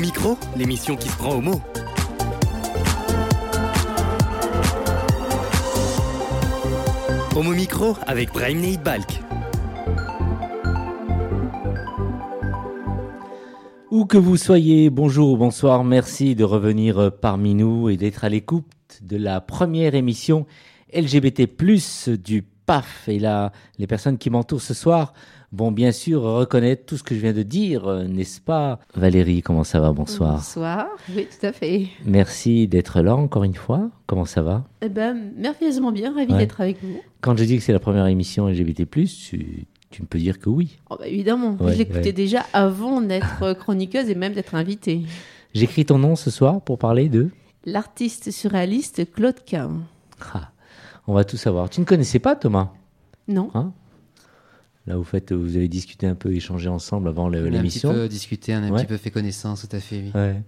Micro, 0.00 0.38
l'émission 0.56 0.96
qui 0.96 1.08
se 1.08 1.16
prend 1.16 1.34
au 1.36 1.40
mot. 1.40 1.60
Homo 7.36 7.52
Micro 7.52 7.96
avec 8.06 8.32
Brahim 8.32 8.76
Balk. 8.82 9.20
Où 13.90 14.06
que 14.06 14.16
vous 14.16 14.36
soyez, 14.36 14.90
bonjour 14.90 15.30
ou 15.32 15.36
bonsoir, 15.36 15.84
merci 15.84 16.34
de 16.34 16.44
revenir 16.44 17.12
parmi 17.20 17.54
nous 17.54 17.88
et 17.88 17.96
d'être 17.96 18.24
à 18.24 18.28
l'écoute 18.28 19.00
de 19.02 19.16
la 19.16 19.40
première 19.40 19.94
émission 19.94 20.46
LGBT+, 20.92 21.48
du 22.18 22.42
PAF. 22.42 23.08
Et 23.08 23.18
là, 23.18 23.52
les 23.78 23.86
personnes 23.86 24.18
qui 24.18 24.30
m'entourent 24.30 24.62
ce 24.62 24.74
soir 24.74 25.12
vont 25.56 25.70
bien 25.72 25.92
sûr 25.92 26.22
reconnaître 26.22 26.84
tout 26.86 26.96
ce 26.96 27.02
que 27.02 27.14
je 27.14 27.20
viens 27.20 27.32
de 27.32 27.42
dire, 27.42 27.86
n'est-ce 28.08 28.40
pas? 28.40 28.80
Valérie, 28.94 29.40
comment 29.42 29.64
ça 29.64 29.80
va? 29.80 29.92
Bonsoir. 29.92 30.34
Bonsoir, 30.36 30.86
oui, 31.14 31.26
tout 31.30 31.46
à 31.46 31.52
fait. 31.52 31.86
Merci 32.04 32.66
d'être 32.66 33.00
là 33.00 33.14
encore 33.16 33.44
une 33.44 33.54
fois. 33.54 33.90
Comment 34.06 34.24
ça 34.24 34.42
va? 34.42 34.64
Eh 34.82 34.88
ben, 34.88 35.16
merveilleusement 35.36 35.92
bien, 35.92 36.12
ravi 36.14 36.32
Ouais. 36.32 36.38
d'être 36.38 36.60
avec 36.60 36.82
vous. 36.82 37.00
Quand 37.20 37.36
je 37.36 37.44
dis 37.44 37.56
que 37.56 37.62
c'est 37.62 37.72
la 37.72 37.78
première 37.78 38.06
émission 38.06 38.48
LGBT+, 38.48 38.84
tu, 38.86 39.66
tu 39.90 40.02
ne 40.02 40.06
peux 40.06 40.18
dire 40.18 40.38
que 40.40 40.48
oui. 40.50 40.78
Oh, 40.90 40.96
bah, 40.98 41.06
évidemment, 41.06 41.56
Ouais, 41.60 41.72
je 41.72 41.78
l'écoutais 41.78 42.00
ouais. 42.06 42.12
déjà 42.12 42.44
avant 42.52 43.00
d'être 43.00 43.52
chroniqueuse 43.54 44.10
et 44.10 44.14
même 44.14 44.32
d'être 44.32 44.54
invitée. 44.54 45.02
J'écris 45.54 45.84
ton 45.84 45.98
nom 45.98 46.16
ce 46.16 46.30
soir 46.30 46.60
pour 46.62 46.78
parler 46.78 47.08
de... 47.08 47.30
L'artiste 47.64 48.30
surréaliste 48.30 49.10
Claude 49.12 49.36
Quin. 49.46 49.82
Ah, 50.34 50.50
on 51.06 51.14
va 51.14 51.24
tout 51.24 51.36
savoir. 51.36 51.70
Tu 51.70 51.80
ne 51.80 51.86
connaissais 51.86 52.18
pas 52.18 52.34
Thomas? 52.36 52.70
Non 53.28 53.50
Hein? 53.54 53.72
Là, 54.86 54.96
vous, 54.96 55.04
faites, 55.04 55.32
vous 55.32 55.56
avez 55.56 55.68
discuté 55.68 56.06
un 56.06 56.14
peu, 56.14 56.32
échangé 56.34 56.68
ensemble 56.68 57.08
avant 57.08 57.28
le- 57.28 57.38
On 57.38 57.44
a 57.44 57.46
un 57.46 57.50
petit 57.50 57.56
l'émission. 57.56 57.92
peu 57.92 58.08
discuté, 58.08 58.54
on 58.54 58.58
a 58.58 58.60
un 58.66 58.70
Ouais. 58.70 58.80
petit 58.80 58.86
peu 58.86 58.96
fait 58.98 59.10
connaissance, 59.10 59.66
tout 59.66 59.74
à 59.76 59.80
fait, 59.80 59.96
oui. 60.02 60.10
Ouais. 60.14 60.42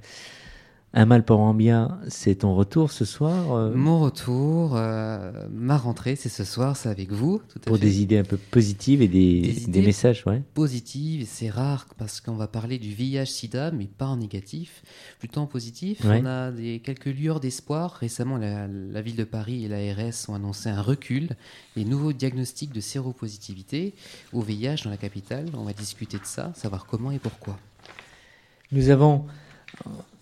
Un 0.98 1.05
mal 1.05 1.27
pour 1.27 1.42
un 1.42 1.52
bien, 1.52 2.00
c'est 2.08 2.36
ton 2.36 2.55
retour 2.56 2.91
ce 2.91 3.05
soir 3.05 3.52
euh, 3.52 3.70
Mon 3.75 4.00
retour, 4.00 4.77
euh, 4.77 5.30
ma 5.53 5.77
rentrée, 5.77 6.16
c'est 6.16 6.30
ce 6.30 6.42
soir, 6.42 6.75
c'est 6.75 6.88
avec 6.88 7.12
vous, 7.12 7.42
tout 7.50 7.58
à 7.64 7.66
pour 7.66 7.77
fait. 7.77 7.83
des 7.83 8.00
idées 8.00 8.16
un 8.16 8.25
peu 8.25 8.38
positives 8.38 9.03
et 9.03 9.08
des, 9.08 9.42
Des 9.42 9.53
des 9.53 9.62
idées 9.64 9.83
messages, 9.83 10.25
ouais. 10.27 10.42
positives, 10.55 11.27
c'est 11.30 11.50
rare 11.50 11.86
parce 11.98 12.22
qu'on 12.22 12.36
va 12.36 12.48
parler 12.48 12.78
du 12.78 12.88
VIH-Sida, 12.94 13.72
mais 13.72 13.84
pas 13.84 14.06
en 14.06 14.16
négatif, 14.16 14.83
plutôt 15.19 15.42
en 15.42 15.47
positif. 15.47 16.03
Ouais. 16.03 16.20
On 16.22 16.25
a 16.25 16.50
des, 16.50 16.80
quelques 16.80 17.05
lueurs 17.14 17.41
d'espoir. 17.41 17.92
Récemment, 18.00 18.38
la, 18.38 18.66
la 18.66 19.03
ville 19.03 19.16
de 19.16 19.25
Paris 19.25 19.66
et 19.66 19.69
l'ARS 19.69 20.14
ont 20.28 20.34
annoncé 20.34 20.70
un 20.70 20.81
recul, 20.81 21.28
les 21.77 21.84
nouveaux 21.84 22.14
diagnostics 22.14 22.72
de 22.72 22.81
séropositivité 22.81 23.92
au 24.33 24.41
VIH 24.41 24.84
dans 24.84 24.91
la 24.91 24.97
capitale. 24.97 25.44
On 25.53 25.64
va 25.64 25.75
discuter 25.75 26.16
de 26.16 26.25
ça, 26.25 26.53
savoir 26.55 26.86
comment 26.86 27.10
et 27.10 27.19
pourquoi. 27.19 27.58
Nous 28.72 28.88
avons 28.88 29.27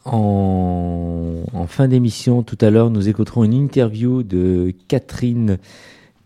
en, 0.04 1.66
fin 1.66 1.88
d'émission 1.88 2.42
tout 2.42 2.58
à 2.60 2.70
l'heure, 2.70 2.90
nous 2.90 3.08
écouterons 3.08 3.44
une 3.44 3.54
interview 3.54 4.22
de 4.22 4.72
Catherine 4.88 5.58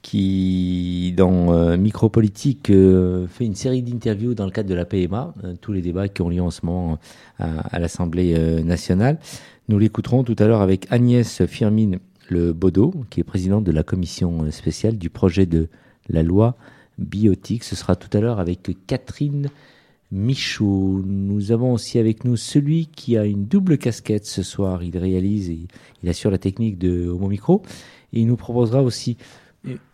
qui, 0.03 1.12
dans 1.17 1.53
euh, 1.53 1.77
Micropolitique, 1.77 2.71
euh, 2.71 3.27
fait 3.27 3.45
une 3.45 3.55
série 3.55 3.83
d'interviews 3.83 4.34
dans 4.34 4.47
le 4.47 4.51
cadre 4.51 4.69
de 4.69 4.75
la 4.75 4.84
PMA, 4.84 5.34
euh, 5.45 5.55
tous 5.61 5.73
les 5.73 5.83
débats 5.83 6.09
qui 6.09 6.23
ont 6.23 6.29
lieu 6.29 6.43
en 6.43 6.51
ce 6.51 6.65
moment 6.65 6.99
à, 7.39 7.61
à 7.61 7.79
l'Assemblée 7.79 8.62
nationale. 8.62 9.19
Nous 9.69 9.79
l'écouterons 9.79 10.25
tout 10.25 10.37
à 10.39 10.47
l'heure 10.47 10.62
avec 10.62 10.87
Agnès 10.91 11.45
Firmine 11.47 11.99
Le 12.29 12.53
Baudot, 12.53 12.95
qui 13.11 13.21
est 13.21 13.25
présidente 13.25 13.65
de 13.65 13.73
la 13.73 13.83
commission 13.83 14.51
spéciale 14.51 14.99
du 14.99 15.11
projet 15.11 15.47
de 15.47 15.69
la 16.09 16.23
loi 16.23 16.56
biotique. 16.99 17.65
Ce 17.65 17.77
sera 17.77 17.95
tout 17.95 18.15
à 18.17 18.21
l'heure 18.21 18.41
avec 18.41 18.77
Catherine 18.87 19.49
Michaud. 20.11 21.03
Nous 21.05 21.53
avons 21.53 21.73
aussi 21.73 21.98
avec 21.98 22.25
nous 22.25 22.37
celui 22.37 22.87
qui 22.87 23.16
a 23.16 23.25
une 23.25 23.47
double 23.47 23.78
casquette 23.78 24.27
ce 24.27 24.43
soir. 24.43 24.83
Il 24.83 24.97
réalise 24.97 25.50
et 25.50 25.69
il 26.03 26.09
assure 26.09 26.31
la 26.31 26.38
technique 26.38 26.78
de 26.78 27.09
Homo 27.09 27.28
Micro. 27.28 27.62
Et 28.12 28.21
il 28.21 28.27
nous 28.27 28.37
proposera 28.37 28.83
aussi 28.83 29.16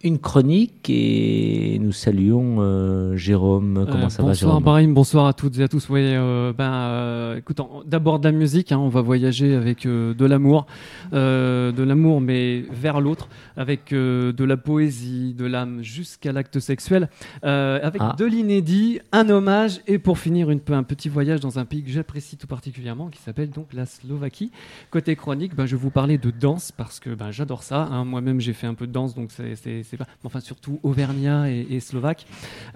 une 0.03 0.19
chronique 0.19 0.89
et 0.91 1.79
nous 1.81 1.91
saluons 1.91 2.57
euh, 2.61 3.17
Jérôme. 3.17 3.87
Comment 3.91 4.07
Euh, 4.07 4.09
ça 4.11 4.23
va 4.23 4.29
bonsoir 4.29 4.35
Jérôme? 4.35 4.63
Brahim, 4.63 4.95
bonsoir 4.95 5.27
à 5.27 5.33
toutes 5.33 5.59
et 5.59 5.63
à 5.63 5.69
tous. 5.69 5.89
Oui, 5.89 6.01
euh, 6.03 6.53
ben, 6.53 6.71
euh, 6.71 7.41
d'abord 7.87 8.19
de 8.21 8.25
la 8.29 8.33
musique, 8.33 8.73
hein, 8.73 8.79
on 8.79 8.91
va 8.91 9.01
voyager 9.01 9.55
avec 9.55 9.85
de 9.87 10.25
l'amour, 10.27 10.67
de 11.13 11.83
l'amour 11.83 12.21
mais 12.21 12.65
vers 12.71 13.01
l'autre, 13.01 13.29
avec 13.57 13.91
de 13.93 14.45
la 14.45 14.57
poésie, 14.59 15.33
de 15.35 15.47
l'âme 15.47 15.83
jusqu'à 15.83 16.33
l'acte 16.33 16.61
sexuel, 16.61 17.09
avec 17.43 18.01
Ah. 18.01 18.15
de 18.19 18.25
l'inédit, 18.27 19.01
un 19.13 19.29
hommage 19.31 19.81
et 19.87 19.99
pour 19.99 20.19
finir 20.19 20.51
une, 20.51 20.61
un 20.69 20.83
petit 20.83 21.09
voyage 21.09 21.41
dans 21.41 21.59
un 21.59 21.65
pays 21.65 21.83
que 21.83 21.91
j'apprécie 21.91 22.37
tout 22.37 22.47
particulièrement, 22.47 23.09
qui 23.09 23.21
s'appelle 23.23 23.51
donc 23.51 23.73
la 23.73 23.87
Slovaquie. 23.87 24.53
Côté 24.91 25.17
chronique, 25.17 25.57
ben, 25.57 25.65
je 25.67 25.75
vais 25.75 25.83
vous 25.83 25.91
parler 25.91 26.19
de 26.19 26.31
danse 26.31 26.71
parce 26.71 27.01
que 27.01 27.11
ben, 27.15 27.31
j'adore 27.31 27.63
ça. 27.63 27.89
hein. 27.91 28.05
Moi-même, 28.05 28.41
j'ai 28.41 28.53
fait 28.53 28.67
un 28.67 28.75
peu 28.75 28.87
de 28.87 28.93
danse, 28.93 29.15
donc 29.15 29.31
c'est 29.33 29.55
c'est- 29.65 29.83
c'est 29.83 29.97
pas, 29.97 30.07
enfin 30.25 30.41
surtout 30.41 30.79
auvergnat 30.83 31.51
et, 31.51 31.67
et 31.71 31.81
slovaque. 31.81 32.27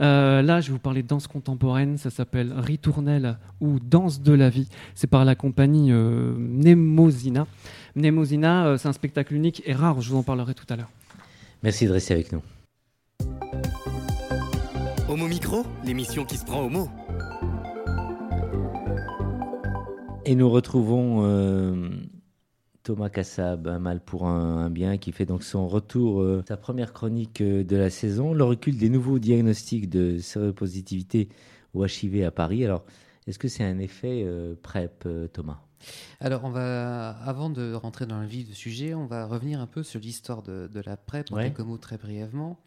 Euh, 0.00 0.42
là, 0.42 0.60
je 0.60 0.68
vais 0.68 0.72
vous 0.72 0.78
parler 0.78 1.02
de 1.02 1.08
danse 1.08 1.26
contemporaine. 1.26 1.98
Ça 1.98 2.10
s'appelle 2.10 2.52
Ritournelle 2.56 3.36
ou 3.60 3.78
Danse 3.78 4.20
de 4.22 4.32
la 4.32 4.48
vie. 4.48 4.68
C'est 4.94 5.06
par 5.06 5.24
la 5.24 5.34
compagnie 5.34 5.92
euh, 5.92 6.34
Mnemosina. 6.36 7.46
Mnemosina, 7.94 8.66
euh, 8.66 8.76
c'est 8.78 8.88
un 8.88 8.92
spectacle 8.92 9.34
unique 9.34 9.62
et 9.66 9.72
rare. 9.74 10.00
Je 10.00 10.10
vous 10.10 10.16
en 10.16 10.22
parlerai 10.22 10.54
tout 10.54 10.66
à 10.70 10.76
l'heure. 10.76 10.90
Merci 11.62 11.86
de 11.86 11.92
rester 11.92 12.14
avec 12.14 12.32
nous. 12.32 12.42
Homo 15.08 15.26
Micro, 15.26 15.64
l'émission 15.84 16.24
qui 16.24 16.36
se 16.36 16.44
prend 16.44 16.60
au 16.62 16.68
mot. 16.68 16.88
Et 20.24 20.34
nous 20.34 20.50
retrouvons 20.50 21.22
euh, 21.24 21.88
Thomas 22.88 23.10
Kassab, 23.10 23.68
un 23.68 23.78
mal 23.78 24.00
pour 24.00 24.26
un, 24.26 24.64
un 24.64 24.70
bien, 24.70 24.96
qui 24.96 25.12
fait 25.12 25.26
donc 25.26 25.42
son 25.42 25.68
retour, 25.68 26.22
euh, 26.22 26.42
sa 26.48 26.56
première 26.56 26.94
chronique 26.94 27.42
euh, 27.42 27.62
de 27.62 27.76
la 27.76 27.90
saison, 27.90 28.32
le 28.32 28.42
recul 28.44 28.78
des 28.78 28.88
nouveaux 28.88 29.18
diagnostics 29.18 29.90
de 29.90 30.16
séropositivité 30.20 31.28
au 31.74 31.84
HIV 31.84 32.24
à 32.24 32.30
Paris. 32.30 32.64
Alors, 32.64 32.86
est-ce 33.26 33.38
que 33.38 33.46
c'est 33.46 33.62
un 33.62 33.78
effet 33.78 34.22
euh, 34.24 34.54
PrEP, 34.62 35.06
Thomas? 35.34 35.60
Alors, 36.18 36.44
on 36.44 36.48
va, 36.48 37.10
avant 37.10 37.50
de 37.50 37.74
rentrer 37.74 38.06
dans 38.06 38.22
le 38.22 38.26
vif 38.26 38.48
du 38.48 38.54
sujet, 38.54 38.94
on 38.94 39.04
va 39.04 39.26
revenir 39.26 39.60
un 39.60 39.66
peu 39.66 39.82
sur 39.82 40.00
l'histoire 40.00 40.42
de, 40.42 40.66
de 40.72 40.80
la 40.80 40.96
PrEP, 40.96 41.30
en 41.30 41.36
quelques 41.36 41.60
mots 41.60 41.76
très 41.76 41.98
brièvement. 41.98 42.58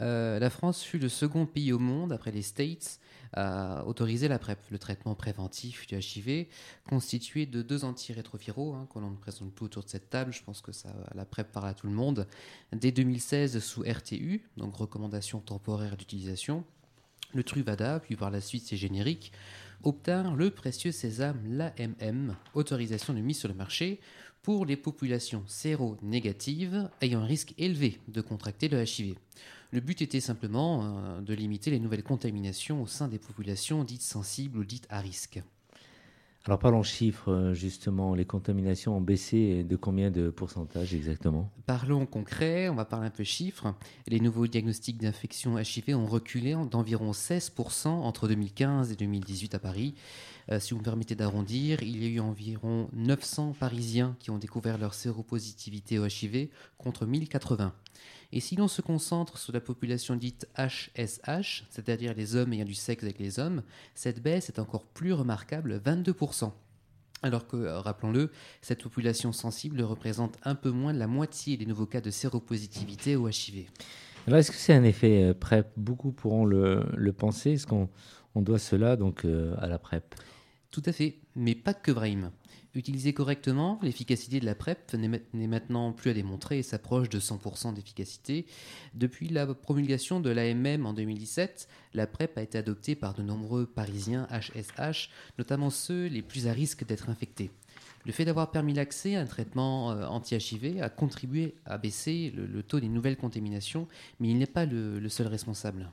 La 0.00 0.50
France 0.50 0.82
fut 0.82 0.98
le 0.98 1.08
second 1.08 1.46
pays 1.46 1.72
au 1.72 1.78
monde, 1.78 2.12
après 2.12 2.32
les 2.32 2.42
States, 2.42 2.98
à 3.32 3.84
autoriser 3.86 4.28
la 4.28 4.38
PrEP, 4.38 4.58
le 4.70 4.78
traitement 4.78 5.14
préventif 5.14 5.86
du 5.86 5.96
HIV, 5.96 6.46
constitué 6.88 7.46
de 7.46 7.62
deux 7.62 7.84
antirétroviraux, 7.84 8.74
hein, 8.74 8.86
qu'on 8.90 9.00
ne 9.00 9.16
présente 9.16 9.52
plus 9.52 9.66
autour 9.66 9.84
de 9.84 9.88
cette 9.88 10.10
table, 10.10 10.32
je 10.32 10.42
pense 10.42 10.60
que 10.60 10.72
ça, 10.72 10.94
la 11.14 11.24
PrEP 11.24 11.52
parle 11.52 11.68
à 11.68 11.74
tout 11.74 11.86
le 11.86 11.92
monde, 11.92 12.26
dès 12.72 12.92
2016 12.92 13.58
sous 13.60 13.82
RTU, 13.82 14.48
donc 14.56 14.74
recommandation 14.74 15.40
temporaire 15.40 15.96
d'utilisation, 15.96 16.64
le 17.34 17.42
Truvada, 17.42 18.00
puis 18.00 18.16
par 18.16 18.30
la 18.30 18.40
suite 18.40 18.64
c'est 18.66 18.76
générique, 18.76 19.32
obtinrent 19.82 20.34
le 20.34 20.50
précieux 20.50 20.92
sésame 20.92 21.40
l'AMM, 21.46 22.36
autorisation 22.54 23.14
de 23.14 23.20
mise 23.20 23.38
sur 23.38 23.48
le 23.48 23.54
marché 23.54 24.00
pour 24.42 24.64
les 24.64 24.76
populations 24.76 25.44
séro-négatives 25.46 26.88
ayant 27.00 27.20
un 27.20 27.26
risque 27.26 27.54
élevé 27.58 28.00
de 28.08 28.20
contracter 28.20 28.68
le 28.68 28.82
HIV. 28.82 29.16
Le 29.70 29.80
but 29.80 30.00
était 30.00 30.20
simplement 30.20 30.82
euh, 30.82 31.20
de 31.20 31.34
limiter 31.34 31.70
les 31.70 31.78
nouvelles 31.80 32.02
contaminations 32.02 32.82
au 32.82 32.86
sein 32.86 33.08
des 33.08 33.18
populations 33.18 33.84
dites 33.84 34.02
sensibles 34.02 34.58
ou 34.58 34.64
dites 34.64 34.86
à 34.90 35.00
risque. 35.00 35.42
Alors, 36.46 36.58
parlons 36.58 36.82
chiffres, 36.82 37.30
euh, 37.30 37.52
justement. 37.52 38.14
Les 38.14 38.24
contaminations 38.24 38.96
ont 38.96 39.02
baissé 39.02 39.64
de 39.64 39.76
combien 39.76 40.10
de 40.10 40.30
pourcentage 40.30 40.94
exactement? 40.94 41.50
Parlons 41.66 42.06
concret, 42.06 42.70
on 42.70 42.74
va 42.74 42.86
parler 42.86 43.08
un 43.08 43.10
peu 43.10 43.24
chiffres. 43.24 43.74
Les 44.06 44.18
nouveaux 44.20 44.46
diagnostics 44.46 44.96
d'infection 44.96 45.58
HIV 45.58 45.94
ont 45.96 46.06
reculé 46.06 46.54
en- 46.54 46.64
d'environ 46.64 47.12
16% 47.12 47.88
entre 47.88 48.28
2015 48.28 48.92
et 48.92 48.96
2018 48.96 49.54
à 49.54 49.58
Paris. 49.58 49.94
Euh, 50.50 50.60
si 50.60 50.72
vous 50.72 50.80
me 50.80 50.84
permettez 50.84 51.14
d'arrondir, 51.14 51.82
il 51.82 52.02
y 52.02 52.06
a 52.06 52.08
eu 52.08 52.20
environ 52.20 52.88
900 52.94 53.54
Parisiens 53.58 54.16
qui 54.18 54.30
ont 54.30 54.38
découvert 54.38 54.78
leur 54.78 54.94
séropositivité 54.94 55.98
au 55.98 56.06
HIV 56.06 56.48
contre 56.78 57.04
1080. 57.04 57.74
Et 58.32 58.40
si 58.40 58.56
l'on 58.56 58.68
se 58.68 58.80
concentre 58.80 59.38
sur 59.38 59.52
la 59.52 59.60
population 59.60 60.16
dite 60.16 60.48
HSH, 60.56 61.64
c'est-à-dire 61.70 62.14
les 62.14 62.36
hommes 62.36 62.52
ayant 62.52 62.64
du 62.64 62.74
sexe 62.74 63.02
avec 63.02 63.18
les 63.18 63.38
hommes, 63.38 63.62
cette 63.94 64.22
baisse 64.22 64.48
est 64.48 64.58
encore 64.58 64.84
plus 64.84 65.12
remarquable, 65.12 65.80
22%. 65.84 66.52
Alors 67.22 67.46
que, 67.46 67.56
euh, 67.56 67.80
rappelons-le, 67.80 68.30
cette 68.62 68.82
population 68.82 69.32
sensible 69.32 69.82
représente 69.82 70.38
un 70.44 70.54
peu 70.54 70.70
moins 70.70 70.94
de 70.94 70.98
la 70.98 71.08
moitié 71.08 71.56
des 71.56 71.66
nouveaux 71.66 71.86
cas 71.86 72.00
de 72.00 72.10
séropositivité 72.10 73.16
au 73.16 73.28
HIV. 73.28 73.66
Alors, 74.26 74.38
est-ce 74.38 74.50
que 74.50 74.56
c'est 74.56 74.74
un 74.74 74.84
effet 74.84 75.24
euh, 75.24 75.34
PrEP? 75.34 75.66
Beaucoup 75.76 76.12
pourront 76.12 76.44
le, 76.44 77.12
penser. 77.16 77.52
Est-ce 77.52 77.66
qu'on 77.66 77.88
on 78.34 78.42
doit 78.42 78.58
cela 78.58 78.96
donc 78.96 79.24
à 79.24 79.66
la 79.66 79.78
PrEP? 79.78 80.14
Tout 80.70 80.82
à 80.84 80.92
fait, 80.92 81.16
mais 81.34 81.54
pas 81.54 81.72
que 81.72 81.90
Brahim. 81.90 82.30
Utilisée 82.74 83.14
correctement, 83.14 83.78
l'efficacité 83.82 84.38
de 84.38 84.44
la 84.44 84.54
PrEP 84.54 84.94
n'est 84.94 85.46
maintenant 85.46 85.92
plus 85.92 86.10
à 86.10 86.14
démontrer 86.14 86.58
et 86.58 86.62
s'approche 86.62 87.08
de 87.08 87.18
100% 87.18 87.72
d'efficacité. 87.72 88.44
Depuis 88.94 89.28
la 89.30 89.46
promulgation 89.46 90.20
de 90.20 90.28
l'AMM 90.28 90.84
en 90.84 90.92
2017, 90.92 91.68
la 91.94 92.06
PrEP 92.06 92.36
a 92.36 92.42
été 92.42 92.58
adoptée 92.58 92.94
par 92.94 93.14
de 93.14 93.22
nombreux 93.22 93.64
Parisiens 93.64 94.28
HSH, 94.30 95.08
notamment 95.38 95.70
ceux 95.70 96.06
les 96.06 96.22
plus 96.22 96.46
à 96.46 96.52
risque 96.52 96.84
d'être 96.84 97.08
infectés. 97.08 97.50
Le 98.04 98.12
fait 98.12 98.26
d'avoir 98.26 98.50
permis 98.50 98.74
l'accès 98.74 99.16
à 99.16 99.22
un 99.22 99.26
traitement 99.26 99.92
euh, 99.92 100.06
anti-HIV 100.06 100.82
a 100.82 100.90
contribué 100.90 101.54
à 101.64 101.78
baisser 101.78 102.32
le, 102.36 102.62
taux 102.62 102.80
des 102.80 102.88
nouvelles 102.88 103.16
contaminations, 103.16 103.88
mais 104.20 104.28
il 104.28 104.38
n'est 104.38 104.46
pas 104.46 104.66
le 104.66 105.08
seul 105.08 105.26
responsable. 105.26 105.90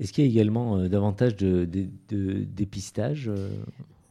Est-ce 0.00 0.12
qu'il 0.12 0.24
y 0.24 0.28
a 0.28 0.30
également 0.30 0.78
euh, 0.78 0.88
davantage 0.88 1.36
de, 1.36 1.64
de- 1.64 1.88
de 2.08 2.44
dépistage 2.44 3.28
euh, 3.28 3.48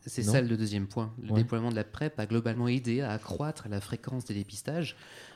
C'est 0.06 0.24
ça 0.24 0.42
le 0.42 0.58
deuxième 0.58 0.88
point. 0.88 1.14
Le 1.22 1.32
Ouais. 1.32 1.42
déploiement 1.42 1.70
de 1.70 1.76
la 1.76 1.84
PrEP 1.84 2.20
a 2.20 2.26
globalement 2.26 2.68
aidé 2.68 3.02
à 3.02 3.12
accroître 3.12 3.68
la 3.70 3.80
fréquence 3.82 4.26
des 4.26 4.34
dépistages 4.34 4.96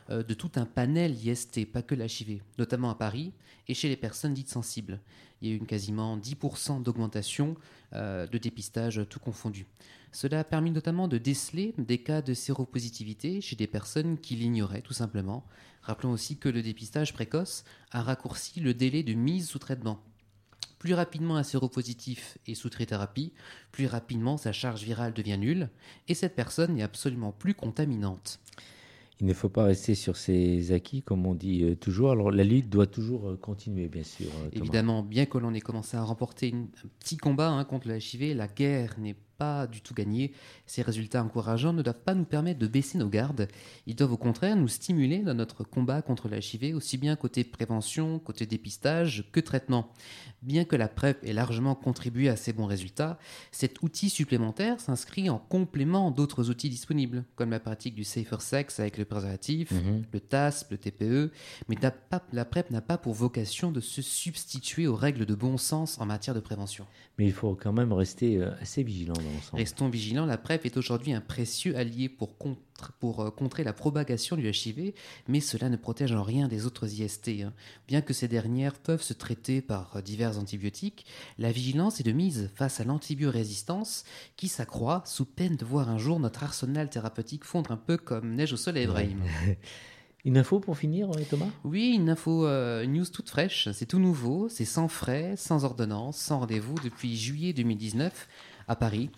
euh, 0.09 0.23
de 0.23 0.33
tout 0.33 0.51
un 0.55 0.65
panel 0.65 1.13
IST, 1.25 1.65
pas 1.71 1.81
que 1.81 1.95
l'HIV, 1.95 2.41
notamment 2.57 2.89
à 2.89 2.95
Paris 2.95 3.31
et 3.67 3.73
chez 3.73 3.87
les 3.89 3.95
personnes 3.97 4.33
dites 4.33 4.49
sensibles. 4.49 4.99
Il 5.41 5.47
y 5.47 5.51
a 5.51 5.55
eu 5.55 5.57
une 5.57 5.65
quasiment 5.65 6.17
10% 6.17 6.83
d'augmentation 6.83 7.55
euh, 7.93 8.27
de 8.27 8.37
dépistage 8.37 9.01
tout 9.09 9.19
confondu. 9.19 9.65
Cela 10.11 10.41
a 10.41 10.43
permis 10.43 10.71
notamment 10.71 11.07
de 11.07 11.17
déceler 11.17 11.73
des 11.77 11.97
cas 11.99 12.21
de 12.21 12.33
séropositivité 12.33 13.39
chez 13.39 13.55
des 13.55 13.67
personnes 13.67 14.17
qui 14.17 14.35
l'ignoraient 14.35 14.81
tout 14.81 14.93
simplement. 14.93 15.45
Rappelons 15.81 16.11
aussi 16.11 16.37
que 16.37 16.49
le 16.49 16.61
dépistage 16.61 17.13
précoce 17.13 17.63
a 17.91 18.01
raccourci 18.01 18.59
le 18.59 18.73
délai 18.73 19.03
de 19.03 19.13
mise 19.13 19.47
sous 19.47 19.57
traitement. 19.59 20.01
Plus 20.81 20.95
rapidement 20.95 21.35
un 21.37 21.43
séropositif 21.43 22.39
est 22.47 22.55
sous 22.55 22.69
trithérapie, 22.71 23.33
plus 23.71 23.85
rapidement 23.85 24.37
sa 24.37 24.51
charge 24.51 24.81
virale 24.81 25.13
devient 25.13 25.37
nulle 25.37 25.69
et 26.07 26.15
cette 26.15 26.33
personne 26.35 26.73
n'est 26.73 26.81
absolument 26.81 27.31
plus 27.31 27.53
contaminante. 27.53 28.39
Il 29.19 29.27
ne 29.27 29.33
faut 29.35 29.47
pas 29.49 29.65
rester 29.65 29.93
sur 29.93 30.17
ses 30.17 30.71
acquis, 30.71 31.03
comme 31.03 31.27
on 31.27 31.35
dit 31.35 31.63
euh, 31.63 31.75
toujours. 31.75 32.09
Alors 32.09 32.31
la 32.31 32.43
lutte 32.43 32.67
doit 32.67 32.87
toujours 32.87 33.29
euh, 33.29 33.37
continuer, 33.37 33.87
bien 33.89 34.01
sûr. 34.03 34.25
euh, 34.25 34.49
Thomas. 34.49 34.49
Évidemment, 34.53 35.03
bien 35.03 35.27
que 35.27 35.37
l'on 35.37 35.53
ait 35.53 35.61
commencé 35.61 35.95
à 35.97 36.01
remporter 36.01 36.47
une- 36.47 36.69
un 36.83 36.87
petit 36.99 37.17
combat 37.17 37.49
hein, 37.51 37.63
contre 37.63 37.87
le 37.87 37.99
HIV, 37.99 38.35
la 38.35 38.47
guerre 38.47 38.95
n'est 38.97 39.13
pas 39.13 39.19
du 39.71 39.81
tout 39.81 39.93
gagnée. 39.93 40.33
Ces 40.65 40.81
résultats 40.81 41.23
encourageants 41.23 41.73
ne 41.73 41.81
doivent 41.81 41.99
pas 42.03 42.13
nous 42.13 42.25
permettre 42.25 42.59
de 42.59 42.67
baisser 42.67 42.97
nos 42.97 43.09
gardes. 43.09 43.47
Ils 43.87 43.95
doivent 43.95 44.13
au 44.13 44.17
contraire 44.17 44.55
nous 44.55 44.67
stimuler 44.67 45.19
dans 45.19 45.33
notre 45.33 45.63
combat 45.63 46.01
contre 46.01 46.27
le 46.27 46.37
HIV, 46.37 46.75
aussi 46.75 46.97
bien 46.97 47.15
côté 47.15 47.43
prévention, 47.43 48.19
côté 48.19 48.45
dépistage 48.45 49.25
que 49.31 49.39
traitement. 49.39 49.91
Bien 50.41 50.65
que 50.65 50.75
la 50.75 50.87
PrEP 50.87 51.23
ait 51.23 51.33
largement 51.33 51.75
contribué 51.75 52.29
à 52.29 52.35
ces 52.35 52.53
bons 52.53 52.65
résultats, 52.65 53.19
cet 53.51 53.81
outil 53.83 54.09
supplémentaire 54.09 54.79
s'inscrit 54.79 55.29
en 55.29 55.37
complément 55.37 56.09
d'autres 56.11 56.49
outils 56.49 56.69
disponibles, 56.69 57.23
comme 57.35 57.51
la 57.51 57.59
pratique 57.59 57.93
du 57.95 58.03
safer 58.03 58.41
sex 58.41 58.79
avec 58.79 58.97
le 58.97 59.05
préservatif, 59.05 59.71
Mhm. 59.71 60.03
le 60.11 60.19
TASP, 60.19 60.71
le 60.71 60.77
TPE, 60.77 61.31
mais 61.67 61.75
pas- 61.75 62.23
la 62.33 62.45
PrEP 62.45 62.71
n'a 62.71 62.81
pas 62.81 62.97
pour 62.97 63.13
vocation 63.13 63.71
de 63.71 63.79
se 63.79 64.01
substituer 64.01 64.87
aux 64.87 64.95
règles 64.95 65.25
de 65.25 65.35
bon 65.35 65.57
sens 65.57 65.99
en 65.99 66.05
matière 66.05 66.35
de 66.35 66.39
prévention. 66.39 66.85
Mais 67.17 67.25
il 67.25 67.33
faut 67.33 67.55
quand 67.55 67.73
même 67.73 67.93
rester 67.93 68.37
euh, 68.37 68.51
assez 68.61 68.81
vigilant 68.83 69.13
dans 69.13 69.30
Restons 69.53 69.89
vigilants, 69.89 70.25
la 70.25 70.37
PrEP 70.37 70.65
est 70.65 70.77
aujourd'hui 70.77 71.13
un 71.13 71.21
précieux 71.21 71.75
allié 71.77 72.09
pour, 72.09 72.37
contre- 72.37 72.91
pour 72.99 73.21
euh, 73.21 73.29
contrer 73.29 73.63
la 73.63 73.73
propagation 73.73 74.35
du 74.35 74.49
HIV, 74.49 74.93
mais 75.27 75.39
cela 75.39 75.69
ne 75.69 75.77
protège 75.77 76.11
en 76.13 76.23
rien 76.23 76.47
des 76.47 76.65
autres 76.65 76.87
IST. 76.99 77.29
hein. 77.43 77.53
Bien 77.87 78.01
que 78.01 78.13
ces 78.13 78.27
dernières 78.27 78.73
peuvent 78.79 79.01
se 79.01 79.13
traiter 79.13 79.61
par 79.61 79.95
euh, 79.95 80.01
divers 80.01 80.37
antibiotiques, 80.39 81.05
la 81.37 81.51
vigilance 81.51 81.99
est 81.99 82.03
de 82.03 82.11
mise 82.11 82.49
face 82.55 82.79
à 82.79 82.83
l'antibiorésistance 82.83 84.03
qui 84.35 84.47
s'accroît 84.47 85.03
sous 85.05 85.25
peine 85.25 85.55
de 85.55 85.65
voir 85.65 85.89
un 85.89 85.97
jour 85.97 86.19
notre 86.19 86.43
arsenal 86.43 86.89
thérapeutique 86.89 87.43
fondre 87.43 87.71
un 87.71 87.77
peu 87.77 87.97
comme 87.97 88.35
neige 88.35 88.53
au 88.53 88.57
soleil, 88.57 88.87
Brahim. 88.87 89.21
Une 90.23 90.37
info 90.37 90.59
pour 90.59 90.77
finir, 90.77 91.09
euh, 91.09 91.21
Thomas? 91.27 91.47
Oui, 91.63 91.93
une 91.95 92.07
info 92.07 92.45
euh, 92.45 92.85
news 92.85 93.05
toute 93.07 93.27
fraîche, 93.27 93.69
c'est 93.73 93.87
tout 93.87 93.97
nouveau, 93.97 94.49
c'est 94.49 94.65
sans 94.65 94.87
frais, 94.87 95.33
sans 95.35 95.65
ordonnance, 95.65 96.15
sans 96.17 96.41
rendez-vous 96.41 96.75
depuis 96.83 97.17
juillet 97.17 97.53
2019 97.53 98.27
à 98.67 98.75
Paris. 98.75 99.09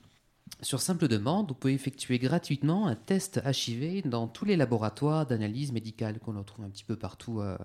Sur 0.61 0.79
simple 0.79 1.09
demande, 1.09 1.49
vous 1.49 1.55
pouvez 1.55 1.73
effectuer 1.73 2.19
gratuitement 2.19 2.87
un 2.87 2.95
test 2.95 3.41
HIV 3.45 4.07
dans 4.07 4.27
tous 4.29 4.45
les 4.45 4.55
laboratoires 4.55 5.25
d'analyse 5.25 5.73
médicale 5.73 6.19
qu'on 6.19 6.37
retrouve 6.37 6.63
un 6.63 6.69
petit 6.69 6.85
peu 6.85 6.95
partout 6.95 7.41
euh, 7.41 7.57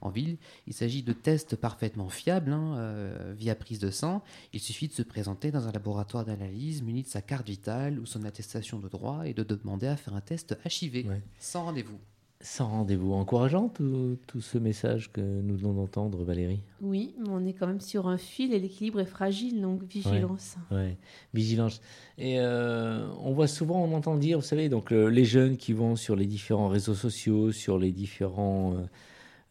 en 0.00 0.10
ville. 0.10 0.36
Il 0.66 0.74
s'agit 0.74 1.04
de 1.04 1.12
tests 1.12 1.54
parfaitement 1.54 2.08
fiables 2.08 2.52
hein, 2.52 2.74
euh, 2.78 3.34
via 3.38 3.54
prise 3.54 3.78
de 3.78 3.90
sang. 3.92 4.24
Il 4.52 4.58
suffit 4.58 4.88
de 4.88 4.92
se 4.92 5.02
présenter 5.02 5.52
dans 5.52 5.68
un 5.68 5.72
laboratoire 5.72 6.24
d'analyse 6.24 6.82
muni 6.82 7.02
de 7.02 7.08
sa 7.08 7.22
carte 7.22 7.46
vitale 7.46 8.00
ou 8.00 8.06
son 8.06 8.24
attestation 8.24 8.80
de 8.80 8.88
droit 8.88 9.28
et 9.28 9.34
de 9.34 9.44
demander 9.44 9.86
à 9.86 9.96
faire 9.96 10.14
un 10.16 10.20
test 10.20 10.58
HIV 10.68 11.06
Ouais. 11.08 11.22
sans 11.38 11.64
rendez-vous. 11.64 11.98
Sans 12.42 12.68
rendez-vous. 12.68 13.12
Encourageant 13.12 13.68
tout, 13.68 14.16
tout 14.26 14.40
ce 14.40 14.56
message 14.56 15.12
que 15.12 15.20
nous 15.20 15.56
venons 15.56 15.74
d'entendre, 15.74 16.24
Valérie 16.24 16.60
Oui, 16.80 17.14
mais 17.18 17.28
on 17.28 17.44
est 17.44 17.52
quand 17.52 17.66
même 17.66 17.82
sur 17.82 18.08
un 18.08 18.16
fil 18.16 18.54
et 18.54 18.58
l'équilibre 18.58 18.98
est 19.00 19.04
fragile, 19.04 19.60
donc 19.60 19.82
vigilance. 19.82 20.56
Ouais, 20.70 20.96
vigilance. 21.34 21.82
Et 22.16 22.40
euh, 22.40 23.06
on 23.20 23.32
voit 23.32 23.46
souvent, 23.46 23.84
on 23.84 23.92
entend 23.92 24.16
dire, 24.16 24.38
vous 24.38 24.44
savez, 24.44 24.70
donc 24.70 24.90
euh, 24.90 25.08
les 25.08 25.26
jeunes 25.26 25.58
qui 25.58 25.74
vont 25.74 25.96
sur 25.96 26.16
les 26.16 26.24
différents 26.24 26.68
réseaux 26.68 26.94
sociaux, 26.94 27.52
sur 27.52 27.78
les 27.78 27.92
différents, 27.92 28.72
euh, 28.72 28.86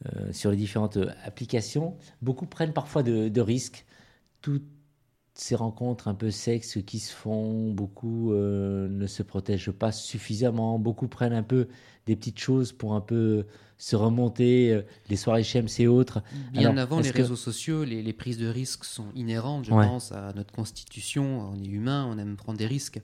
euh, 0.08 0.34
sur 0.34 0.50
les 0.50 0.58
différentes 0.58 0.98
applications, 1.24 1.96
beaucoup 2.24 2.48
prennent 2.48 2.74
parfois 2.74 3.04
de, 3.04 3.30
de 3.30 3.42
risques. 3.42 3.86
Toutes 4.42 4.66
ces 5.40 5.56
rencontres 5.56 6.08
un 6.08 6.14
peu 6.14 6.32
sexes 6.32 6.80
qui 6.86 7.00
se 7.00 7.14
font, 7.14 7.72
beaucoup 7.72 8.34
euh, 8.34 8.88
ne 8.90 9.08
se 9.08 9.24
protègent 9.24 9.72
pas 9.72 9.92
suffisamment, 9.92 10.78
beaucoup 10.80 11.08
prennent 11.08 11.34
un 11.34 11.44
peu 11.44 11.68
des 12.06 12.16
petites 12.16 12.40
choses 12.40 12.72
pour 12.72 12.94
un 12.94 13.02
peu 13.02 13.46
se 13.78 13.96
remonter, 13.96 14.74
euh, 14.74 14.82
les 15.10 15.16
soirées 15.16 15.44
chems 15.44 15.68
et 15.78 15.88
autres. 15.88 16.22
Bien 16.52 16.72
Alors, 16.72 16.80
avant 16.80 17.00
les 17.00 17.12
que- 17.12 17.18
réseaux 17.18 17.38
sociaux, 17.38 17.86
les, 17.86 18.02
les 18.04 18.12
prises 18.14 18.38
de 18.38 18.48
risques 18.48 18.84
sont 18.84 19.06
inhérentes, 19.16 19.64
je 19.66 19.72
Ouais. 19.72 19.86
pense, 19.86 20.12
à 20.12 20.34
notre 20.36 20.52
constitution. 20.52 21.50
On 21.54 21.64
est 21.64 21.68
humain, 21.68 22.06
on 22.12 22.18
aime 22.18 22.36
prendre 22.36 22.58
des 22.58 22.68
risques. 22.68 23.00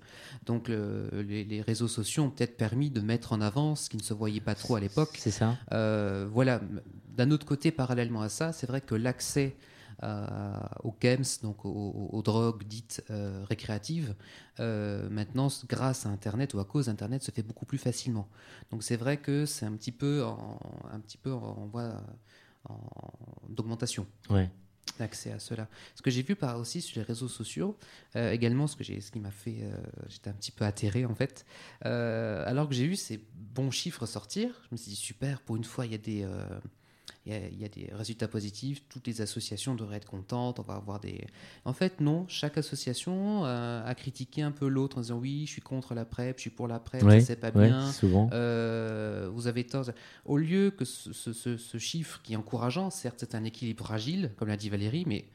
Donc 0.45 0.67
le- 0.67 1.09
les, 1.25 1.45
les 1.45 1.61
réseaux 1.61 1.87
sociaux 1.87 2.23
ont 2.23 2.29
peut-être 2.29 2.57
permis 2.57 2.89
de 2.89 2.99
mettre 2.99 3.31
en 3.31 3.39
avant 3.39 3.75
ce 3.75 3.89
qui 3.89 3.95
ne 3.95 4.03
se 4.03 4.13
voyait 4.13 4.41
pas 4.41 4.55
trop 4.55 4.75
à 4.75 4.81
l'époque. 4.81 5.15
C'est 5.17 5.31
ça 5.31 5.55
Euh, 5.71 6.27
voilà. 6.29 6.59
D'un 7.15 7.31
autre 7.31 7.45
côté, 7.45 7.71
parallèlement 7.71 8.21
à 8.21 8.27
ça, 8.29 8.51
c'est 8.51 8.67
vrai 8.67 8.81
que 8.81 8.95
l'accès 8.95 9.55
aux 10.03 10.95
chems, 11.01 11.41
donc 11.41 11.65
aux, 11.65 12.21
drogues 12.23 12.63
dites 12.63 13.03
euh, 13.09 13.43
récréatives, 13.47 14.15
euh, 14.59 15.09
maintenant, 15.09 15.47
grâce 15.67 16.05
à 16.05 16.09
Internet 16.09 16.53
ou 16.53 16.59
à 16.59 16.65
cause 16.65 16.87
d'Internet, 16.87 17.23
se 17.23 17.31
fait 17.31 17.43
beaucoup 17.43 17.65
plus 17.65 17.77
facilement. 17.77 18.27
Donc 18.71 18.83
c'est 18.83 18.97
vrai 18.97 19.17
que 19.17 19.45
c'est 19.45 19.65
un 19.65 19.73
petit 19.73 19.91
peu 19.91 20.23
en, 20.23 20.59
un 20.91 20.99
petit 20.99 21.17
peu 21.17 21.31
en, 21.33 21.65
voie 21.67 22.01
en- 22.69 22.77
d'augmentation 23.49 24.05
Ouais. 24.29 24.49
l'accès 24.99 25.31
à 25.31 25.39
cela. 25.39 25.67
Ce 25.95 26.01
que 26.01 26.09
j'ai 26.09 26.21
vu 26.21 26.35
par 26.35 26.59
aussi 26.59 26.81
sur 26.81 26.99
les 26.99 27.05
réseaux 27.05 27.27
sociaux, 27.27 27.77
euh, 28.15 28.31
également 28.31 28.67
ce 28.67 28.75
que 28.75 28.83
j'ai, 28.83 29.01
ce 29.01 29.11
qui 29.11 29.19
m'a 29.19 29.31
fait, 29.31 29.57
euh, 29.61 29.75
j'étais 30.07 30.29
un 30.29 30.33
petit 30.33 30.51
peu 30.51 30.65
atterré 30.65 31.05
en 31.05 31.15
fait. 31.15 31.45
Euh, 31.85 32.43
alors 32.47 32.67
que 32.69 32.75
j'ai 32.75 32.87
vu 32.87 32.95
ces 32.95 33.23
bons 33.33 33.71
chiffres 33.71 34.05
sortir, 34.05 34.49
je 34.63 34.67
me 34.71 34.77
suis 34.77 34.89
dit 34.91 34.95
super, 34.97 35.41
pour 35.41 35.55
une 35.55 35.63
fois 35.63 35.85
il 35.85 35.91
y 35.91 35.95
a 35.95 35.99
des, 35.99 36.23
euh, 36.23 36.45
il 37.25 37.33
y 37.33 37.35
a, 37.35 37.47
il 37.47 37.59
y 37.59 37.65
a 37.65 37.69
des 37.69 37.89
résultats 37.93 38.27
positifs, 38.27 38.83
toutes 38.87 39.07
les 39.07 39.21
associations 39.21 39.73
devraient 39.75 39.97
être 39.97 40.05
contentes, 40.09 40.59
on 40.59 40.63
va 40.63 40.75
avoir 40.75 40.99
des. 40.99 41.25
En 41.65 41.73
fait 41.73 41.99
non, 41.99 42.25
chaque 42.27 42.57
association 42.57 43.45
euh, 43.45 43.83
a 43.85 43.95
critiqué 43.95 44.41
un 44.43 44.51
peu 44.51 44.67
l'autre 44.67 44.97
en 44.99 45.01
disant 45.01 45.17
oui, 45.17 45.45
je 45.47 45.51
suis 45.51 45.61
contre 45.61 45.93
la 45.95 46.05
PrEP, 46.05 46.37
je 46.37 46.41
suis 46.41 46.49
pour 46.51 46.67
la 46.67 46.79
PrEP, 46.79 47.03
Ouais, 47.03 47.19
ça 47.21 47.25
c'est 47.27 47.35
pas 47.39 47.51
ouais, 47.51 47.67
bien. 47.67 47.91
souvent. 47.91 48.29
Euh, 48.33 49.29
vous 49.33 49.47
avez 49.47 49.63
tort. 49.65 49.85
Au 50.25 50.37
lieu 50.37 50.71
que 50.71 50.85
ce, 50.85 51.13
ce- 51.13 51.33
ce- 51.33 51.57
ce 51.57 51.77
chiffre 51.77 52.21
qui 52.23 52.33
est 52.33 52.37
encourageant, 52.37 52.89
certes 52.89 53.17
c'est 53.21 53.35
un 53.35 53.43
équilibre 53.43 53.83
fragile, 53.85 54.31
comme 54.37 54.47
l'a 54.49 54.57
dit 54.57 54.69
Valérie, 54.69 55.05
mais 55.07 55.25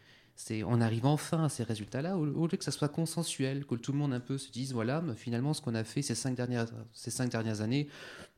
c'est 0.42 0.64
on 0.64 0.80
arrive 0.80 1.06
enfin 1.06 1.44
à 1.44 1.48
ces 1.48 1.64
résultats-là, 1.64 2.16
au, 2.16 2.26
au 2.26 2.46
lieu 2.46 2.56
que 2.56 2.64
ça 2.64 2.70
soit 2.70 2.88
consensuel, 2.88 3.66
que 3.66 3.74
tout 3.74 3.92
le 3.92 3.98
monde 3.98 4.14
un 4.14 4.20
peu 4.20 4.38
se 4.38 4.50
dise, 4.50 4.72
voilà, 4.72 5.02
mais 5.02 5.14
finalement 5.14 5.52
ce 5.52 5.60
qu'on 5.60 5.74
a 5.74 5.84
fait 5.84 6.02
ces 6.02 6.14
cinq 6.14 6.34
dernières, 6.34 6.66
ces 6.92 7.10
cinq 7.10 7.30
dernières 7.30 7.60
années, 7.60 7.88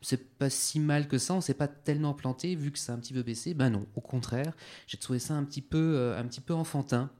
c'est 0.00 0.36
pas 0.38 0.50
si 0.50 0.80
mal 0.80 1.06
que 1.06 1.18
ça, 1.18 1.34
on 1.34 1.40
s'est 1.40 1.54
pas 1.54 1.68
tellement 1.68 2.14
planté 2.14 2.56
vu 2.56 2.72
que 2.72 2.78
ça 2.78 2.92
a 2.92 2.96
un 2.96 2.98
petit 2.98 3.12
peu 3.12 3.22
baissé. 3.22 3.54
Ben 3.54 3.70
non, 3.70 3.86
au 3.94 4.00
contraire, 4.00 4.52
j'ai 4.88 4.98
trouvé 4.98 5.18
ça 5.18 5.34
un 5.34 5.44
petit 5.44 5.62
peu, 5.62 5.94
euh, 5.96 6.18
un 6.18 6.24
petit 6.24 6.40
peu 6.40 6.54
enfantin. 6.54 7.10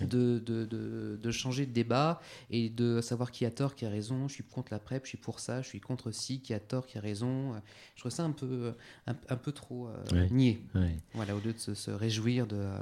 De, 0.00 0.38
de, 0.40 0.66
de, 0.66 1.18
de 1.22 1.30
changer 1.30 1.64
de 1.64 1.72
débat 1.72 2.20
et 2.50 2.68
de 2.68 3.00
savoir 3.00 3.30
qui 3.30 3.46
a 3.46 3.50
tort, 3.50 3.74
qui 3.74 3.86
a 3.86 3.88
raison. 3.88 4.28
Je 4.28 4.34
suis 4.34 4.44
contre 4.44 4.70
la 4.70 4.78
PrEP, 4.78 5.04
je 5.04 5.08
suis 5.08 5.16
pour 5.16 5.40
ça, 5.40 5.62
je 5.62 5.68
suis 5.68 5.80
contre 5.80 6.10
ci, 6.10 6.42
qui 6.42 6.52
a 6.52 6.60
tort, 6.60 6.86
qui 6.86 6.98
a 6.98 7.00
raison. 7.00 7.54
Je 7.94 8.00
trouve 8.00 8.12
ça 8.12 8.24
un 8.24 8.32
peu, 8.32 8.74
un, 9.06 9.14
un 9.30 9.36
peu 9.36 9.52
trop 9.52 9.88
euh. 9.88 10.28
Ouais. 10.74 10.98
Voilà, 11.14 11.34
au 11.34 11.40
lieu 11.40 11.54
de 11.54 11.58
se, 11.58 11.72
se 11.72 11.90
réjouir 11.90 12.46
de 12.46 12.56
euh, 12.56 12.78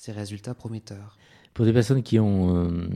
ces 0.00 0.12
résultats 0.12 0.54
prometteurs. 0.54 1.18
Pour 1.52 1.66
des 1.66 1.74
personnes 1.74 2.02
qui 2.02 2.18
ont 2.18 2.56
euh, 2.56 2.88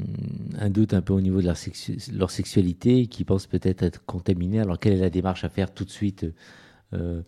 un 0.59 0.71
doute 0.71 0.95
un 0.95 1.03
peu 1.03 1.13
au 1.13 1.21
niveau 1.21 1.43
de 1.43 1.47
leur, 1.47 1.57
sexu- 1.57 1.99
leur 2.17 2.31
sexualité, 2.31 3.09
qui 3.09 3.25
pensent 3.25 3.47
peut-être 3.47 3.83
être 3.83 4.03
contaminées, 4.07 4.61
alors 4.61 4.79
quelle 4.79 4.95
est 4.95 5.01
la 5.01 5.11
démarche 5.11 5.45
à 5.45 5.51
faire 5.51 5.75
tout 5.75 5.85
de 5.85 5.91
suite 5.91 6.25
euh, 6.95 7.21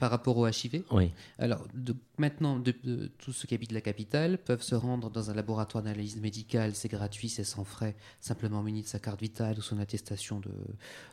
Par 0.00 0.10
rapport 0.10 0.36
au 0.38 0.48
HIV 0.48 0.82
Oui. 0.90 1.12
Alors, 1.38 1.66
de- 1.74 1.94
maintenant, 2.18 2.58
de- 2.58 2.74
de- 2.82 3.06
tous 3.18 3.32
ceux 3.32 3.46
qui 3.46 3.54
habitent 3.54 3.70
la 3.72 3.80
capitale 3.82 4.38
peuvent 4.38 4.62
se 4.62 4.74
rendre 4.74 5.10
dans 5.10 5.30
un 5.30 5.34
laboratoire 5.34 5.84
d'analyse 5.84 6.16
médicale, 6.16 6.74
c'est 6.74 6.88
gratuit, 6.88 7.28
c'est 7.28 7.44
sans 7.44 7.64
frais, 7.64 7.94
simplement 8.20 8.62
muni 8.62 8.82
de 8.82 8.86
sa 8.88 8.98
carte 8.98 9.20
vitale 9.20 9.58
ou 9.58 9.62
son 9.62 9.78
attestation 9.78 10.40
de, 10.40 10.50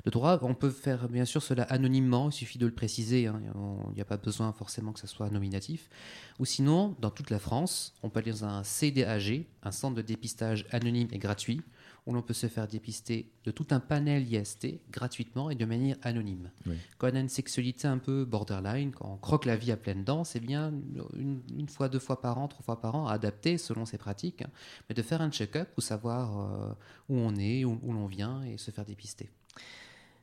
de 0.05 0.09
droit. 0.09 0.39
On 0.41 0.55
peut 0.55 0.69
faire 0.71 1.07
bien 1.09 1.25
sûr 1.25 1.43
cela 1.43 1.63
anonymement, 1.63 2.29
il 2.29 2.33
suffit 2.33 2.57
de 2.57 2.65
le 2.65 2.71
préciser, 2.73 3.27
hein, 3.27 3.39
il 3.89 3.95
n'y 3.95 4.01
a 4.01 4.05
pas 4.05 4.17
besoin 4.17 4.51
forcément 4.53 4.93
que 4.93 4.99
ça 5.01 5.07
soit 5.07 5.29
nominatif. 5.29 5.89
Ou 6.39 6.45
sinon, 6.45 6.95
dans 6.99 7.11
toute 7.11 7.29
la 7.29 7.39
France, 7.39 7.93
on 8.03 8.09
peut 8.09 8.19
aller 8.19 8.31
dans 8.31 8.45
un 8.45 8.63
CDAG, 8.63 9.45
un 9.63 9.71
centre 9.71 9.95
de 9.95 10.01
dépistage 10.01 10.65
anonyme 10.71 11.09
et 11.11 11.17
gratuit, 11.19 11.61
où 12.07 12.13
l'on 12.13 12.21
peut 12.23 12.33
se 12.33 12.47
faire 12.47 12.67
dépister 12.67 13.29
de 13.43 13.51
tout 13.51 13.67
un 13.71 13.79
panel 13.81 14.31
IST 14.33 14.79
gratuitement 14.91 15.49
et 15.49 15.55
de 15.55 15.65
manière 15.65 15.97
anonyme. 16.01 16.49
Oui. 16.65 16.75
Quand 16.97 17.11
on 17.11 17.15
a 17.15 17.19
une 17.19 17.29
sexualité 17.29 17.87
un 17.87 17.97
peu 17.97 18.23
borderline, 18.25 18.91
quand 18.91 19.11
on 19.13 19.17
croque 19.17 19.45
la 19.45 19.57
vie 19.57 19.71
à 19.73 19.77
pleines 19.77 20.05
dents, 20.05 20.23
c'est 20.23 20.39
bien 20.39 20.73
une, 21.15 21.41
une 21.55 21.67
fois, 21.67 21.89
deux 21.89 21.99
fois 21.99 22.21
par 22.21 22.37
an, 22.39 22.47
trois 22.47 22.63
fois 22.63 22.79
par 22.81 22.95
an, 22.95 23.07
à 23.07 23.13
adapter 23.13 23.57
selon 23.57 23.85
ses 23.85 23.97
pratiques, 23.97 24.41
hein, 24.41 24.49
mais 24.89 24.95
de 24.95 25.01
faire 25.01 25.21
un 25.21 25.29
check-up 25.29 25.67
pour 25.75 25.83
savoir 25.83 26.39
euh, 26.39 26.73
où 27.09 27.17
on 27.17 27.35
est, 27.35 27.65
où, 27.65 27.77
où 27.83 27.91
l'on 27.93 28.07
vient 28.07 28.41
et 28.43 28.57
se 28.57 28.71
faire 28.71 28.85
dépister. 28.85 29.29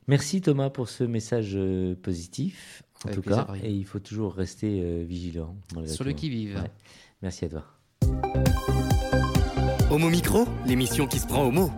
Merci 0.07 0.41
Thomas 0.41 0.69
pour 0.71 0.89
ce 0.89 1.03
message 1.03 1.53
euh, 1.55 1.95
positif, 1.95 2.83
en 3.03 3.09
Avec 3.09 3.15
tout 3.15 3.21
plaisir, 3.21 3.45
cas. 3.47 3.55
Et 3.63 3.71
il 3.71 3.85
faut 3.85 3.99
toujours 3.99 4.33
rester 4.33 4.81
euh, 4.81 5.03
vigilant. 5.03 5.55
Sur 5.85 6.03
le 6.03 6.11
tout. 6.11 6.17
qui-vive. 6.17 6.55
Ouais. 6.55 6.71
Merci 7.21 7.45
à 7.45 7.49
toi. 7.49 7.65
Homo 9.91 10.09
Micro, 10.09 10.47
l'émission 10.65 11.05
qui 11.05 11.19
se 11.19 11.27
prend 11.27 11.43
au 11.43 11.51
mot. 11.51 11.71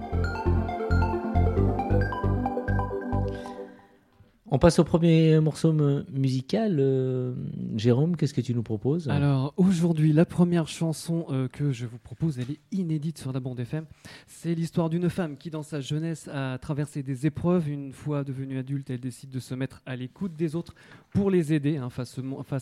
On 4.49 4.59
passe 4.59 4.79
au 4.79 4.85
premier 4.85 5.41
morceau 5.41 5.73
mu- 5.73 6.03
musical. 6.09 6.77
euh, 6.79 7.33
Jérôme, 7.75 8.15
qu'est-ce 8.15 8.33
que 8.33 8.39
tu 8.39 8.53
nous 8.55 8.63
proposes? 8.63 9.09
Alors 9.09 9.53
aujourd'hui, 9.57 10.13
la 10.13 10.25
première 10.25 10.69
chanson 10.69 11.25
euh, 11.31 11.49
que 11.49 11.73
je 11.73 11.85
vous 11.85 11.97
propose, 11.97 12.39
elle 12.39 12.51
est 12.51 12.59
inédite 12.71 13.17
sur 13.17 13.33
la 13.33 13.41
bande 13.41 13.59
FM. 13.59 13.85
C'est 14.25 14.55
l'histoire 14.55 14.89
d'une 14.89 15.09
femme 15.09 15.35
qui, 15.35 15.49
dans 15.49 15.63
sa 15.63 15.81
jeunesse, 15.81 16.29
a 16.31 16.57
traversé 16.59 17.03
des 17.03 17.25
épreuves. 17.25 17.67
Une 17.69 17.91
fois 17.91 18.23
devenue 18.23 18.57
adulte, 18.57 18.89
elle 18.89 19.01
décide 19.01 19.31
de 19.31 19.39
se 19.39 19.53
mettre 19.53 19.81
à 19.85 19.97
l'écoute 19.97 20.33
des 20.37 20.55
autres 20.55 20.75
pour 21.11 21.29
les 21.29 21.51
aider 21.51 21.75
hein, 21.75 21.89
face, 21.89 22.17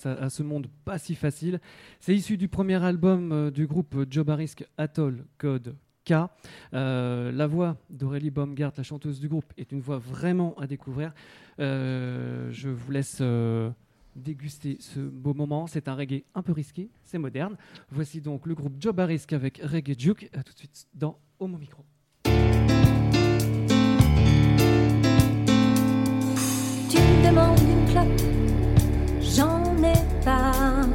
à, 0.08 0.30
ce 0.32 0.42
monde 0.44 0.66
pas 0.86 0.98
si 0.98 1.14
facile. 1.14 1.60
C'est 2.00 2.16
issu 2.16 2.36
du 2.38 2.48
premier 2.48 2.84
album 2.84 3.32
euh, 3.32 3.52
du 3.52 3.68
groupe 3.68 3.96
Barisk, 3.96 4.66
Atoll 4.80 5.24
Code 5.38 5.76
Euh, 6.74 7.32
la 7.32 7.48
voix 7.48 7.78
d'Aurélie 7.90 8.32
Baumgart, 8.32 8.74
la 8.78 8.84
chanteuse 8.84 9.20
du 9.20 9.28
groupe, 9.28 9.52
est 9.58 9.72
une 9.72 9.82
voix 9.82 9.98
vraiment 9.98 10.56
à 10.60 10.68
découvrir. 10.68 11.14
Euh, 11.60 12.50
je 12.52 12.70
vous 12.70 12.92
laisse 12.92 13.20
euh, 13.22 13.70
déguster 14.16 14.78
ce 14.80 15.00
beau 15.00 15.34
moment. 15.34 15.68
C'est 15.68 15.88
un 15.88 15.96
reggae 15.96 16.24
un 16.34 16.42
peu 16.42 16.52
risqué, 16.52 16.90
c'est 17.04 17.18
moderne. 17.18 17.56
Voici 17.90 18.22
donc 18.22 18.46
le 18.46 18.56
groupe 18.56 18.76
Joe 18.80 18.94
Barisk 18.94 19.34
avec 19.34 19.60
Reggae 19.64 19.98
Juke. 19.98 20.30
À 20.34 20.44
tout 20.44 20.54
de 20.54 20.58
suite 20.58 20.88
dans 20.94 21.18
Homo 21.40 21.58
Micro. 21.58 21.84
Tu 26.90 27.02
demandes 27.26 27.60
une 27.60 27.86
clope, 27.92 28.22
j'en 29.22 29.64
ai 29.84 30.24
pas. 30.24 30.88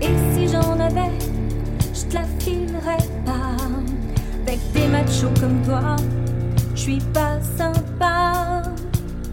Et 0.00 0.12
si 0.34 0.48
j'en 0.48 0.78
avais, 0.78 1.18
je 1.94 2.04
te 2.06 2.14
la 2.14 2.24
filerais 2.40 3.23
machos 4.94 5.34
comme 5.40 5.60
toi, 5.62 5.96
je 6.74 6.80
suis 6.80 7.02
pas 7.12 7.38
sympa. 7.58 8.62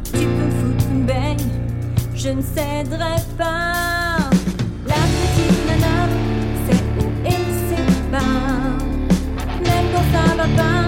Tu 0.06 0.26
peux 0.26 0.48
me 0.50 0.52
foutre 0.60 0.86
une 0.92 1.06
baigne, 1.06 1.50
je 2.16 2.30
ne 2.30 2.42
céderai 2.42 3.18
pas. 3.38 4.30
La 4.92 5.02
petite 5.18 5.60
nana, 5.68 5.98
c'est 6.66 6.84
où 7.00 7.08
et 7.26 7.44
c'est 7.68 8.12
pas. 8.12 8.38
Même 9.68 9.88
quand 9.94 10.08
ça 10.14 10.26
va 10.40 10.48
pas, 10.62 10.84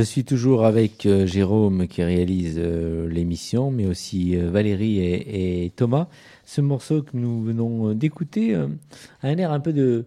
Je 0.00 0.04
suis 0.06 0.24
toujours 0.24 0.64
avec 0.64 1.04
euh, 1.04 1.26
Jérôme 1.26 1.86
qui 1.86 2.02
réalise 2.02 2.54
euh, 2.56 3.06
l'émission, 3.06 3.70
mais 3.70 3.84
aussi 3.84 4.34
euh, 4.34 4.48
Valérie 4.48 4.98
et, 4.98 5.70
Thomas. 5.76 6.08
Ce 6.46 6.62
morceau 6.62 7.02
que 7.02 7.10
nous 7.12 7.42
venons 7.42 7.92
d'écouter 7.92 8.54
a 8.54 8.66
un 9.22 9.36
air 9.36 9.52
un 9.52 9.60
peu 9.60 9.74
de... 9.74 10.06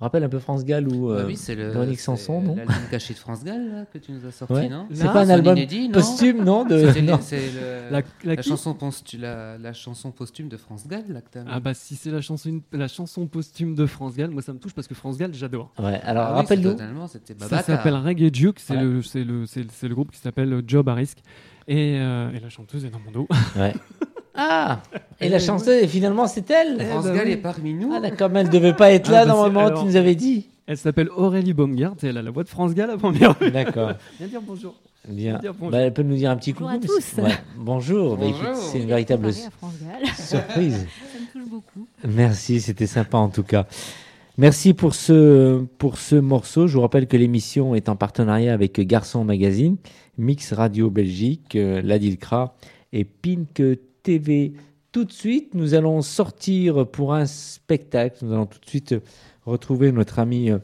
rappelle 0.00 0.24
un 0.24 0.28
peu 0.28 0.38
France 0.38 0.64
Gall 0.64 0.88
ou 0.88 1.08
Bah 1.14 1.24
oui, 1.26 1.36
c'est 1.36 1.54
le 1.54 1.68
Véronique 1.70 2.00
Sanson, 2.00 2.40
non 2.40 2.56
l'album 2.56 2.74
caché 2.90 3.14
de 3.14 3.18
France 3.18 3.44
Gall 3.44 3.70
là, 3.70 3.84
que 3.92 3.98
tu 3.98 4.12
nous 4.12 4.26
as 4.26 4.30
sorti, 4.32 4.54
Ouais. 4.54 4.68
non 4.68 4.86
C'est 4.92 5.04
pas 5.04 5.22
un 5.22 5.28
album 5.30 5.56
inédit, 5.56 5.88
non 5.88 5.94
posthume, 5.94 6.42
non, 6.44 6.64
de... 6.64 6.76
Non. 7.02 7.18
le- 7.30 7.90
La, 7.90 8.00
la, 8.00 8.06
la 8.24 8.36
qui 8.36 8.48
chanson 8.48 8.72
postu- 8.72 9.18
la, 9.18 9.58
la 9.58 9.72
chanson 9.72 10.10
posthume 10.10 10.48
de 10.48 10.56
France 10.56 10.86
Gall 10.88 11.04
là, 11.08 11.20
que. 11.20 11.38
Ah 11.48 11.60
bah 11.60 11.74
si 11.74 11.96
c'est 11.96 12.10
la 12.10 12.20
chanson, 12.20 12.60
la 12.72 12.88
chanson 12.88 13.26
posthume 13.26 13.74
de 13.74 13.86
France 13.86 14.16
Gall, 14.16 14.30
moi 14.30 14.42
ça 14.42 14.52
me 14.52 14.58
touche 14.58 14.72
parce 14.74 14.86
que 14.88 14.94
France 14.94 15.18
Gall 15.18 15.34
j'adore. 15.34 15.72
Ouais, 15.78 16.00
alors 16.02 16.24
Ah 16.28 16.34
rappelle-nous. 16.34 16.76
Ça 17.48 17.62
s'appelle 17.62 17.94
Reggae 17.94 18.30
Duke, 18.30 18.58
c'est 18.60 18.76
Ouais. 18.76 18.82
le, 18.82 19.02
c'est 19.02 19.24
le, 19.24 19.46
c'est 19.46 19.62
le, 19.62 19.68
c'est 19.70 19.88
le 19.88 19.94
groupe 19.94 20.10
qui 20.12 20.18
s'appelle 20.18 20.62
Job 20.66 20.88
à 20.88 20.94
risque. 20.94 21.18
Et, 21.68 21.98
euh, 22.00 22.30
et 22.32 22.40
la 22.40 22.48
chanteuse 22.48 22.84
est 22.84 22.90
dans 22.90 22.98
mon 22.98 23.10
dos. 23.12 23.28
Ouais. 23.56 23.74
Ah 24.34 24.80
Et 25.20 25.28
la 25.28 25.38
chanteuse, 25.38 25.86
finalement, 25.86 26.26
c'est 26.26 26.48
elle 26.50 26.80
France 26.86 27.04
bah 27.06 27.14
Gall 27.14 27.26
oui. 27.26 27.32
est 27.32 27.36
parmi 27.36 27.74
nous. 27.74 27.92
Ah 27.92 28.00
d'accord, 28.00 28.30
mais 28.30 28.40
elle 28.40 28.48
devait 28.50 28.74
pas 28.74 28.92
être 28.92 29.08
Ah, 29.10 29.12
là 29.12 29.20
bah, 29.26 29.32
normalement, 29.32 29.68
c'est- 29.68 29.80
tu 29.82 29.86
nous 29.86 29.96
avais 29.96 30.14
dit. 30.14 30.46
Elle 30.66 30.76
s'appelle 30.76 31.08
Aurélie 31.16 31.52
Baumgart 31.52 31.94
et 32.02 32.06
elle 32.06 32.16
a 32.18 32.22
la 32.22 32.30
voix 32.30 32.44
de 32.44 32.48
France 32.48 32.74
Gall 32.74 32.90
à 32.90 32.96
première 32.96 33.36
vue. 33.38 33.50
D'accord. 33.50 33.90
Viens 34.18 34.28
dire 34.28 34.40
bonjour. 34.46 34.74
Bien. 35.08 35.38
Dire 35.38 35.52
bonjour. 35.54 35.72
Bah, 35.72 35.78
elle 35.78 35.92
peut 35.92 36.02
nous 36.04 36.14
dire 36.14 36.30
un 36.30 36.36
petit 36.36 36.52
Bonjour 36.52 36.70
coucou. 36.80 36.92
à 36.92 36.96
tous. 37.00 37.12
mais- 37.16 37.22
Ouais. 37.24 37.30
Bonjour. 37.56 38.16
Bah, 38.16 38.26
Bonjour. 38.26 38.44
écoute, 38.44 38.56
c'est 38.56 38.78
une 38.78 38.86
véritable 38.86 39.26
Comparé 39.32 39.46
à 39.46 39.50
France 39.50 39.74
Gall, 39.82 40.14
surprise. 40.16 40.86
ça 41.12 41.18
me 41.18 41.40
touche 41.40 41.50
beaucoup. 41.50 41.86
Merci, 42.06 42.60
c'était 42.60 42.86
sympa 42.86 43.18
en 43.18 43.28
tout 43.30 43.42
cas. 43.42 43.66
Merci 44.38 44.72
pour 44.72 44.94
ce, 44.94 45.64
pour 45.78 45.98
ce 45.98 46.14
morceau. 46.14 46.66
Je 46.68 46.74
vous 46.74 46.82
rappelle 46.82 47.08
que 47.08 47.16
l'émission 47.16 47.74
est 47.74 47.88
en 47.88 47.96
partenariat 47.96 48.54
avec 48.54 48.78
Garçon 48.80 49.24
Magazine, 49.24 49.76
Mix 50.18 50.52
Radio 50.52 50.88
Belgique, 50.88 51.56
euh, 51.56 51.82
La 51.84 51.98
Dilcra 51.98 52.54
et 52.92 53.04
Pink 53.04 53.60
TV. 54.02 54.52
Tout 54.92 55.04
de 55.04 55.12
suite, 55.12 55.54
nous 55.54 55.74
allons 55.74 56.02
sortir 56.02 56.86
pour 56.86 57.14
un 57.14 57.26
spectacle. 57.26 58.24
Nous 58.24 58.32
allons 58.32 58.46
tout 58.46 58.58
de 58.58 58.68
suite 58.68 58.94
retrouver 59.46 59.92
notre 59.92 60.18
ami 60.18 60.50
euh, 60.50 60.58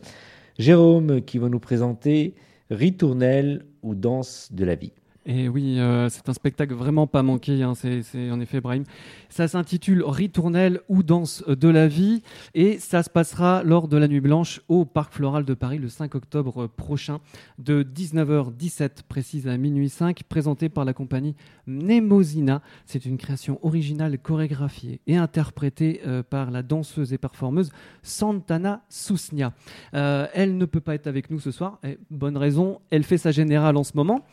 Jérôme 0.59 1.23
qui 1.23 1.39
va 1.39 1.49
nous 1.49 1.61
présenter 1.61 2.35
Ritournelle 2.71 3.65
ou 3.83 3.95
Danse 3.95 4.49
de 4.53 4.65
la 4.65 4.75
vie. 4.75 4.93
Et 5.29 5.49
oui, 5.49 5.81
euh, 5.81 6.09
c'est 6.09 6.29
un 6.29 6.33
spectacle 6.33 6.73
vraiment 6.73 7.09
pas 7.09 7.25
manqué, 7.25 7.65
hein, 7.65 7.75
c'est 7.75 8.31
en 8.31 8.39
effet 8.39 8.61
Brahim. 8.61 8.85
Ça 9.29 9.49
s'intitule 9.49 10.05
Ritournelle 10.07 10.81
ou 10.89 11.03
Danse 11.03 11.43
de 11.49 11.69
la 11.69 11.89
vie 11.89 12.23
et 12.55 12.79
ça 12.79 13.03
se 13.03 13.11
passera 13.11 13.65
lors 13.65 13.89
de 13.89 13.97
la 13.97 14.07
Nuit 14.07 14.21
Blanche 14.21 14.61
au 14.69 14.85
Parc 14.85 15.13
Floral 15.13 15.45
de 15.45 15.55
Paris 15.55 15.79
le 15.79 15.89
5 15.89 16.15
octobre 16.15 16.69
prochain 16.69 17.19
de 17.59 17.83
19h17 17.83 19.03
précise 19.09 19.49
à 19.49 19.57
minuit 19.57 19.89
5, 19.89 20.23
présenté 20.23 20.69
par 20.69 20.85
la 20.85 20.93
compagnie 20.93 21.35
Nemosina. 21.67 22.63
C'est 22.85 23.05
une 23.05 23.19
création 23.19 23.59
originale 23.67 24.19
chorégraphiée 24.19 25.01
et 25.09 25.17
interprétée 25.17 26.03
euh, 26.07 26.23
par 26.23 26.53
la 26.53 26.63
danseuse 26.63 27.13
et 27.13 27.19
performeuse 27.19 27.73
Santana 28.05 28.85
Sousnia. 28.89 29.53
Euh, 29.95 30.29
elle 30.35 30.57
ne 30.57 30.67
peut 30.67 30.81
pas 30.81 30.95
être 30.95 31.09
avec 31.09 31.31
nous 31.31 31.41
ce 31.41 31.51
soir, 31.51 31.81
et 31.83 31.99
bonne 32.13 32.37
raison, 32.37 32.81
elle 32.91 33.03
fait 33.03 33.19
sa 33.19 33.33
générale 33.33 33.77
en 33.77 33.83
ce 33.83 33.97
moment. 33.97 34.25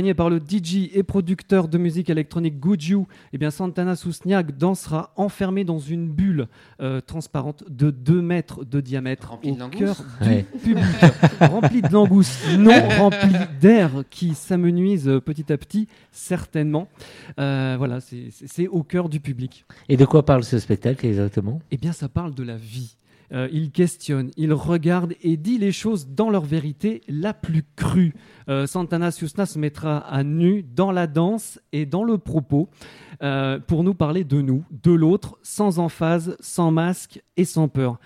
Accompagnée 0.00 0.14
par 0.14 0.30
le 0.30 0.38
DJ 0.38 0.88
et 0.94 1.02
producteur 1.02 1.68
de 1.68 1.76
musique 1.76 2.08
électronique 2.08 2.58
Guju, 2.58 3.00
eh 3.34 3.38
bien 3.38 3.50
Santana 3.50 3.96
Sousniak 3.96 4.56
dansera 4.56 5.12
enfermée 5.16 5.62
dans 5.64 5.78
une 5.78 6.08
bulle 6.08 6.48
euh, 6.80 7.02
transparente 7.02 7.64
de 7.68 7.90
2 7.90 8.22
mètres 8.22 8.64
de 8.64 8.80
diamètre 8.80 9.28
Remplie 9.30 9.50
au 9.50 9.54
de 9.56 9.60
langoustes 9.60 9.78
cœur 9.78 9.96
Ouais. 10.22 10.46
du 10.54 10.58
public. 10.58 10.84
remplie 11.40 11.82
de 11.82 11.92
langoustes, 11.92 12.40
non 12.58 12.88
remplie 12.98 13.36
d'air 13.60 13.90
qui 14.08 14.34
s'amenuise 14.34 15.06
euh, 15.06 15.20
petit 15.20 15.52
à 15.52 15.58
petit, 15.58 15.86
certainement. 16.12 16.88
Euh, 17.38 17.74
voilà, 17.76 17.98
c'est 18.00 18.68
au 18.68 18.82
cœur 18.82 19.10
du 19.10 19.20
public. 19.20 19.66
Et 19.90 19.98
de 19.98 20.04
quoi 20.06 20.24
parle 20.24 20.44
ce 20.44 20.58
spectacle 20.58 21.04
exactement? 21.06 21.60
Eh 21.70 21.76
bien, 21.76 21.92
ça 21.92 22.08
parle 22.08 22.34
de 22.34 22.42
la 22.42 22.56
vie. 22.56 22.96
Euh, 23.32 23.48
il 23.52 23.70
questionne, 23.70 24.30
il 24.36 24.52
regarde 24.52 25.14
et 25.22 25.36
dit 25.36 25.58
les 25.58 25.72
choses 25.72 26.08
dans 26.08 26.30
leur 26.30 26.44
vérité 26.44 27.02
la 27.08 27.32
plus 27.32 27.64
crue. 27.76 28.14
Euh, 28.48 28.66
Santana 28.66 29.10
Susna 29.10 29.46
se 29.46 29.58
mettra 29.58 29.98
à 29.98 30.24
nu 30.24 30.62
dans 30.62 30.90
la 30.90 31.06
danse 31.06 31.60
et 31.72 31.86
dans 31.86 32.02
le 32.02 32.18
propos 32.18 32.68
euh, 33.22 33.60
pour 33.60 33.84
nous 33.84 33.94
parler 33.94 34.24
de 34.24 34.40
nous, 34.40 34.64
de 34.70 34.92
l'autre, 34.92 35.38
sans 35.42 35.78
emphase, 35.78 36.36
sans 36.40 36.72
masque 36.72 37.22
et 37.36 37.44
sans 37.44 37.68
peur. 37.68 37.98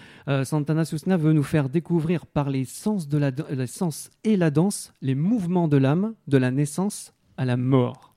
Santana 0.44 0.84
Susna 0.84 1.16
veut 1.16 1.32
nous 1.32 1.42
faire 1.42 1.68
découvrir 1.68 2.26
par 2.26 2.50
les 2.50 2.64
sens, 2.64 3.08
de 3.08 3.18
la, 3.18 3.30
les 3.50 3.66
sens 3.66 4.10
et 4.24 4.37
la 4.37 4.50
danse 4.50 4.92
les 5.02 5.14
mouvements 5.14 5.68
de 5.68 5.76
l'âme, 5.76 6.14
de 6.28 6.38
la 6.38 6.50
naissance 6.50 7.12
à 7.37 7.44
la 7.44 7.56
mort. 7.56 8.13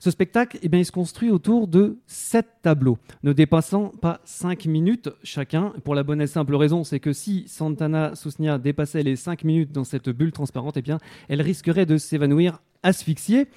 Ce 0.00 0.10
spectacle, 0.10 0.58
eh 0.62 0.68
bien, 0.68 0.80
il 0.80 0.84
se 0.84 0.92
construit 0.92 1.30
autour 1.30 1.68
de 1.68 1.98
sept 2.06 2.46
tableaux, 2.62 2.98
ne 3.22 3.32
dépassant 3.32 3.88
pas 4.00 4.20
cinq 4.24 4.66
minutes 4.66 5.10
chacun. 5.22 5.72
Pour 5.84 5.94
la 5.94 6.02
bonne 6.02 6.20
et 6.20 6.26
simple 6.26 6.54
raison, 6.54 6.84
c'est 6.84 7.00
que 7.00 7.12
si 7.12 7.44
Santana 7.48 8.14
Sousnia 8.14 8.58
dépassait 8.58 9.02
les 9.02 9.16
cinq 9.16 9.44
minutes 9.44 9.72
dans 9.72 9.84
cette 9.84 10.08
bulle 10.08 10.32
transparente, 10.32 10.76
eh 10.76 10.82
bien, 10.82 10.98
elle 11.28 11.42
risquerait 11.42 11.86
de 11.86 11.96
s'évanouir 11.96 12.60
asphyxiée, 12.82 13.48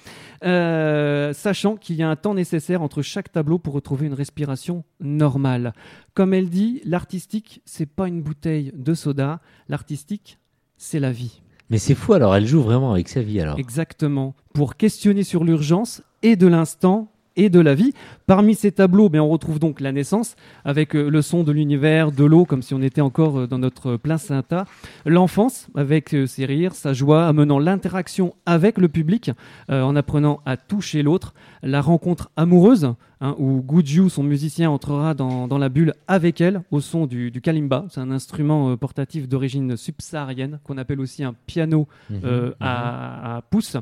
euh, 0.44 1.32
sachant 1.32 1.76
qu'il 1.76 1.96
y 1.96 2.02
a 2.02 2.10
un 2.10 2.16
temps 2.16 2.34
nécessaire 2.34 2.82
entre 2.82 3.02
chaque 3.02 3.30
tableau 3.30 3.58
pour 3.58 3.74
retrouver 3.74 4.06
une 4.06 4.14
respiration 4.14 4.84
normale. 5.00 5.74
Comme 6.14 6.34
elle 6.34 6.48
dit, 6.48 6.80
l'artistique, 6.84 7.62
c'est 7.64 7.86
pas 7.86 8.08
une 8.08 8.22
bouteille 8.22 8.72
de 8.74 8.94
soda, 8.94 9.40
l'artistique, 9.68 10.38
c'est 10.76 11.00
la 11.00 11.12
vie. 11.12 11.40
Mais 11.70 11.78
c'est 11.78 11.94
fou 11.94 12.12
alors, 12.12 12.34
elle 12.34 12.46
joue 12.46 12.62
vraiment 12.62 12.92
avec 12.92 13.08
sa 13.08 13.22
vie 13.22 13.40
alors. 13.40 13.58
Exactement. 13.58 14.34
Pour 14.52 14.76
questionner 14.76 15.22
sur 15.22 15.44
l'urgence 15.44 16.02
et 16.22 16.36
de 16.36 16.46
l'instant 16.46 17.11
et 17.36 17.50
de 17.50 17.60
la 17.60 17.74
vie. 17.74 17.92
Parmi 18.26 18.54
ces 18.54 18.72
tableaux, 18.72 19.08
ben, 19.08 19.20
on 19.20 19.28
retrouve 19.28 19.58
donc 19.58 19.80
la 19.80 19.92
naissance 19.92 20.36
avec 20.64 20.94
euh, 20.94 21.08
le 21.10 21.22
son 21.22 21.42
de 21.44 21.52
l'univers, 21.52 22.12
de 22.12 22.24
l'eau, 22.24 22.44
comme 22.44 22.62
si 22.62 22.74
on 22.74 22.82
était 22.82 23.00
encore 23.00 23.40
euh, 23.40 23.46
dans 23.46 23.58
notre 23.58 23.96
placenta. 23.96 24.64
L'enfance 25.06 25.68
avec 25.74 26.14
euh, 26.14 26.26
ses 26.26 26.44
rires, 26.46 26.74
sa 26.74 26.92
joie, 26.92 27.26
amenant 27.26 27.58
l'interaction 27.58 28.34
avec 28.46 28.78
le 28.78 28.88
public 28.88 29.30
euh, 29.70 29.82
en 29.82 29.96
apprenant 29.96 30.40
à 30.46 30.56
toucher 30.56 31.02
l'autre. 31.02 31.34
La 31.62 31.80
rencontre 31.80 32.30
amoureuse, 32.36 32.92
hein, 33.20 33.36
où 33.38 33.62
Guju, 33.62 34.08
son 34.10 34.22
musicien, 34.22 34.70
entrera 34.70 35.14
dans, 35.14 35.46
dans 35.46 35.58
la 35.58 35.68
bulle 35.68 35.94
avec 36.08 36.40
elle 36.40 36.62
au 36.70 36.80
son 36.80 37.06
du, 37.06 37.30
du 37.30 37.40
kalimba. 37.40 37.84
C'est 37.90 38.00
un 38.00 38.10
instrument 38.10 38.70
euh, 38.70 38.76
portatif 38.76 39.28
d'origine 39.28 39.76
subsaharienne 39.76 40.58
qu'on 40.64 40.78
appelle 40.78 41.00
aussi 41.00 41.22
un 41.24 41.34
piano 41.46 41.86
Mhm. 42.10 42.52
à, 42.60 43.36
à 43.36 43.42
pouce. 43.42 43.76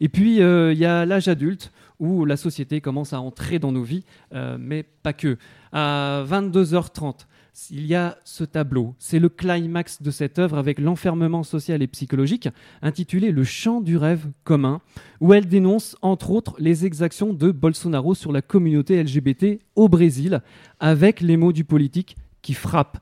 Et 0.00 0.08
puis, 0.08 0.36
il 0.36 0.78
y 0.78 0.84
a 0.84 1.06
l'âge 1.06 1.28
adulte 1.28 1.72
où 2.00 2.24
la 2.24 2.36
société 2.36 2.80
commence 2.80 3.12
à 3.12 3.20
entrer 3.20 3.58
dans 3.58 3.70
nos 3.70 3.84
vies, 3.84 4.04
euh, 4.34 4.56
mais 4.58 4.82
pas 4.82 5.12
que. 5.12 5.36
À 5.72 6.24
22h30, 6.26 7.26
il 7.70 7.86
y 7.86 7.94
a 7.94 8.16
ce 8.24 8.42
tableau. 8.42 8.94
C'est 8.98 9.18
le 9.18 9.28
climax 9.28 10.02
de 10.02 10.10
cette 10.10 10.38
œuvre 10.38 10.58
avec 10.58 10.78
l'enfermement 10.78 11.42
social 11.42 11.82
et 11.82 11.86
psychologique, 11.86 12.48
intitulé 12.82 13.30
Le 13.30 13.44
chant 13.44 13.80
du 13.80 13.96
rêve 13.96 14.26
commun, 14.44 14.80
où 15.20 15.32
elle 15.34 15.46
dénonce, 15.46 15.96
entre 16.02 16.30
autres, 16.30 16.56
les 16.58 16.86
exactions 16.86 17.32
de 17.32 17.52
Bolsonaro 17.52 18.14
sur 18.14 18.32
la 18.32 18.42
communauté 18.42 19.00
LGBT 19.02 19.60
au 19.76 19.88
Brésil, 19.88 20.40
avec 20.80 21.20
les 21.20 21.36
mots 21.36 21.52
du 21.52 21.64
politique 21.64 22.16
qui 22.42 22.54
frappent. 22.54 22.98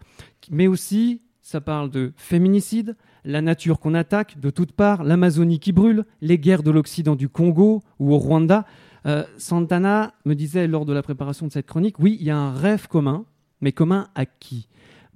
Mais 0.50 0.66
aussi, 0.66 1.22
ça 1.40 1.60
parle 1.60 1.90
de 1.90 2.12
féminicide, 2.16 2.96
la 3.24 3.42
nature 3.42 3.78
qu'on 3.80 3.94
attaque 3.94 4.38
de 4.40 4.50
toutes 4.50 4.72
parts, 4.72 5.04
l'Amazonie 5.04 5.58
qui 5.58 5.72
brûle, 5.72 6.04
les 6.20 6.38
guerres 6.38 6.62
de 6.62 6.70
l'Occident 6.70 7.16
du 7.16 7.28
Congo 7.28 7.82
ou 7.98 8.12
au 8.12 8.18
Rwanda. 8.18 8.64
Euh, 9.08 9.24
Santana 9.38 10.12
me 10.24 10.34
disait 10.34 10.66
lors 10.66 10.84
de 10.84 10.92
la 10.92 11.02
préparation 11.02 11.46
de 11.46 11.52
cette 11.52 11.66
chronique, 11.66 11.98
oui, 11.98 12.16
il 12.20 12.26
y 12.26 12.30
a 12.30 12.36
un 12.36 12.52
rêve 12.52 12.88
commun, 12.88 13.24
mais 13.60 13.72
commun 13.72 14.08
à 14.14 14.26
qui? 14.26 14.68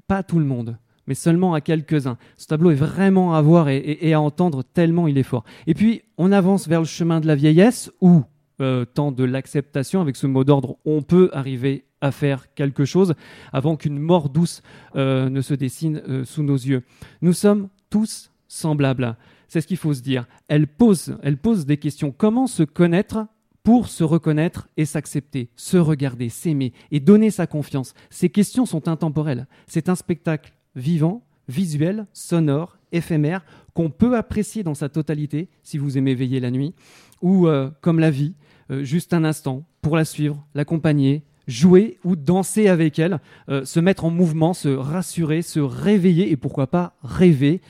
Pas 0.06 0.18
à 0.18 0.22
tout 0.22 0.38
le 0.38 0.44
monde, 0.44 0.78
mais 1.06 1.14
seulement 1.14 1.52
à 1.52 1.60
quelques-uns. 1.60 2.16
Ce 2.36 2.46
tableau 2.46 2.70
est 2.70 2.76
vraiment 2.76 3.34
à 3.34 3.42
voir 3.42 3.68
et, 3.68 4.12
à 4.12 4.20
entendre 4.20 4.62
tellement 4.62 5.08
il 5.08 5.18
est 5.18 5.22
fort. 5.22 5.44
Et 5.66 5.74
puis, 5.74 6.02
on 6.16 6.32
avance 6.32 6.68
vers 6.68 6.80
le 6.80 6.86
chemin 6.86 7.20
de 7.20 7.26
la 7.26 7.34
vieillesse 7.34 7.92
où, 8.00 8.22
euh, 8.60 8.84
temps 8.84 9.12
de 9.12 9.24
l'acceptation, 9.24 10.00
avec 10.00 10.16
ce 10.16 10.26
mot 10.26 10.44
d'ordre, 10.44 10.78
on 10.84 11.02
peut 11.02 11.28
arriver 11.32 11.84
à 12.00 12.12
faire 12.12 12.52
quelque 12.54 12.84
chose 12.84 13.14
avant 13.52 13.76
qu'une 13.76 13.98
mort 13.98 14.28
douce 14.28 14.62
euh, 14.96 15.28
ne 15.28 15.40
se 15.40 15.54
dessine 15.54 16.02
euh, 16.08 16.24
sous 16.24 16.42
nos 16.42 16.56
yeux. 16.56 16.82
Nous 17.20 17.32
sommes 17.32 17.68
tous 17.90 18.30
semblables. 18.48 19.16
C'est 19.48 19.60
ce 19.60 19.66
qu'il 19.66 19.76
faut 19.76 19.94
se 19.94 20.02
dire. 20.02 20.26
Elle 20.48 20.66
pose, 20.66 21.16
elle 21.22 21.36
pose 21.36 21.66
des 21.66 21.76
questions. 21.76 22.10
Comment 22.10 22.46
se 22.46 22.62
connaître 22.62 23.26
pour 23.62 23.88
se 23.88 24.04
reconnaître 24.04 24.68
et 24.76 24.84
s'accepter, 24.84 25.48
se 25.56 25.76
regarder, 25.76 26.28
s'aimer 26.28 26.72
et 26.90 27.00
donner 27.00 27.30
sa 27.30 27.46
confiance 27.46 27.94
Ces 28.10 28.28
questions 28.28 28.66
sont 28.66 28.88
intemporelles. 28.88 29.46
C'est 29.66 29.88
un 29.88 29.94
spectacle 29.94 30.52
vivant, 30.74 31.22
visuel, 31.48 32.06
sonore, 32.12 32.78
éphémère, 32.92 33.44
qu'on 33.74 33.90
peut 33.90 34.16
apprécier 34.16 34.62
dans 34.62 34.74
sa 34.74 34.88
totalité 34.88 35.48
si 35.62 35.78
vous 35.78 35.96
aimez 35.96 36.14
veiller 36.14 36.40
la 36.40 36.50
nuit, 36.50 36.74
ou 37.20 37.46
euh, 37.46 37.70
comme 37.80 38.00
la 38.00 38.10
vie, 38.10 38.34
euh, 38.70 38.84
juste 38.84 39.14
un 39.14 39.24
instant, 39.24 39.64
pour 39.80 39.96
la 39.96 40.04
suivre, 40.04 40.46
l'accompagner, 40.54 41.24
jouer 41.46 41.98
ou 42.04 42.16
danser 42.16 42.68
avec 42.68 42.98
elle, 42.98 43.20
euh, 43.48 43.64
se 43.64 43.80
mettre 43.80 44.04
en 44.04 44.10
mouvement, 44.10 44.54
se 44.54 44.68
rassurer, 44.68 45.42
se 45.42 45.60
réveiller 45.60 46.30
et 46.30 46.36
pourquoi 46.36 46.68
pas 46.68 46.96
rêver. 47.02 47.60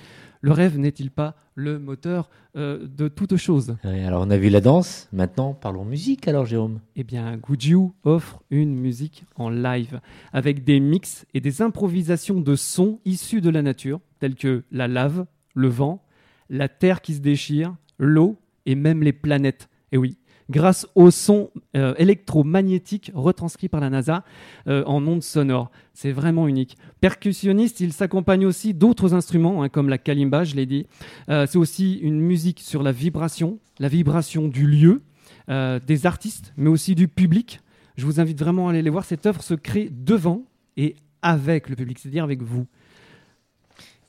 Le 0.40 0.52
rêve 0.52 0.78
n'est-il 0.78 1.10
pas 1.10 1.36
le 1.54 1.78
moteur 1.78 2.30
euh, 2.56 2.86
de 2.86 3.08
toute 3.08 3.36
chose 3.36 3.76
Ouais, 3.84 4.04
alors 4.04 4.22
on 4.26 4.30
a 4.30 4.36
vu 4.36 4.48
la 4.48 4.60
danse, 4.60 5.08
maintenant 5.12 5.54
parlons 5.54 5.84
musique 5.84 6.28
alors 6.28 6.46
Jérôme. 6.46 6.80
Eh 6.96 7.04
bien, 7.04 7.36
Goodju 7.36 7.90
offre 8.04 8.42
une 8.50 8.74
musique 8.74 9.24
en 9.36 9.50
live 9.50 10.00
avec 10.32 10.64
des 10.64 10.80
mix 10.80 11.26
et 11.34 11.40
des 11.40 11.62
improvisations 11.62 12.40
de 12.40 12.56
sons 12.56 13.00
issus 13.04 13.40
de 13.40 13.50
la 13.50 13.62
nature, 13.62 14.00
tels 14.18 14.34
que 14.34 14.64
la 14.70 14.88
lave, 14.88 15.26
le 15.54 15.68
vent, 15.68 16.02
la 16.48 16.68
terre 16.68 17.00
qui 17.00 17.14
se 17.14 17.20
déchire, 17.20 17.74
l'eau 17.98 18.38
et 18.66 18.74
même 18.74 19.02
les 19.02 19.12
planètes. 19.12 19.68
Et 19.92 19.98
oui, 19.98 20.16
grâce 20.52 20.86
au 20.94 21.10
son 21.10 21.50
euh, 21.74 21.94
électromagnétique 21.98 23.10
retranscrit 23.14 23.68
par 23.68 23.80
la 23.80 23.90
NASA 23.90 24.22
euh, 24.68 24.84
en 24.84 25.04
ondes 25.06 25.24
sonores. 25.24 25.72
C'est 25.94 26.12
vraiment 26.12 26.46
unique. 26.46 26.76
Percussionniste, 27.00 27.80
il 27.80 27.92
s'accompagne 27.92 28.46
aussi 28.46 28.74
d'autres 28.74 29.14
instruments, 29.14 29.64
hein, 29.64 29.68
comme 29.68 29.88
la 29.88 29.98
kalimba, 29.98 30.44
je 30.44 30.54
l'ai 30.54 30.66
dit. 30.66 30.86
Euh, 31.28 31.46
c'est 31.48 31.58
aussi 31.58 31.94
une 31.96 32.20
musique 32.20 32.60
sur 32.60 32.84
la 32.84 32.92
vibration, 32.92 33.58
la 33.80 33.88
vibration 33.88 34.46
du 34.46 34.66
lieu, 34.66 35.02
des 35.48 36.06
artistes, 36.06 36.54
mais 36.56 36.70
aussi 36.70 36.94
du 36.94 37.08
public. 37.08 37.60
Je 37.96 38.06
vous 38.06 38.20
invite 38.20 38.38
vraiment 38.38 38.68
à 38.68 38.70
aller 38.70 38.80
les 38.80 38.88
voir. 38.88 39.04
Cette 39.04 39.26
œuvre 39.26 39.42
se 39.42 39.52
crée 39.52 39.90
devant 39.90 40.44
et 40.78 40.96
avec 41.20 41.68
le 41.68 41.76
public, 41.76 41.98
c'est-à-dire 41.98 42.24
avec 42.24 42.42
vous. 42.42 42.66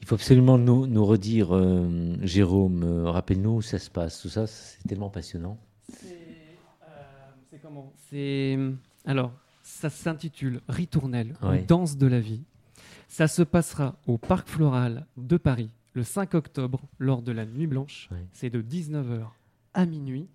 Il 0.00 0.06
faut 0.06 0.14
absolument 0.14 0.58
nous, 0.58 0.86
nous 0.86 1.04
redire, 1.04 1.54
euh, 1.54 2.16
Jérôme, 2.22 2.82
euh, 2.82 3.10
rappelle-nous 3.10 3.56
où 3.56 3.62
ça 3.62 3.78
se 3.78 3.90
passe. 3.90 4.22
Tout 4.22 4.28
ça, 4.28 4.46
c'est 4.46 4.82
tellement 4.88 5.10
passionnant. 5.10 5.58
C'est 5.92 7.58
comment 7.62 7.92
C'est 8.08 8.58
alors 9.04 9.32
ça 9.62 9.90
s'intitule 9.90 10.60
Ritournelle 10.68 11.36
ou. 11.42 11.64
Danse 11.66 11.96
de 11.96 12.06
la 12.06 12.20
vie. 12.20 12.42
Ça 13.08 13.28
se 13.28 13.42
passera 13.42 13.96
au 14.06 14.18
Parc 14.18 14.48
Floral 14.48 15.06
de 15.16 15.36
Paris 15.36 15.70
le 15.94 16.02
5 16.02 16.34
octobre 16.34 16.82
lors 16.98 17.22
de 17.22 17.32
la 17.32 17.44
Nuit 17.44 17.66
Blanche. 17.66 18.08
Ouais. 18.10 18.24
C'est 18.32 18.50
de 18.50 18.62
19h 18.62 19.26
à 19.74 19.86
minuit 19.86 20.28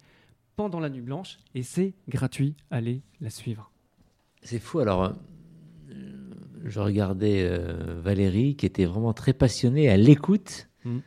pendant 0.56 0.80
la 0.80 0.90
Nuit 0.90 1.02
Blanche 1.02 1.38
et 1.54 1.64
c'est 1.64 1.94
gratuit. 2.08 2.56
Allez 2.72 3.02
la 3.22 3.30
suivre. 3.30 3.72
C'est 4.42 4.60
fou. 4.60 4.80
Alors, 4.80 5.04
euh, 5.04 5.14
je 6.66 6.80
regardais 6.80 7.44
euh, 7.44 8.00
Valérie 8.02 8.56
qui 8.56 8.66
était 8.66 8.86
vraiment 8.86 9.14
très 9.14 9.34
passionnée 9.34 9.90
à 9.90 9.98
l'écoute. 9.98 10.68
Mm. 10.84 11.00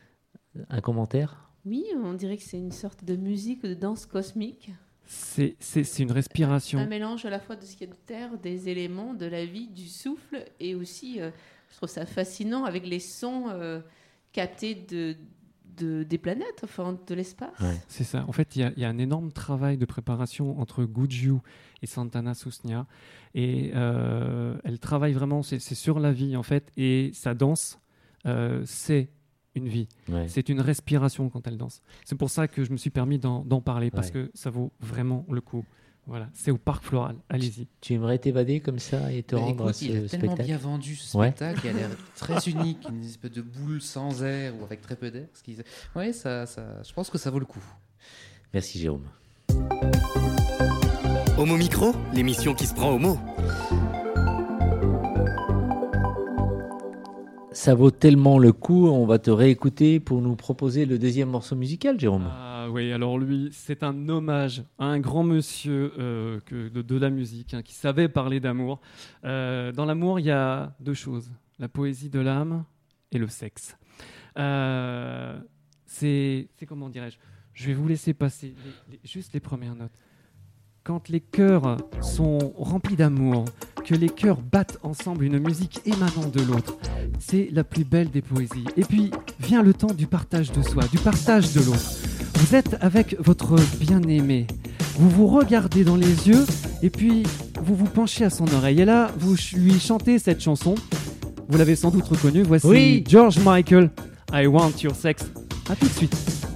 Un 0.71 0.81
commentaire? 0.81 1.51
Oui, 1.67 1.85
on 2.03 2.15
dirait 2.15 2.37
que 2.37 2.43
c'est 2.43 2.59
une 2.59 2.73
sorte 2.73 3.05
de 3.05 3.17
musique 3.17 3.63
de 3.63 3.75
danse 3.75 4.07
cosmique. 4.07 4.71
C'est 5.05 5.57
c'est- 5.59 5.85
c'est 5.85 6.03
une 6.03 6.11
Un 6.11 6.15
respiration. 6.15 6.87
mélange 6.87 7.25
à 7.25 7.31
la 7.31 7.41
fois 7.41 7.57
de 7.57 7.65
ce 7.65 7.77
qu'il 7.77 7.89
y 7.89 7.91
a 7.91 7.95
de 7.95 7.99
terre, 8.07 8.39
des 8.39 8.69
éléments, 8.69 9.15
de 9.15 9.27
la 9.27 9.45
vie, 9.45 9.69
du 9.69 9.87
souffle, 9.89 10.45
et 10.61 10.75
aussi, 10.75 11.21
euh, 11.21 11.31
je 11.71 11.77
trouve 11.77 11.89
ça 11.89 12.07
fascinant 12.07 12.65
avec 12.65 12.87
les 12.87 13.01
sons 13.01 13.47
euh, 13.49 13.81
captés 14.33 14.75
de, 14.75 15.17
de- 15.79 16.03
des 16.03 16.19
planètes, 16.19 16.61
enfin 16.65 16.99
de 17.07 17.15
l'espace. 17.15 17.59
Ouais. 17.61 17.81
C'est 17.89 18.05
ça. 18.05 18.25
En 18.29 18.33
fait, 18.33 18.57
il 18.57 18.61
y, 18.61 18.63
a- 18.63 18.73
il 18.77 18.83
y 18.83 18.85
a 18.85 18.89
un 18.89 18.99
énorme 18.99 19.33
travail 19.33 19.77
de 19.79 19.85
préparation 19.87 20.59
entre 20.61 20.85
Guju 20.85 21.35
et 21.83 21.87
Santana 21.87 22.35
Susnia. 22.35 22.87
Et 23.35 23.71
euh, 23.75 24.57
elle 24.65 24.79
travaille 24.79 25.13
vraiment, 25.13 25.43
c'est 25.43 25.59
sur 25.61 26.01
la 26.01 26.13
vie, 26.13 26.37
en 26.37 26.43
fait. 26.43 26.71
Et 26.77 27.11
sa 27.15 27.35
danse, 27.35 27.79
euh, 28.27 28.63
c'est 28.67 29.11
une 29.55 29.69
vie. 29.69 29.89
Ouais. 30.09 30.29
C'est 30.29 30.49
une 30.49 30.61
respiration 30.61 31.29
quand 31.31 31.47
elle 31.47 31.57
danse. 31.57 31.83
C'est 32.05 32.17
pour 32.17 32.31
ça 32.31 32.47
que 32.49 32.65
je 32.65 32.71
me 32.73 32.77
suis 32.77 32.91
permis 32.91 33.19
d'en 33.19 33.45
d'en 33.45 33.61
parler, 33.61 33.91
parce 33.91 34.09
Ouais. 34.09 34.13
que 34.13 34.31
ça 34.35 34.51
vaut 34.51 34.73
vraiment 34.81 35.25
le 35.31 35.41
coup. 35.41 35.65
Voilà, 36.09 36.31
c'est 36.33 36.51
au 36.51 36.57
Parc 36.57 36.85
Floral. 36.85 37.17
Allez-y. 37.29 37.67
Tu 37.83 37.93
aimerais 37.93 38.17
t'évader 38.19 38.61
comme 38.61 38.79
ça 38.79 39.13
et 39.13 39.23
te 39.23 39.35
Bah, 39.37 39.43
rendre 39.43 39.65
à 39.67 39.71
écoute, 39.71 39.75
ce 39.75 39.85
il 39.85 39.91
a 39.91 40.09
tellement 40.09 40.09
spectacle 40.09 40.43
bien 40.45 40.57
vendu 40.57 40.97
ce 40.97 41.15
Ouais. 41.17 41.27
spectacle, 41.33 41.61
il 41.65 41.69
a 41.69 41.73
l'air 41.75 41.91
très 42.17 42.51
unique, 42.51 42.87
une 42.91 43.05
espèce 43.05 43.33
de 43.33 43.43
boule 43.43 43.83
sans 43.83 44.23
air 44.23 44.55
ou 44.59 44.65
avec 44.65 44.81
très 44.81 44.97
peu 44.97 45.11
d'air. 45.11 45.27
ce 45.35 45.99
Ouais, 45.99 46.15
ça, 46.15 46.47
ça, 46.47 46.65
je 46.83 46.93
pense 46.95 47.11
que 47.11 47.19
ça 47.19 47.31
vaut 47.31 47.39
le 47.39 47.45
coup. 47.45 47.63
Merci 48.55 48.79
Jérôme. 48.79 49.05
Homo 51.37 51.57
Micro, 51.59 51.93
l'émission 52.15 52.55
qui 52.55 52.67
se 52.67 52.75
prend 52.75 52.91
au 52.91 52.99
mot. 52.99 53.19
Ça 57.53 57.75
vaut 57.75 57.91
tellement 57.91 58.39
le 58.39 58.53
coup, 58.53 58.87
on 58.89 59.05
va 59.05 59.19
te 59.19 59.31
réécouter 59.31 60.01
pour 60.01 60.23
nous 60.23 60.37
proposer 60.37 60.87
le 60.87 60.99
deuxième 60.99 61.29
morceau 61.29 61.55
musical, 61.55 62.01
Jérôme. 62.01 62.29
Ah 62.31 62.48
oui, 62.69 62.93
alors 62.93 63.19
lui, 63.19 63.51
c'est 63.53 63.83
un 63.83 64.09
hommage 64.09 64.63
à 64.79 64.87
un 64.87 65.01
grand 65.01 65.23
monsieur 65.23 65.93
euh, 65.99 66.41
de, 66.51 66.97
la 66.97 67.11
musique 67.11 67.55
hein, 67.55 67.63
qui 67.63 67.75
savait 67.75 68.09
parler 68.09 68.41
d'amour. 68.41 68.81
Euh, 69.25 69.73
dans 69.73 69.85
l'amour, 69.85 70.21
il 70.21 70.27
y 70.27 70.31
a 70.31 70.75
deux 70.81 70.95
choses 70.95 71.31
la 71.59 71.69
poésie 71.69 72.09
de 72.09 72.21
l'âme 72.21 72.65
et 73.11 73.19
le 73.19 73.29
sexe. 73.29 73.77
Euh, 74.39 75.39
c'est 75.87 76.49
comment 76.67 76.89
dirais-je? 76.89 77.19
Je 77.53 77.67
vais 77.67 77.75
vous 77.75 77.89
laisser 77.89 78.15
passer 78.15 78.55
juste 79.03 79.33
les 79.33 79.41
premières 79.41 79.75
notes. 79.75 79.99
Quand 80.85 81.09
les 81.09 81.21
cœurs 81.21 81.77
sont 82.01 82.39
remplis 82.57 82.97
d'amour, 82.97 83.45
que 83.85 83.95
les 83.95 84.09
cœurs 84.09 84.41
battent 84.41 84.79
ensemble 84.83 85.25
une 85.25 85.39
musique 85.39 85.81
émanant 85.85 86.29
de 86.29 86.41
l'autre, 86.43 86.79
c'est 87.19 87.49
la 87.53 87.65
plus 87.65 87.85
belle 87.85 88.11
des 88.11 88.23
poésies. 88.23 88.65
Et 88.77 88.85
puis 88.85 89.11
vient 89.41 89.63
le 89.63 89.75
temps 89.75 89.93
du 89.93 90.07
partage 90.07 90.53
de 90.53 90.63
soi, 90.63 90.85
du 90.87 90.99
partage 90.99 91.53
de 91.53 91.61
l'autre. 91.61 92.18
Vous 92.39 92.55
êtes 92.55 92.77
avec 92.81 93.17
votre 93.19 93.57
bien-aimé. 93.81 94.47
Vous 94.97 95.11
vous 95.11 95.27
regardez 95.27 95.83
dans 95.83 95.97
les 95.97 96.29
yeux 96.29 96.47
et 96.83 96.89
puis 96.89 97.25
vous 97.61 97.75
vous 97.75 97.87
penchez 97.87 98.25
à 98.25 98.31
son 98.31 98.47
oreille. 98.55 98.81
Et 98.81 98.85
là, 98.85 99.11
vous 99.19 99.35
lui 99.57 99.81
chantez 99.81 100.21
cette 100.21 100.41
chanson. 100.41 100.77
Vous 101.49 101.59
l'avez 101.59 101.75
sans 101.75 101.91
doute 101.91 102.05
reconnue. 102.05 102.43
Voici 102.43 102.67
Oui. 102.69 103.05
George 103.09 103.41
Michael. 103.41 103.91
I 104.33 104.47
want 104.47 104.73
your 104.85 104.95
sex. 104.95 105.25
À 105.69 105.75
tout 105.75 105.87
de 105.87 105.93
suite. 105.93 106.48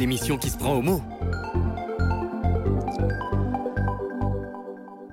L'émission 0.00 0.38
qui 0.38 0.48
se 0.48 0.56
prend 0.56 0.74
au 0.76 0.80
mot. 0.80 1.02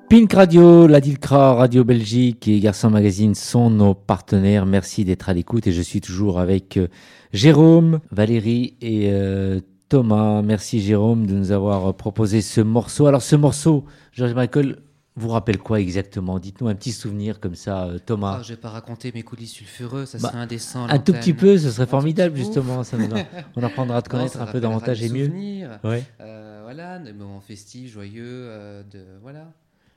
Pink 0.10 0.32
Radio, 0.32 0.88
la 0.88 1.02
Dilcra, 1.02 1.56
Radio 1.56 1.84
Belgique 1.84 2.47
et 2.47 2.62
Garçon 2.62 2.89
Magazine 2.89 3.36
sont 3.36 3.69
nos 3.69 3.93
partenaires. 3.93 4.65
Merci 4.65 5.04
d'être 5.04 5.28
à 5.28 5.34
l'écoute 5.34 5.67
et 5.67 5.73
je 5.73 5.82
suis 5.82 6.00
toujours 6.00 6.39
avec 6.39 6.78
euh, 6.78 6.88
Jérôme, 7.34 8.00
Valérie 8.12 8.76
et 8.80 9.10
euh, 9.12 9.60
Thomas. 9.89 10.41
Merci 10.41 10.80
Jérôme 10.80 11.28
de 11.28 11.34
nous 11.34 11.52
avoir 11.52 11.93
proposé 11.93 12.39
ce 12.39 12.62
morceau. 12.62 13.08
Alors 13.08 13.21
ce 13.21 13.36
morceau, 13.36 13.84
George 14.13 14.36
Michael, 14.36 14.78
vous 15.17 15.30
rappelle 15.30 15.58
quoi 15.58 15.80
exactement? 15.80 16.39
Dites-nous 16.39 16.67
un 16.67 16.75
petit 16.75 16.91
souvenir 16.91 17.39
comme 17.39 17.56
ça, 17.56 17.86
euh, 17.86 17.99
Thomas. 17.99 18.38
Ah, 18.39 18.43
je 18.43 18.49
vais 18.53 18.60
pas 18.60 18.69
raconter 18.69 19.12
mes 19.13 19.23
coulisses 19.23 19.51
sulfureux, 19.53 20.06
ça 20.06 20.17
Bah, 20.19 20.30
serait 20.30 20.39
indécent. 20.39 20.88
un 20.88 20.99
tout 20.99 21.13
petit 21.13 21.34
peu, 21.34 21.58
ce 21.58 21.71
serait 21.71 21.88
formidable 21.88 22.36
justement. 22.36 22.84
Ça 22.84 22.97
on 23.56 23.63
apprendra 23.63 23.97
à 23.97 24.01
te 24.01 24.10
connaître 24.10 24.39
un 24.39 24.45
peu 24.45 24.60
davantage 24.60 25.01
et 25.03 25.10
mieux. 25.10 25.32
Ouais. 25.84 26.03
euh, 26.21 26.62
voilà, 26.63 26.99
des 26.99 27.13
moments 27.13 27.41
festifs, 27.41 27.91
joyeux, 27.93 28.23
euh, 28.25 28.84
de 28.84 28.99
voilà, 29.21 29.47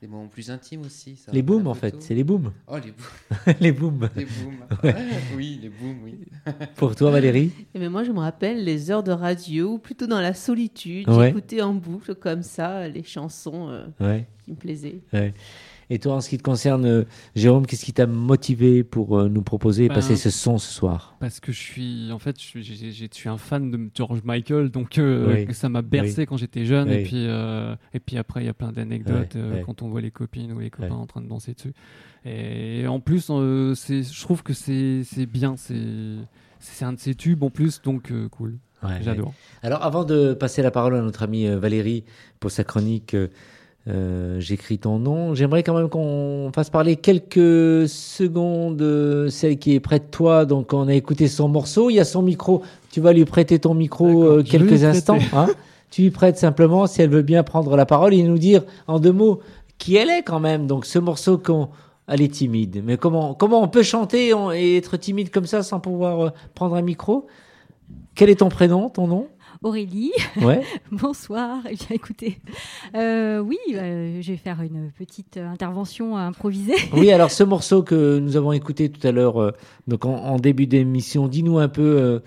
des 0.01 0.07
moments 0.07 0.29
plus 0.29 0.51
intimes 0.51 0.83
aussi. 0.83 1.17
ça 1.17 1.31
Les 1.33 1.43
booms 1.43 1.67
en 1.67 1.75
fait, 1.75 2.03
c'est 2.03 2.15
les 2.15 2.25
booms. 2.25 2.53
Oh 2.67 2.77
les 2.77 2.93
booms, 2.93 3.55
les 3.61 3.73
booms. 3.73 4.09
les 4.17 4.25
booms. 4.25 4.95
oui, 5.37 5.59
les 5.63 5.69
booms, 5.69 5.99
oui. 6.03 6.15
Pour 6.77 6.97
toi 6.97 7.11
Valérie 7.11 7.53
Eh 7.75 7.79
ben, 7.79 7.91
moi, 7.91 8.03
je 8.05 8.11
me 8.13 8.19
rappelle 8.21 8.65
les 8.65 8.91
heures 8.91 9.03
de 9.03 9.13
radio, 9.13 9.73
ou 9.75 9.79
plutôt 9.79 10.07
dans 10.07 10.21
la 10.21 10.33
solitude. 10.33 11.09
Ouais. 11.09 11.27
J'écoutais 11.29 11.61
en 11.61 11.75
boucle 11.75 12.15
comme 12.15 12.43
ça 12.43 12.89
les 12.89 13.03
chansons 13.05 13.69
euh, 13.69 13.85
Ouais. 14.01 14.27
qui 14.45 14.53
me 14.53 14.57
plaisaient. 14.57 15.01
Et 15.93 15.99
toi, 15.99 16.15
en 16.15 16.21
ce 16.21 16.29
qui 16.29 16.39
te 16.39 16.43
concerne, 16.45 16.87
euh, 16.87 17.05
Jérôme, 17.35 17.67
qu'est-ce 17.67 17.85
qui 17.85 17.93
t'a 17.93 18.07
motivé 18.07 18.85
pour 18.85 19.19
euh, 19.19 19.29
nous 19.29 19.43
proposer 19.43 19.87
et 19.87 19.89
Ben, 19.89 19.97
passer 19.97 20.15
ce 20.15 20.31
son 20.31 20.57
ce 20.59 20.73
soir? 20.73 21.17
Parce 21.19 21.41
que 21.41 21.51
je 21.51 21.59
suis, 21.59 22.13
en 22.13 22.21
fait, 22.21 22.41
je 22.41 22.45
suis, 22.45 22.63
je 22.93 23.29
un 23.29 23.37
fan 23.39 23.73
de 23.73 23.91
George 23.93 24.21
Michael, 24.25 24.71
donc 24.71 24.99
euh, 24.99 25.45
Oui. 25.47 25.55
ça 25.55 25.69
m'a 25.69 25.83
bercé 25.83 26.27
quand 26.27 26.37
j'étais 26.37 26.65
jeune. 26.65 26.89
Oui. 26.89 26.95
Et 26.95 27.03
puis, 27.03 27.27
euh, 27.27 27.75
et 27.93 27.99
puis 27.99 28.17
après, 28.19 28.43
il 28.43 28.47
y 28.47 28.49
a 28.49 28.55
plein 28.55 28.71
d'anecdotes 28.71 29.35
euh, 29.35 29.63
quand 29.67 29.83
on 29.83 29.89
voit 29.89 30.01
les 30.01 30.13
copines 30.13 30.53
ou 30.53 30.61
les 30.61 30.71
copains 30.71 30.95
en 30.95 31.07
train 31.07 31.23
de 31.23 31.29
danser 31.29 31.55
dessus. 31.55 31.75
Et 32.25 32.87
en 32.87 33.01
plus, 33.01 33.27
je 33.27 34.21
trouve 34.23 34.45
que 34.45 34.53
c'est, 34.53 35.03
bien. 35.27 35.57
C'est, 35.57 35.75
c'est 36.61 36.85
un 36.85 36.93
de 36.93 37.01
ses 37.01 37.17
tubes 37.17 37.43
en 37.43 37.51
plus, 37.51 37.83
donc 37.83 38.13
cool. 38.31 38.59
Ouais, 38.83 38.91
ouais. 38.91 38.99
J'adore. 39.03 39.35
Alors, 39.63 39.83
avant 39.83 40.05
de 40.05 40.35
passer 40.35 40.63
la 40.63 40.71
parole 40.71 40.95
à 40.95 41.01
notre 41.03 41.25
amie 41.25 41.49
Valérie 41.49 42.05
pour 42.39 42.53
sa 42.53 42.63
chronique 42.63 43.17
euh, 43.89 44.39
J'écris 44.41 44.79
ton 44.79 44.99
nom, 44.99 45.35
j'aimerais 45.35 45.63
quand 45.63 45.75
même 45.75 45.89
qu'on 45.89 46.51
fasse 46.55 46.69
parler 46.71 46.97
quelques 46.97 47.89
secondes 47.89 48.83
euh, 48.83 49.31
celle 49.31 49.59
qui 49.59 49.75
est 49.75 49.81
près 49.81 49.99
de 49.99 50.05
toi. 50.05 50.45
Donc, 50.45 50.73
on 50.73 50.87
a 50.89 50.95
écouté 50.95 51.29
son 51.29 51.49
morceau, 51.49 51.91
il 51.91 51.95
y 51.95 52.01
a 52.01 52.05
son 52.05 52.23
micro. 52.23 52.63
Tu 52.91 53.01
vas 53.01 53.13
lui 53.13 53.25
prêter 53.25 53.59
ton 53.59 53.75
micro 53.75 54.25
euh, 54.25 54.43
quelques 54.43 54.85
instants. 54.85 55.19
hein 55.33 55.49
tu 55.91 56.03
lui 56.03 56.11
prêtes 56.11 56.39
simplement 56.39 56.87
si 56.87 57.03
elle 57.03 57.11
veut 57.11 57.23
bien 57.23 57.43
prendre 57.43 57.77
la 57.77 57.85
parole 57.85 58.15
et 58.15 58.23
nous 58.23 58.39
dire 58.39 58.63
en 58.87 59.01
deux 59.01 59.13
mots 59.13 59.41
qui 59.79 59.97
elle 59.97 60.11
est 60.11 60.23
quand 60.23 60.41
même. 60.41 60.67
Donc, 60.67 60.87
ce 60.87 60.99
morceau 60.99 61.39
qu'on. 61.39 61.69
Elle 62.13 62.23
est 62.23 62.35
timide. 62.35 62.83
Mais 62.85 62.97
comment, 62.97 63.35
comment 63.35 63.63
on 63.63 63.69
peut 63.69 63.85
chanter 63.85 64.33
et 64.55 64.77
être 64.77 64.97
timide 64.97 65.31
comme 65.31 65.47
ça 65.47 65.63
sans 65.63 65.79
pouvoir 65.79 66.33
prendre 66.57 66.75
un 66.75 66.83
micro? 66.83 67.29
Quel 68.17 68.31
est 68.31 68.41
ton 68.41 68.49
prénom, 68.49 68.89
ton 68.89 69.07
nom? 69.07 69.29
Aurélie, 69.63 70.13
Ouais. 70.41 70.63
bonsoir. 70.91 71.59
Eh 71.71 71.75
bien, 71.75 71.87
écoutez, 71.91 72.39
euh, 72.97 73.41
oui, 73.41 73.59
euh, 73.75 74.23
je 74.23 74.33
vais 74.33 74.39
faire 74.39 74.63
une 74.63 74.91
petite 74.91 75.37
intervention 75.37 76.17
improvisée. 76.17 76.77
Oui, 76.95 77.13
alors 77.13 77.31
ce 77.31 77.45
morceau 77.45 77.83
que 77.83 78.19
nous 78.19 78.37
avons 78.37 78.53
écouté 78.53 78.89
tout 78.91 79.07
à 79.07 79.13
l'heure, 79.13 79.37
euh, 79.41 79.51
donc 79.87 80.07
en, 80.07 80.15
en 80.15 80.37
début 80.39 80.67
d'émission, 80.67 81.29
dis-nous 81.29 81.59
un 81.59 81.69
peu 81.69 81.83
euh, 81.83 82.21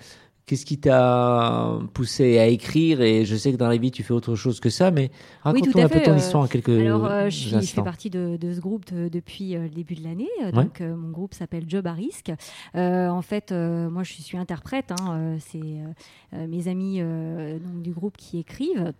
qu'est-ce 0.46 0.64
qui 0.66 0.78
t'a 0.78 1.78
poussé 1.94 2.38
à 2.38 2.46
écrire? 2.46 3.00
Et 3.00 3.24
je 3.24 3.34
sais 3.36 3.52
que 3.52 3.56
dans 3.56 3.68
la 3.68 3.76
vie 3.76 3.90
tu 3.90 4.02
fais 4.02 4.12
autre 4.12 4.34
chose 4.34 4.60
que 4.60 4.70
ça, 4.70 4.90
mais 4.90 5.10
raconte-nous 5.42 5.82
un 5.82 5.88
peu 5.88 6.00
ton 6.02 6.12
euh, 6.12 6.16
histoire 6.16 6.42
en 6.44 6.46
quelques 6.46 6.68
Alors, 6.68 7.06
euh, 7.06 7.30
je, 7.30 7.58
fais 7.60 7.82
partie 7.82 8.10
de, 8.10 8.36
de 8.36 8.52
ce 8.52 8.60
groupe 8.60 8.84
de- 8.92 9.08
depuis 9.08 9.56
euh, 9.56 9.62
le 9.62 9.68
début 9.70 9.94
de 9.94 10.04
l'année. 10.04 10.28
Euh, 10.42 10.52
Donc, 10.52 10.80
euh, 10.80 10.94
mon 10.94 11.10
groupe 11.10 11.34
s'appelle 11.34 11.64
Job 11.68 11.86
à 11.86 11.92
risque. 11.92 12.32
Euh, 12.76 13.08
en 13.08 13.22
fait, 13.22 13.52
euh, 13.52 13.88
moi, 13.90 14.02
je 14.02 14.12
suis 14.14 14.36
interprète. 14.38 14.92
hein, 14.92 15.16
euh, 15.16 15.36
C'est 15.40 15.58
euh, 15.62 15.84
euh, 16.34 16.46
mes 16.46 16.68
amis 16.68 16.98
euh, 17.00 17.58
donc, 17.58 17.82
du 17.82 17.92
groupe 17.92 18.16
qui 18.16 18.38
écrivent. 18.38 18.92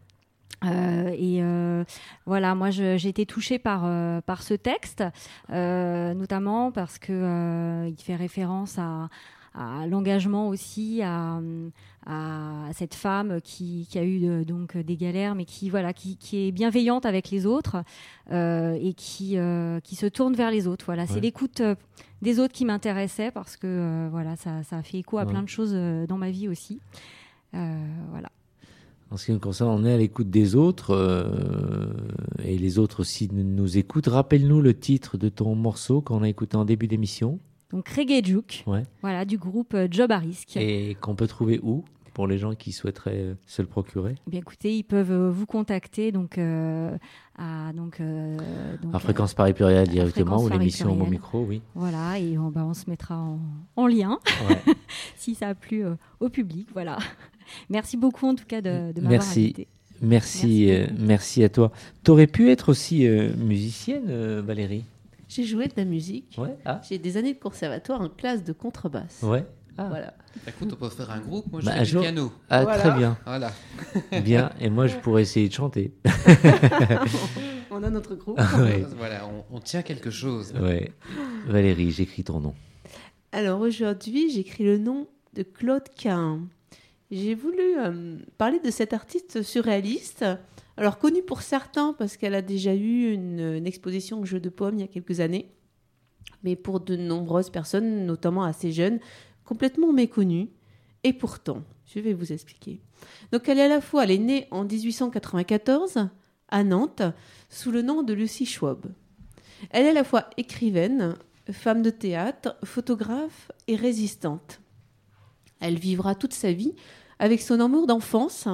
Euh, 0.65 1.09
et 1.19 1.43
euh, 1.43 1.85
voilà, 2.25 2.55
moi 2.55 2.71
j'ai 2.71 2.97
été 3.09 3.27
touchée 3.27 3.59
par, 3.59 3.83
euh, 3.85 4.21
par 4.23 4.43
ce 4.43 4.55
texte, 4.55 5.05
euh, 5.51 6.15
notamment 6.15 6.71
parce 6.73 6.99
que 6.99 7.13
euh, 7.13 7.89
il 7.89 8.03
fait 8.03 8.17
référence 8.17 8.79
à, 8.79 9.09
à 9.55 9.87
l'engagement 9.87 10.49
aussi, 10.49 11.01
à, 11.03 11.41
à 12.07 12.69
cette 12.73 12.95
femme 12.95 13.41
qui, 13.43 13.87
qui 13.89 13.99
a 13.99 14.03
eu 14.03 14.25
euh, 14.27 14.45
donc 14.45 14.77
des 14.77 14.97
galères, 14.97 15.35
mais 15.35 15.45
qui 15.45 15.71
voilà, 15.71 15.93
qui, 15.93 16.17
qui 16.17 16.49
est 16.49 16.53
bienveillante 16.53 17.07
avec 17.07 17.31
les 17.31 17.47
autres 17.47 17.77
euh, 18.33 18.77
et 18.81 18.95
qui, 18.95 19.39
euh, 19.39 19.81
qui 19.81 19.95
se 19.95 20.07
tourne 20.07 20.35
vers 20.35 20.51
les 20.51 20.67
autres. 20.67 20.85
Voilà, 20.87 21.07
c'est 21.07 21.21
l'écoute 21.21 21.63
des 22.21 22.41
autres 22.41 22.53
qui 22.53 22.65
m'intéressait 22.65 23.31
parce 23.31 23.57
que 23.57 23.67
euh, 23.69 24.09
voilà, 24.11 24.37
ça, 24.37 24.63
ça 24.65 24.79
a 24.79 24.83
fait 24.83 24.99
écho 24.99 25.19
à 25.19 25.25
Ouais. 25.25 25.31
plein 25.31 25.43
de 25.43 25.49
choses 25.49 25.73
dans 25.73 26.19
ma 26.19 26.31
vie 26.31 26.49
aussi. 26.49 26.81
Voilà. 27.53 28.31
En 29.11 29.17
ce 29.17 29.27
qui 29.27 29.33
nous 29.33 29.39
concerne, 29.39 29.71
on 29.71 29.85
est 29.85 29.93
à 29.93 29.97
l'écoute 29.99 30.29
des 30.31 30.57
autres 30.57 30.91
euh, 30.91 31.93
et 32.43 32.59
les 32.59 32.79
autres 32.81 33.01
aussi 33.01 33.29
nous, 33.33 33.45
nous 33.45 33.79
écoutent. 33.79 34.09
Rappelle-nous 34.09 34.61
le 34.61 34.75
titre 34.77 35.17
de 35.19 35.29
ton 35.29 35.55
morceau 35.55 36.01
qu'on 36.01 36.23
a 36.23 36.29
écouté 36.29 36.57
en 36.57 36.65
début 36.65 36.89
d'émission 36.89 37.39
Donc 37.71 37.89
Reggae 37.89 38.25
Juke, 38.25 38.63
Ouais. 38.67 38.83
voilà, 39.03 39.25
du 39.25 39.37
groupe 39.39 39.75
euh, 39.75 39.89
Job 39.91 40.13
à 40.13 40.19
risque. 40.19 40.57
et 40.57 40.97
qu'on 41.01 41.15
peut 41.17 41.27
trouver 41.27 41.59
où 41.63 41.85
pour 42.13 42.29
les 42.29 42.39
gens 42.39 42.55
qui 42.55 42.71
souhaiteraient 42.71 43.19
euh, 43.23 43.35
se 43.47 43.61
le 43.63 43.67
procurer? 43.67 44.15
Eh 44.29 44.31
bien, 44.31 44.39
écoutez, 44.41 44.77
ils 44.77 44.85
peuvent 44.85 45.11
euh, 45.11 45.31
vous 45.31 45.47
contacter 45.47 46.13
donc 46.13 46.39
à 46.39 47.73
donc, 47.75 47.99
euh, 48.01 48.37
donc 48.81 48.95
À 48.95 49.01
fréquence 49.01 49.35
Paris 49.35 49.53
Pluriel 49.55 49.89
directement 49.89 50.41
ou 50.41 50.49
l'émission 50.49 50.91
Pluriel. 50.95 51.11
Micro, 51.11 51.45
oui. 51.45 51.61
voilà 51.75 52.19
et 52.21 52.39
on, 52.39 52.51
bah, 52.51 52.65
on 52.65 52.75
se 52.75 52.89
mettra 52.89 53.17
en, 53.19 53.41
en 53.75 53.87
lien 53.89 54.21
Ouais. 54.49 54.75
si 55.17 55.35
ça 55.35 55.49
a 55.49 55.55
plu 55.57 55.83
au 56.21 56.29
public. 56.29 56.69
Voilà. 56.73 56.99
Merci 57.71 57.97
beaucoup 57.97 58.27
en 58.29 58.37
tout 58.37 58.47
cas 58.47 58.61
de, 58.61 58.93
de 58.93 59.01
m'avoir 59.01 59.11
Merci. 59.11 59.41
invité. 59.41 59.67
Merci, 60.01 60.67
Merci 60.71 60.93
merci 60.99 61.45
à 61.45 61.49
toi. 61.49 61.73
T'aurais 62.05 62.27
pu 62.27 62.51
être 62.51 62.69
aussi 62.69 63.09
musicienne, 63.39 64.41
Valérie? 64.41 64.85
J'ai 65.35 65.45
joué 65.45 65.67
de 65.67 65.75
la 65.77 65.85
musique. 65.85 66.37
Ouais. 66.39 66.57
Ah. 66.65 66.81
J'ai 66.89 66.99
des 66.99 67.17
années 67.17 67.35
de 67.35 67.39
conservatoire 67.41 68.01
en 68.01 68.09
classe 68.09 68.45
de 68.45 68.53
contrebasse. 68.53 69.21
Ouais. 69.23 69.45
Ah. 69.77 69.89
Voilà. 69.89 70.15
Écoute, 70.47 70.71
on 70.73 70.77
peut 70.77 70.89
faire 70.89 71.11
un 71.11 71.19
groupe. 71.19 71.51
Moi, 71.51 71.61
je 71.61 71.67
Bah, 71.67 71.73
fais 71.73 71.81
du 71.83 71.87
jour- 71.91 72.03
piano. 72.03 72.33
Ah, 72.49 72.63
Voilà. 72.63 72.79
très 72.79 72.91
bien. 72.97 73.19
Voilà. 73.27 73.51
Bien. 74.23 74.51
Et 74.61 74.71
moi, 74.71 74.87
je 74.87 74.97
pourrais 74.99 75.23
essayer 75.23 75.49
de 75.49 75.53
chanter. 75.55 75.93
On 77.71 77.83
a 77.83 77.91
notre 77.91 78.15
groupe. 78.15 78.39
ouais. 78.61 78.85
Voilà, 78.97 79.27
on, 79.27 79.57
on 79.57 79.61
tient 79.61 79.83
quelque 79.83 80.11
chose. 80.11 80.53
ouais. 80.61 80.93
Valérie, 81.47 81.91
j'écris 81.91 82.23
ton 82.25 82.39
nom. 82.41 82.55
Alors 83.33 83.61
aujourd'hui, 83.61 84.31
j'écris 84.31 84.63
le 84.65 84.79
nom 84.79 85.09
de 85.35 85.43
Claude 85.43 85.89
Cain. 85.97 86.41
J'ai 87.11 87.35
voulu 87.35 87.77
euh, 87.79 88.17
parler 88.39 88.61
de 88.61 88.71
cette 88.71 88.93
artiste 88.93 89.43
surréaliste, 89.43 90.25
alors 90.77 90.99
connue 90.99 91.23
pour 91.23 91.43
certains 91.43 91.93
parce 91.93 92.17
qu'elle 92.17 92.35
a 92.35 92.43
déjà 92.43 92.75
eu 92.75 93.13
une, 93.13 93.67
exposition 93.67 94.21
au 94.21 94.25
jeu 94.25 94.41
de 94.41 94.49
pommes 94.49 94.77
il 94.77 94.81
y 94.81 94.85
a 94.85 94.89
quelques 94.89 95.21
années, 95.21 95.53
mais 96.43 96.57
pour 96.57 96.81
de 96.81 96.97
nombreuses 96.97 97.51
personnes, 97.51 98.07
notamment 98.07 98.45
assez 98.45 98.73
jeunes, 98.73 98.99
complètement 99.45 99.93
méconnue. 99.93 100.49
Et 101.05 101.13
pourtant, 101.13 101.63
je 101.87 102.01
vais 102.01 102.13
vous 102.13 102.33
expliquer. 102.33 102.81
Donc 103.31 103.49
elle 103.49 103.59
est 103.59 103.65
à 103.65 103.69
la 103.69 103.81
fois, 103.81 104.05
elle 104.05 104.11
est 104.11 104.19
née 104.19 104.49
en 104.51 104.65
1894 104.65 106.09
à 106.49 106.65
Nantes 106.65 107.03
sous 107.51 107.71
le 107.71 107.83
nom 107.83 108.03
de 108.03 108.13
Lucie 108.13 108.47
Schwab. 108.47 108.87
Elle 109.71 109.87
est 109.87 109.91
à 109.91 109.95
la 109.95 110.05
fois 110.05 110.29
écrivaine, 110.37 111.15
femme 111.53 111.83
de 111.83 111.91
théâtre, 111.91 112.57
photographe 112.65 113.53
et 113.69 113.77
résistante. 113.77 114.61
Elle 115.61 115.79
vivra 115.79 116.15
toute 116.15 116.33
sa 116.33 116.53
vie 116.53 116.75
avec 117.19 117.41
son 117.41 117.61
amour 117.61 117.87
d'enfance, 117.87 118.49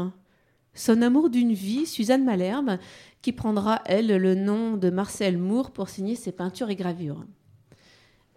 son 0.74 1.02
amour 1.02 1.30
d'une 1.30 1.52
vie, 1.52 1.87
Suzanne 1.87 2.24
Malherbe, 2.24 2.78
qui 3.22 3.33
prendra, 3.33 3.83
elle, 3.85 4.06
le 4.06 4.35
nom 4.35 4.76
de 4.76 4.90
Marcel 4.90 5.37
Moore 5.37 5.72
pour 5.72 5.88
signer 5.88 6.16
ses 6.16 6.33
peintures 6.33 6.70
et 6.70 6.76
gravures. 6.76 7.24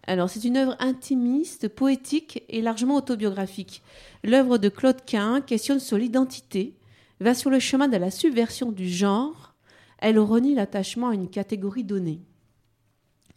Alors, 0.05 0.29
c'est 0.29 0.43
une 0.43 0.57
œuvre 0.57 0.75
intimiste, 0.79 1.69
poétique 1.69 2.43
et 2.49 2.61
largement 2.61 2.97
autobiographique. 2.97 3.81
L'œuvre 4.23 4.57
de 4.57 4.67
Claude 4.67 5.05
Quin 5.05 5.39
questionne 5.39 5.79
sur 5.79 5.97
l'identité, 5.97 6.75
va 7.21 7.33
sur 7.33 7.49
le 7.49 7.59
chemin 7.59 7.87
de 7.87 7.95
la 7.95 8.11
subversion 8.11 8.71
du 8.73 8.89
genre, 8.89 9.53
elle 9.99 10.19
renie 10.19 10.55
l'attachement 10.55 11.09
à 11.09 11.13
une 11.13 11.29
catégorie 11.29 11.85
donnée. 11.85 12.19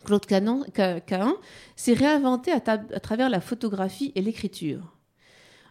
Claude 0.05 0.27
Canon- 0.27 0.65
Ca- 0.75 1.01
Cahin 1.01 1.37
s'est 1.77 1.93
réinventé 1.93 2.51
à 2.51 2.61
travers 2.61 3.31
la 3.31 3.41
photographie 3.41 4.11
et 4.17 4.23
l'écriture. 4.23 4.96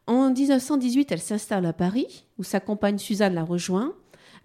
En 0.08 0.30
1918, 0.30 1.12
elle 1.12 1.20
s'installe 1.20 1.66
à 1.66 1.74
Paris, 1.74 2.26
où 2.38 2.44
sa 2.44 2.60
compagne 2.60 3.00
Suzanne 3.00 3.34
la 3.34 3.44
rejoint. 3.44 3.94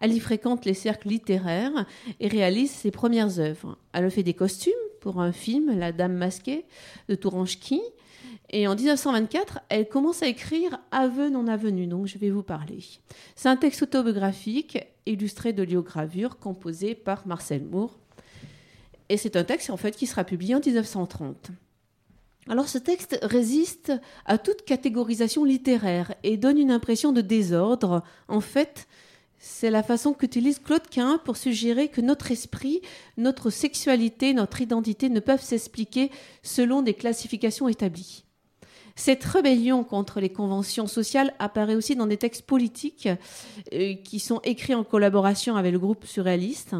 Elle 0.01 0.15
y 0.15 0.21
fréquente 0.21 0.65
les 0.65 0.75
cercles 0.75 1.09
littéraires 1.09 1.87
et 2.21 2.29
réalise 2.29 2.71
ses 2.71 2.91
premières 2.91 3.39
œuvres. 3.39 3.77
Elle 3.93 4.11
fait 4.11 4.23
des 4.23 4.33
costumes 4.33 4.73
pour 5.01 5.21
un 5.21 5.33
film, 5.33 5.79
La 5.79 5.93
Dame 5.93 6.15
masquée, 6.15 6.65
de 7.09 7.15
Tourangequi. 7.15 7.83
Et 8.49 8.67
en 8.67 8.75
1924, 8.75 9.61
elle 9.69 9.89
commence 9.89 10.23
à 10.23 10.29
écrire 10.29 10.81
Aveu 10.91 11.29
non 11.29 11.47
avenu, 11.47 11.87
donc 11.87 12.07
je 12.07 12.17
vais 12.17 12.31
vous 12.31 12.43
parler. 12.43 12.83
C'est 13.37 13.49
un 13.49 13.57
texte 13.57 13.83
autobiographique 13.83 14.79
illustré 15.05 15.53
de 15.53 15.63
liogravures 15.63 16.39
composé 16.39 16.95
par 16.95 17.27
Marcel 17.27 17.63
Moore. 17.65 17.99
Et 19.11 19.17
c'est 19.17 19.37
un 19.37 19.45
texte 19.45 19.71
en 19.71 19.77
fait 19.77 19.97
qui 19.97 20.07
sera 20.07 20.25
publié 20.25 20.55
en 20.55 20.61
1930. 20.61 21.51
Alors 22.49 22.69
ce 22.69 22.79
texte 22.79 23.19
résiste 23.23 23.93
à 24.25 24.39
toute 24.39 24.63
catégorisation 24.63 25.45
littéraire 25.45 26.15
et 26.23 26.37
donne 26.37 26.59
une 26.59 26.71
impression 26.71 27.13
de 27.13 27.21
désordre. 27.21 28.03
En 28.29 28.41
fait, 28.41 28.89
c'est 29.39 29.71
la 29.71 29.83
façon 29.83 30.13
qu'utilise 30.13 30.59
Claude 30.59 30.89
Quin 30.91 31.19
pour 31.19 31.37
suggérer 31.37 31.89
que 31.89 32.01
notre 32.01 32.31
esprit, 32.31 32.81
notre 33.17 33.51
sexualité, 33.51 34.35
notre 34.35 34.61
identité 34.61 35.09
ne 35.09 35.21
peuvent 35.21 35.43
s'expliquer 35.43 36.11
selon 36.43 36.83
des 36.83 36.95
classifications 36.95 37.69
établies. 37.69 38.25
Cette 39.01 39.25
rébellion 39.25 39.83
contre 39.83 40.21
les 40.21 40.29
conventions 40.29 40.87
sociales 40.87 41.33
apparaît 41.39 41.75
aussi 41.75 41.97
dans 41.97 42.07
des 42.07 42.19
textes 42.19 42.43
politiques 42.43 43.09
euh, 43.73 43.95
qui 43.95 44.21
sont 44.21 44.41
écrits 44.45 44.75
en 44.75 44.85
collaboration 44.85 45.57
avec 45.57 45.73
le 45.73 45.79
groupe 45.79 46.05
surréaliste. 46.05 46.77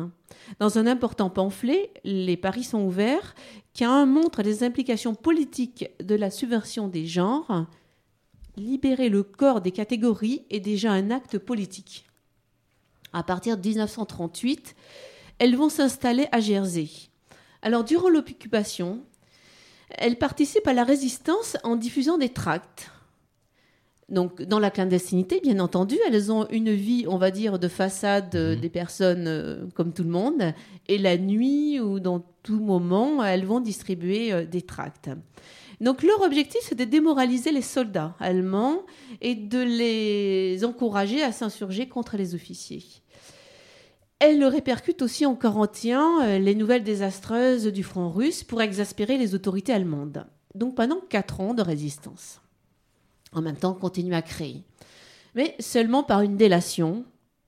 Dans 0.59 0.77
un 0.77 0.87
important 0.87 1.31
pamphlet, 1.31 1.91
Les 2.05 2.37
paris 2.37 2.65
sont 2.65 2.83
ouverts, 2.83 3.35
Quin 3.73 4.05
montre 4.05 4.43
les 4.43 4.63
implications 4.63 5.15
politiques 5.15 5.89
de 6.05 6.15
la 6.15 6.31
subversion 6.31 6.89
des 6.89 7.07
genres. 7.07 7.67
Libérer 8.59 9.09
le 9.09 9.23
corps 9.23 9.63
des 9.63 9.73
catégories 9.73 10.45
est 10.51 10.61
déjà 10.61 10.93
un 10.93 11.11
acte 11.11 11.39
politique 11.39 12.05
à 13.15 13.23
partir 13.23 13.57
de 13.57 13.67
1938, 13.67 14.77
elles 15.39 15.57
vont 15.57 15.69
s'installer 15.69 16.29
à 16.33 16.41
Jersey. 16.41 16.89
Alors, 17.63 17.85
durant 17.85 18.09
l'occupation, 18.09 19.03
elles 19.99 20.17
participent 20.17 20.67
à 20.67 20.73
la 20.73 20.85
résistance 20.85 21.57
en 21.65 21.77
diffusant 21.77 22.19
des 22.19 22.31
tracts. 22.31 22.91
Donc, 24.09 24.43
dans 24.43 24.59
la 24.59 24.71
clandestinité, 24.71 25.41
bien 25.41 25.61
entendu, 25.61 25.97
elles 26.09 26.33
ont 26.33 26.47
une 26.51 26.73
vie, 26.73 27.05
on 27.07 27.17
va 27.17 27.31
dire, 27.31 27.59
de 27.61 27.69
façade 27.69 28.35
euh, 28.35 28.55
Mhm. 28.57 28.61
des 28.61 28.69
personnes 28.69 29.29
euh, 29.29 29.67
comme 29.75 29.93
tout 29.93 30.03
le 30.03 30.11
monde. 30.11 30.53
Et 30.89 30.99
la 30.99 31.17
nuit 31.17 31.79
ou 31.79 32.01
dans 32.01 32.25
tout 32.43 32.59
moment, 32.59 33.23
elles 33.23 33.45
vont 33.45 33.61
distribuer 33.61 34.33
euh, 34.33 34.45
des 34.45 34.63
tracts. 34.63 35.11
Donc, 35.81 36.03
leur 36.03 36.21
objectif, 36.23 36.61
c'est 36.65 36.75
de 36.75 36.85
démoraliser 36.85 37.53
les 37.53 37.63
soldats 37.63 38.15
allemands 38.19 38.83
et 39.21 39.35
de 39.37 39.61
les 39.63 40.65
encourager 40.65 41.23
à 41.23 41.31
s'insurger 41.31 41.89
contre 41.89 42.17
les 42.17 42.35
officiers. 42.35 42.85
Elle 44.21 44.45
répercute 44.45 45.01
aussi 45.01 45.25
en 45.25 45.35
41 45.35 46.21
euh, 46.23 46.39
les 46.39 46.55
nouvelles 46.55 46.85
désastreuses 46.85 47.67
du 47.67 47.83
front 47.83 48.11
russe 48.11 48.45
pour 48.45 48.61
exaspérer 48.61 49.17
les 49.17 49.35
autorités 49.35 49.73
allemandes. 49.73 50.27
Donc 50.55 50.75
pendant 50.75 51.01
quatre 51.01 51.41
ans 51.41 51.55
de 51.55 51.63
résistance. 51.63 52.43
En 53.33 53.41
même 53.41 53.57
temps, 53.57 53.73
continue 53.73 54.15
à 54.15 54.21
créer. 54.21 54.63
Mais 55.35 55.57
seulement 55.59 56.03
par 56.03 56.21
une 56.21 56.37
délation. 56.37 57.07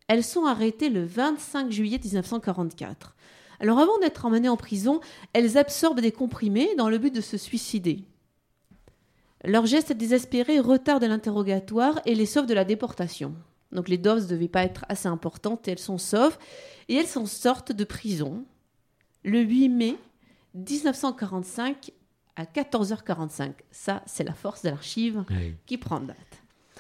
Elles 0.09 0.25
sont 0.25 0.47
arrêtées 0.47 0.89
le 0.89 1.05
25 1.05 1.71
juillet 1.71 2.01
1944. 2.03 3.17
Alors 3.61 3.79
avant 3.79 3.99
d'être 3.99 4.25
emmenées 4.25 4.49
en 4.49 4.57
prison, 4.57 5.01
elles 5.35 5.59
absorbent 5.59 6.01
des 6.01 6.11
comprimés 6.11 6.75
dans 6.77 6.89
le 6.89 6.97
but 6.97 7.15
de 7.15 7.21
se 7.21 7.37
suicider. 7.37 8.05
Leur 9.45 9.67
geste 9.67 9.93
désespéré 9.93 10.59
retarde 10.59 11.05
l'interrogatoire 11.05 12.01
et 12.07 12.15
les 12.15 12.27
sauve 12.27 12.47
de 12.47 12.55
la 12.55 12.65
déportation. 12.65 13.35
Donc 13.73 13.89
les 13.89 13.99
doses 13.99 14.25
ne 14.25 14.31
devaient 14.31 14.49
pas 14.49 14.65
être 14.65 14.85
assez 14.89 15.09
importantes 15.09 15.67
et 15.67 15.73
elles 15.73 15.79
sont 15.79 15.99
sauves. 15.99 16.39
Et 16.89 16.95
elles 16.97 17.07
s'en 17.07 17.27
sortent 17.27 17.73
de 17.73 17.85
prison 17.85 18.45
le 19.25 19.41
8 19.41 19.69
mai 19.69 19.97
1945 20.55 21.91
à 22.37 22.45
14h45. 22.45 23.53
Ça, 23.71 24.03
c'est 24.07 24.25
la 24.25 24.33
force 24.35 24.63
de 24.63 24.71
l'archive 24.71 25.25
Oui. 25.31 25.55
qui 25.67 25.79
prend 25.79 26.01
date. 26.01 26.17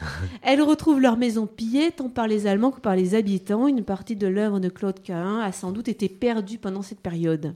Elles 0.42 0.62
retrouvent 0.62 1.00
leur 1.00 1.18
maison 1.18 1.46
pillée 1.46 1.90
tant 1.92 2.08
par 2.08 2.26
les 2.26 2.46
Allemands 2.46 2.70
que 2.70 2.80
par 2.80 2.96
les 2.96 3.14
habitants. 3.14 3.68
Une 3.68 3.84
partie 3.84 4.16
de 4.16 4.26
l'œuvre 4.26 4.58
de 4.58 4.70
Claude 4.70 5.02
Cahun 5.02 5.40
a 5.40 5.52
sans 5.52 5.70
doute 5.70 5.88
été 5.88 6.08
perdue 6.08 6.58
pendant 6.58 6.80
cette 6.82 7.00
période. 7.00 7.54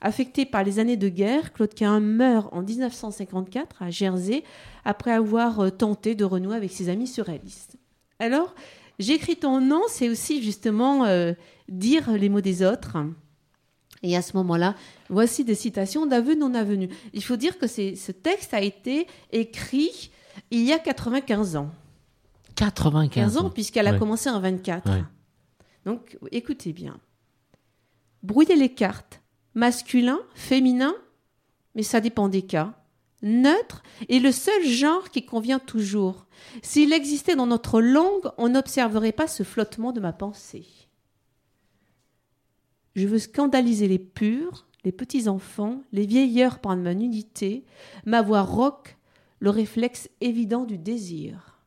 Affecté 0.00 0.46
par 0.46 0.64
les 0.64 0.78
années 0.78 0.96
de 0.96 1.10
guerre, 1.10 1.52
Claude 1.52 1.74
Cahun 1.74 2.00
meurt 2.00 2.48
en 2.52 2.62
1954 2.62 3.82
à 3.82 3.90
Jersey 3.90 4.42
après 4.86 5.12
avoir 5.12 5.60
euh, 5.60 5.70
tenté 5.70 6.14
de 6.14 6.24
renouer 6.24 6.56
avec 6.56 6.72
ses 6.72 6.88
amis 6.88 7.06
surréalistes. 7.06 7.76
Alors, 8.20 8.54
j'écris 8.98 9.36
ton 9.36 9.60
nom, 9.60 9.82
c'est 9.88 10.08
aussi 10.08 10.42
justement 10.42 11.04
euh, 11.04 11.32
dire 11.68 12.12
les 12.12 12.28
mots 12.28 12.40
des 12.40 12.62
autres. 12.64 12.96
Et 14.02 14.16
à 14.16 14.22
ce 14.22 14.36
moment-là, 14.36 14.76
voici 15.08 15.44
des 15.44 15.54
citations 15.54 16.06
d'aveu 16.06 16.34
non 16.34 16.54
avenu. 16.54 16.88
Il 17.12 17.22
faut 17.22 17.36
dire 17.36 17.58
que 17.58 17.66
ce 17.66 18.12
texte 18.12 18.54
a 18.54 18.60
été 18.60 19.06
écrit 19.32 20.10
il 20.50 20.62
y 20.62 20.72
a 20.72 20.78
95 20.78 21.56
ans. 21.56 21.70
95 22.56 23.34
15 23.34 23.36
ans, 23.38 23.50
puisqu'elle 23.50 23.86
a 23.86 23.98
commencé 23.98 24.28
en 24.30 24.40
24. 24.40 24.90
Ouais. 24.90 25.02
Donc, 25.84 26.18
écoutez 26.30 26.72
bien. 26.72 26.98
Brouiller 28.22 28.56
les 28.56 28.72
cartes. 28.72 29.20
Masculin, 29.54 30.20
féminin, 30.34 30.94
mais 31.74 31.82
ça 31.82 32.00
dépend 32.00 32.28
des 32.28 32.42
cas. 32.42 32.74
Neutre 33.22 33.82
est 34.08 34.18
le 34.18 34.32
seul 34.32 34.64
genre 34.64 35.10
qui 35.10 35.24
convient 35.24 35.58
toujours. 35.58 36.26
S'il 36.62 36.92
existait 36.92 37.36
dans 37.36 37.46
notre 37.46 37.80
langue, 37.80 38.30
on 38.38 38.50
n'observerait 38.50 39.12
pas 39.12 39.28
ce 39.28 39.42
flottement 39.42 39.92
de 39.92 40.00
ma 40.00 40.12
pensée. 40.12 40.66
Je 42.96 43.06
veux 43.06 43.18
scandaliser 43.18 43.88
les 43.88 43.98
purs, 43.98 44.66
les 44.84 44.92
petits-enfants, 44.92 45.82
les 45.92 46.06
vieilleurs 46.06 46.58
par 46.58 46.76
ma 46.76 46.94
nudité, 46.94 47.64
ma 48.06 48.22
voix 48.22 48.42
rauque, 48.42 48.96
le 49.38 49.50
réflexe 49.50 50.08
évident 50.20 50.64
du 50.64 50.78
désir. 50.78 51.58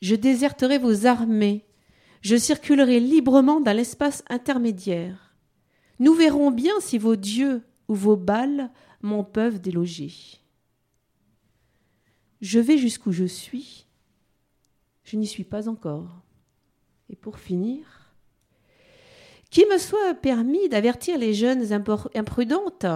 Je 0.00 0.14
déserterai 0.14 0.78
vos 0.78 1.06
armées, 1.06 1.64
je 2.20 2.36
circulerai 2.36 3.00
librement 3.00 3.60
dans 3.60 3.76
l'espace 3.76 4.24
intermédiaire. 4.28 5.34
Nous 5.98 6.14
verrons 6.14 6.50
bien 6.50 6.74
si 6.80 6.98
vos 6.98 7.16
dieux 7.16 7.62
ou 7.88 7.94
vos 7.94 8.16
balles 8.16 8.70
m'en 9.04 9.22
peuvent 9.22 9.60
déloger. 9.60 10.12
Je 12.40 12.58
vais 12.58 12.78
jusqu'où 12.78 13.12
je 13.12 13.24
suis, 13.24 13.86
je 15.04 15.16
n'y 15.16 15.26
suis 15.26 15.44
pas 15.44 15.68
encore. 15.68 16.22
Et 17.10 17.16
pour 17.16 17.38
finir, 17.38 18.12
qu'il 19.50 19.68
me 19.68 19.78
soit 19.78 20.14
permis 20.14 20.68
d'avertir 20.68 21.18
les 21.18 21.34
jeunes 21.34 21.72
imprudentes? 21.72 22.86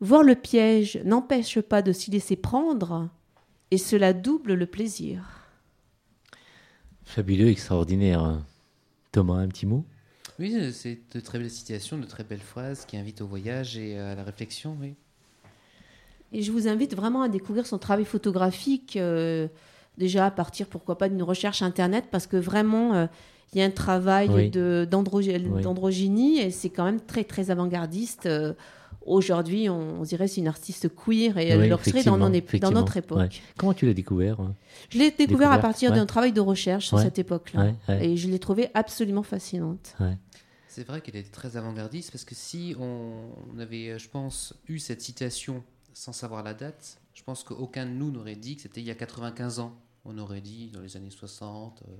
Voir 0.00 0.22
le 0.22 0.34
piège 0.34 0.98
n'empêche 1.04 1.60
pas 1.60 1.82
de 1.82 1.92
s'y 1.92 2.10
laisser 2.10 2.36
prendre, 2.36 3.10
et 3.70 3.78
cela 3.78 4.12
double 4.12 4.54
le 4.54 4.66
plaisir. 4.66 5.24
Fabuleux, 7.04 7.48
extraordinaire. 7.48 8.42
Thomas, 9.12 9.38
un 9.38 9.48
petit 9.48 9.66
mot? 9.66 9.84
Oui, 10.38 10.54
euh, 10.54 10.70
c'est 10.72 10.98
de 11.14 11.20
très 11.20 11.38
belles 11.38 11.50
citations, 11.50 11.96
de 11.98 12.04
très 12.06 12.24
belles 12.24 12.40
phrases 12.40 12.84
qui 12.86 12.96
invitent 12.96 13.20
au 13.22 13.26
voyage 13.26 13.76
et 13.78 13.98
à 13.98 14.14
la 14.14 14.22
réflexion. 14.22 14.76
Oui. 14.80 14.94
Et 16.32 16.42
je 16.42 16.52
vous 16.52 16.68
invite 16.68 16.94
vraiment 16.94 17.22
à 17.22 17.28
découvrir 17.28 17.66
son 17.66 17.78
travail 17.78 18.04
photographique, 18.04 18.96
euh, 18.96 19.46
déjà 19.96 20.26
à 20.26 20.30
partir, 20.30 20.66
pourquoi 20.66 20.98
pas, 20.98 21.08
d'une 21.08 21.22
recherche 21.22 21.62
Internet, 21.62 22.06
parce 22.10 22.26
que 22.26 22.36
vraiment, 22.36 22.94
euh, 22.94 23.06
il 23.54 23.60
y 23.60 23.62
a 23.62 23.64
un 23.64 23.70
travail 23.70 24.28
Oui. 24.30 24.50
d'androgynie, 24.50 26.40
et 26.40 26.50
c'est 26.50 26.70
quand 26.70 26.84
même 26.84 27.00
très, 27.00 27.24
très 27.24 27.50
avant-gardiste. 27.50 28.26
Euh, 28.26 28.52
Aujourd'hui, 29.06 29.68
on, 29.70 30.00
on 30.00 30.02
dirait 30.02 30.26
c'est 30.26 30.40
une 30.40 30.48
artiste 30.48 30.88
queer, 30.88 31.38
et 31.38 31.46
elle 31.46 31.60
Oui, 31.60 31.68
le 31.68 31.76
serait 31.78 32.02
dans, 32.02 32.18
notre 32.18 32.96
époque. 32.96 33.18
ouais. 33.18 33.28
Comment 33.56 33.72
tu 33.72 33.86
l'as 33.86 33.94
découvert 33.94 34.40
hein? 34.40 34.52
Je 34.90 34.98
l'ai 34.98 35.12
découvert 35.12 35.52
à 35.52 35.58
partir 35.58 35.92
ouais. 35.92 35.96
d'un 35.96 36.06
travail 36.06 36.32
de 36.32 36.40
recherche 36.40 36.88
sur 36.88 36.96
Ouais. 36.96 37.04
cette 37.04 37.20
époque-là. 37.20 37.66
Ouais, 37.66 37.74
ouais. 37.88 38.04
Et 38.08 38.16
je 38.16 38.28
l'ai 38.28 38.40
trouvée 38.40 38.68
absolument 38.74 39.22
fascinante. 39.22 39.94
C'est 40.76 40.84
vrai 40.86 41.00
qu'elle 41.00 41.16
est 41.16 41.32
très 41.32 41.56
avant-gardiste 41.56 42.10
parce 42.12 42.26
que 42.26 42.34
si 42.34 42.76
on 42.78 43.30
avait, 43.58 43.92
euh, 43.92 43.98
je 43.98 44.10
pense, 44.10 44.52
eu 44.68 44.78
cette 44.78 45.00
citation 45.00 45.64
sans 45.94 46.12
savoir 46.12 46.42
la 46.42 46.52
date, 46.52 46.98
je 47.14 47.22
pense 47.22 47.44
qu'aucun 47.44 47.86
de 47.86 47.92
nous 47.92 48.10
n'aurait 48.10 48.36
dit 48.36 48.56
que 48.56 48.62
c'était 48.62 48.82
il 48.82 48.86
y 48.86 48.90
a 48.90 48.94
95 48.94 49.58
ans. 49.60 49.74
On 50.04 50.18
aurait 50.18 50.42
dit 50.42 50.68
dans 50.74 50.80
les 50.82 50.94
années 50.98 51.08
60, 51.08 51.82
euh, 51.88 51.92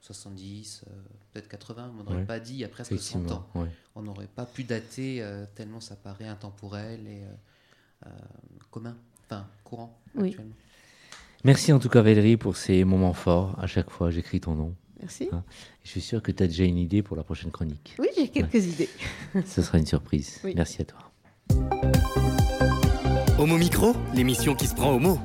70, 0.00 0.84
euh, 0.88 0.90
peut-être 1.34 1.46
80, 1.48 1.92
mais 1.94 2.00
on 2.00 2.04
n'aurait 2.04 2.16
Ouais. 2.20 2.24
pas 2.24 2.40
dit 2.40 2.54
il 2.54 2.60
y 2.60 2.64
a 2.64 2.68
presque 2.70 2.98
100 2.98 3.30
ans. 3.32 3.46
Ouais. 3.54 3.68
On 3.96 4.00
n'aurait 4.00 4.28
pas 4.34 4.46
pu 4.46 4.64
dater 4.64 5.20
euh, 5.22 5.44
tellement 5.54 5.80
ça 5.80 5.94
paraît 5.94 6.26
intemporel 6.26 7.06
et 7.06 7.24
euh, 7.24 8.06
euh, 8.06 8.10
commun, 8.70 8.96
enfin 9.26 9.46
courant 9.62 10.00
Oui. 10.14 10.28
actuellement. 10.30 10.54
Merci 11.44 11.70
en 11.74 11.78
tout 11.78 11.90
cas 11.90 12.00
Valérie 12.00 12.38
pour 12.38 12.56
ces 12.56 12.82
moments 12.84 13.12
forts. 13.12 13.58
À 13.62 13.66
chaque 13.66 13.90
fois, 13.90 14.10
j'écris 14.10 14.40
ton 14.40 14.54
nom. 14.54 14.74
Merci. 15.02 15.28
Ah. 15.32 15.42
Je 15.82 15.90
suis 15.90 16.00
sûr 16.00 16.22
que 16.22 16.30
tu 16.30 16.42
as 16.44 16.46
déjà 16.46 16.64
une 16.64 16.78
idée 16.78 17.02
pour 17.02 17.16
la 17.16 17.24
prochaine 17.24 17.50
chronique. 17.50 17.96
Oui, 17.98 18.06
j'ai 18.16 18.28
quelques 18.28 18.64
idées. 18.66 18.88
Ce 19.46 19.60
sera 19.60 19.78
une 19.78 19.86
surprise. 19.86 20.40
Oui. 20.44 20.52
Merci 20.56 20.82
à 20.82 20.84
toi. 20.84 21.00
Homo 23.38 23.58
Micro, 23.58 23.94
l'émission 24.14 24.54
qui 24.54 24.68
se 24.68 24.74
prend 24.74 24.92
au 24.92 25.00
mot. 25.00 25.18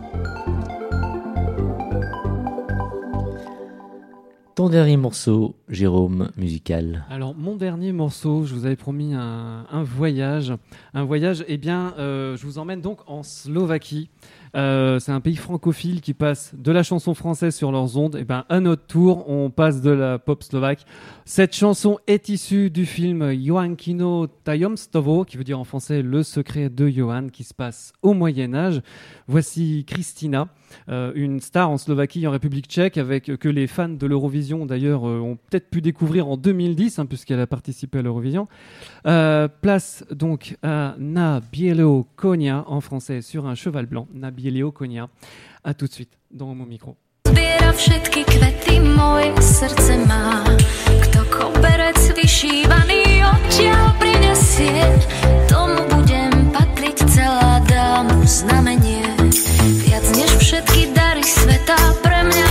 Ton 4.55 4.69
dernier 4.69 4.97
morceau, 4.97 5.55
Jérôme, 5.69 6.31
musical. 6.35 7.05
Alors, 7.11 7.35
mon 7.35 7.55
dernier 7.55 7.91
morceau, 7.91 8.43
je 8.45 8.55
vous 8.55 8.65
avais 8.65 8.75
promis 8.75 9.13
un, 9.13 9.67
un 9.69 9.83
voyage. 9.83 10.51
Un 10.95 11.03
voyage, 11.03 11.45
eh 11.47 11.57
bien, 11.59 11.93
euh, 11.99 12.35
je 12.35 12.43
vous 12.47 12.57
emmène 12.57 12.81
donc 12.81 13.01
en 13.05 13.21
Slovaquie. 13.21 14.09
Euh, 14.55 14.99
c'est 14.99 15.11
un 15.11 15.19
pays 15.19 15.35
francophile 15.35 16.01
qui 16.01 16.13
passe 16.13 16.53
de 16.57 16.71
la 16.71 16.83
chanson 16.83 17.13
française 17.13 17.55
sur 17.55 17.71
leurs 17.71 17.97
ondes. 17.97 18.15
Et 18.15 18.23
ben, 18.23 18.45
à 18.49 18.59
notre 18.59 18.85
tour, 18.85 19.29
on 19.29 19.49
passe 19.49 19.81
de 19.81 19.91
la 19.91 20.19
pop 20.19 20.43
slovaque. 20.43 20.85
Cette 21.25 21.55
chanson 21.55 21.99
est 22.07 22.29
issue 22.29 22.69
du 22.69 22.85
film 22.85 23.33
Joankino 23.33 24.27
Tajomstovo, 24.27 25.25
qui 25.25 25.37
veut 25.37 25.43
dire 25.43 25.59
en 25.59 25.63
français 25.63 26.01
Le 26.01 26.23
secret 26.23 26.69
de 26.69 26.87
Johan, 26.87 27.27
qui 27.27 27.43
se 27.43 27.53
passe 27.53 27.93
au 28.01 28.13
Moyen 28.13 28.53
Âge. 28.53 28.81
Voici 29.27 29.83
Christina, 29.85 30.47
euh, 30.89 31.11
une 31.15 31.41
star 31.41 31.69
en 31.69 31.77
Slovaquie, 31.77 32.25
en 32.27 32.31
République 32.31 32.67
tchèque, 32.67 32.97
avec 32.97 33.25
que 33.25 33.49
les 33.49 33.67
fans 33.67 33.89
de 33.89 34.07
l'Eurovision 34.07 34.65
d'ailleurs 34.65 35.07
euh, 35.07 35.19
ont 35.19 35.35
peut-être 35.35 35.69
pu 35.69 35.81
découvrir 35.81 36.27
en 36.27 36.37
2010, 36.37 36.99
hein, 36.99 37.05
puisqu'elle 37.05 37.39
a 37.39 37.47
participé 37.47 37.99
à 37.99 38.01
l'Eurovision. 38.01 38.47
Place 39.03 40.05
donc 40.11 40.57
à 40.63 40.95
Na 40.97 41.41
Bielo 41.51 42.07
Konia, 42.15 42.63
en 42.67 42.81
français, 42.81 43.21
sur 43.21 43.47
un 43.47 43.55
cheval 43.55 43.85
blanc. 43.85 44.07
Bielio 44.37 44.71
Konia. 44.71 45.09
À 45.63 45.73
tout 45.73 45.87
de 45.87 45.93
suite 45.93 46.13
dans 46.29 46.53
mon 46.53 46.65
micro. 46.69 46.95
Zbiera 47.25 47.73
všetky 47.73 48.21
kvety, 48.23 48.79
moje 48.79 49.33
srdce 49.41 49.97
má. 50.05 50.45
Kto 51.03 51.25
koberec 51.27 51.97
vyšívaný 52.13 53.25
odtiaľ 53.25 53.97
prinesie, 53.97 54.85
tomu 55.49 55.81
budem 55.89 56.31
patriť 56.53 56.97
celá, 57.09 57.59
dám 57.65 58.07
znamenie. 58.23 59.09
Viac 59.83 60.05
než 60.13 60.31
všetky 60.37 60.93
dary 60.93 61.25
sveta, 61.25 61.75
pre 62.05 62.21
mňa 62.29 62.47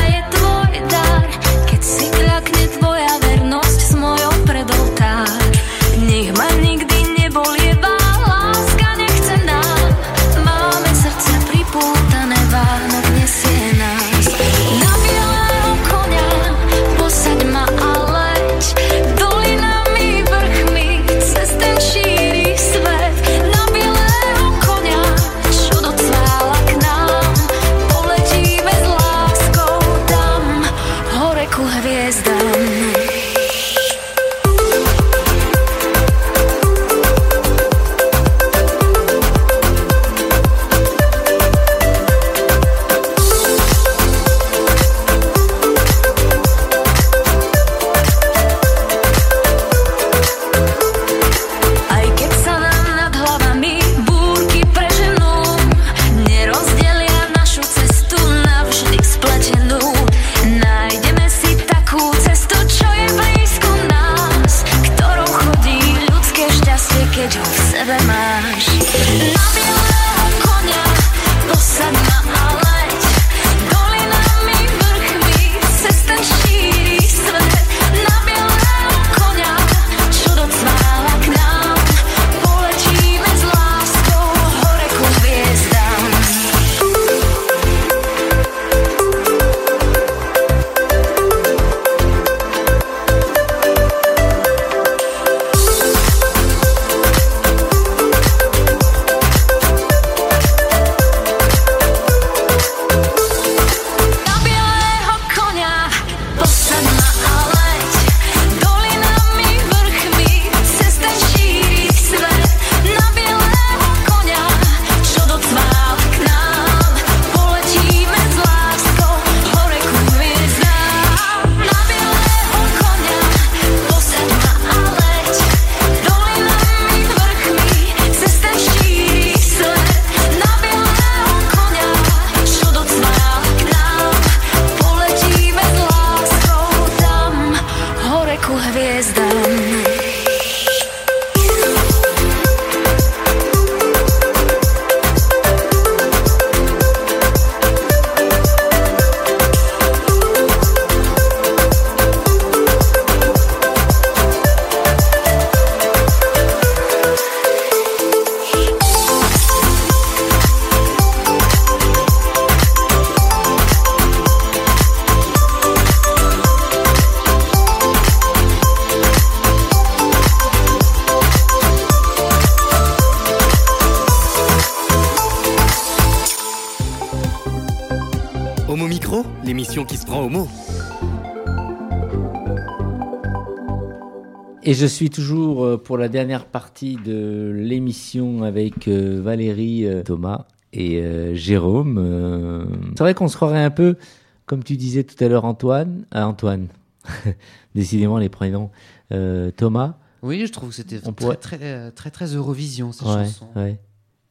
Et 184.69 184.75
je 184.75 184.87
suis 184.87 185.11
toujours 185.11 185.65
euh, 185.65 185.77
pour 185.77 185.97
la 185.97 186.09
dernière 186.09 186.45
partie 186.47 186.97
de 186.97 187.53
l'émission 187.55 188.43
avec 188.43 188.89
euh, 188.89 189.21
Valérie, 189.23 189.87
euh, 189.87 190.03
Thomas 190.03 190.47
et 190.73 191.01
Jérôme. 191.35 192.91
C'est 192.97 193.03
vrai 193.03 193.15
qu'on 193.15 193.29
se 193.29 193.37
croirait 193.37 193.63
un 193.63 193.71
peu, 193.71 193.97
comme 194.45 194.63
tu 194.63 194.77
disais 194.77 195.05
tout 195.05 195.23
à 195.25 195.29
l'heure, 195.29 195.45
Antoine. 195.47 196.05
Ah, 196.11 196.27
Antoine. 196.29 196.67
Décidément, 197.75 198.19
les 198.19 198.29
prénoms. 198.29 198.71
Euh, 199.13 199.51
Thomas. 199.53 199.95
Oui, 200.23 200.45
je 200.47 200.53
trouve 200.53 200.71
que 200.71 200.75
c'était 200.75 200.99
pourrait- 201.13 201.37
très, 201.37 201.91
très, 201.93 202.11
très 202.11 202.27
Eurovision, 202.27 202.93
cette 202.93 203.07
Ouais, 203.07 203.25
chanson. 203.25 203.47
ouais. 203.57 203.79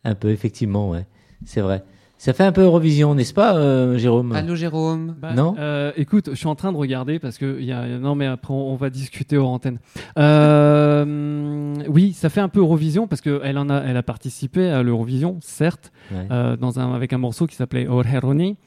Un 0.04 0.14
peu, 0.14 0.30
effectivement, 0.30 0.90
ouais. 0.92 1.08
C'est 1.46 1.62
vrai. 1.62 1.84
Ça 2.18 2.34
fait 2.34 2.44
un 2.44 2.52
peu 2.54 2.62
Eurovision, 2.62 3.14
n'est-ce 3.14 3.34
pas, 3.34 3.56
euh, 3.58 3.98
Jérôme 3.98 4.32
Allô, 4.32 4.56
Jérôme 4.56 5.16
Bah, 5.22 5.34
Non 5.34 5.54
euh, 5.60 5.92
Écoute, 5.98 6.30
je 6.32 6.36
suis 6.36 6.48
en 6.48 6.56
train 6.56 6.72
de 6.72 6.78
regarder 6.78 7.20
parce 7.20 7.38
que 7.38 7.58
il 7.60 7.66
y 7.66 7.72
a 7.74 7.86
non 8.00 8.16
mais 8.16 8.26
après 8.26 8.54
on, 8.54 8.72
on 8.72 8.76
va 8.76 8.90
discuter 8.90 9.38
hors 9.38 9.50
antenne. 9.50 9.80
Euh, 10.18 11.74
oui, 11.88 12.14
ça 12.14 12.30
fait 12.30 12.42
un 12.42 12.48
peu 12.50 12.60
Eurovision 12.62 13.08
parce 13.08 13.22
que 13.22 13.42
elle 13.44 13.58
en 13.58 13.70
a 13.70 13.82
elle 13.82 13.98
a 13.98 14.04
participé 14.04 14.70
à 14.70 14.82
l'Eurovision, 14.84 15.38
certes, 15.42 15.92
Ouais. 16.12 16.28
euh, 16.32 16.56
dans 16.56 16.80
un 16.80 16.94
avec 16.94 17.14
un 17.14 17.18
morceau 17.18 17.48
qui 17.48 17.56
s'appelait 17.56 17.88
Orheroni. 17.88 18.58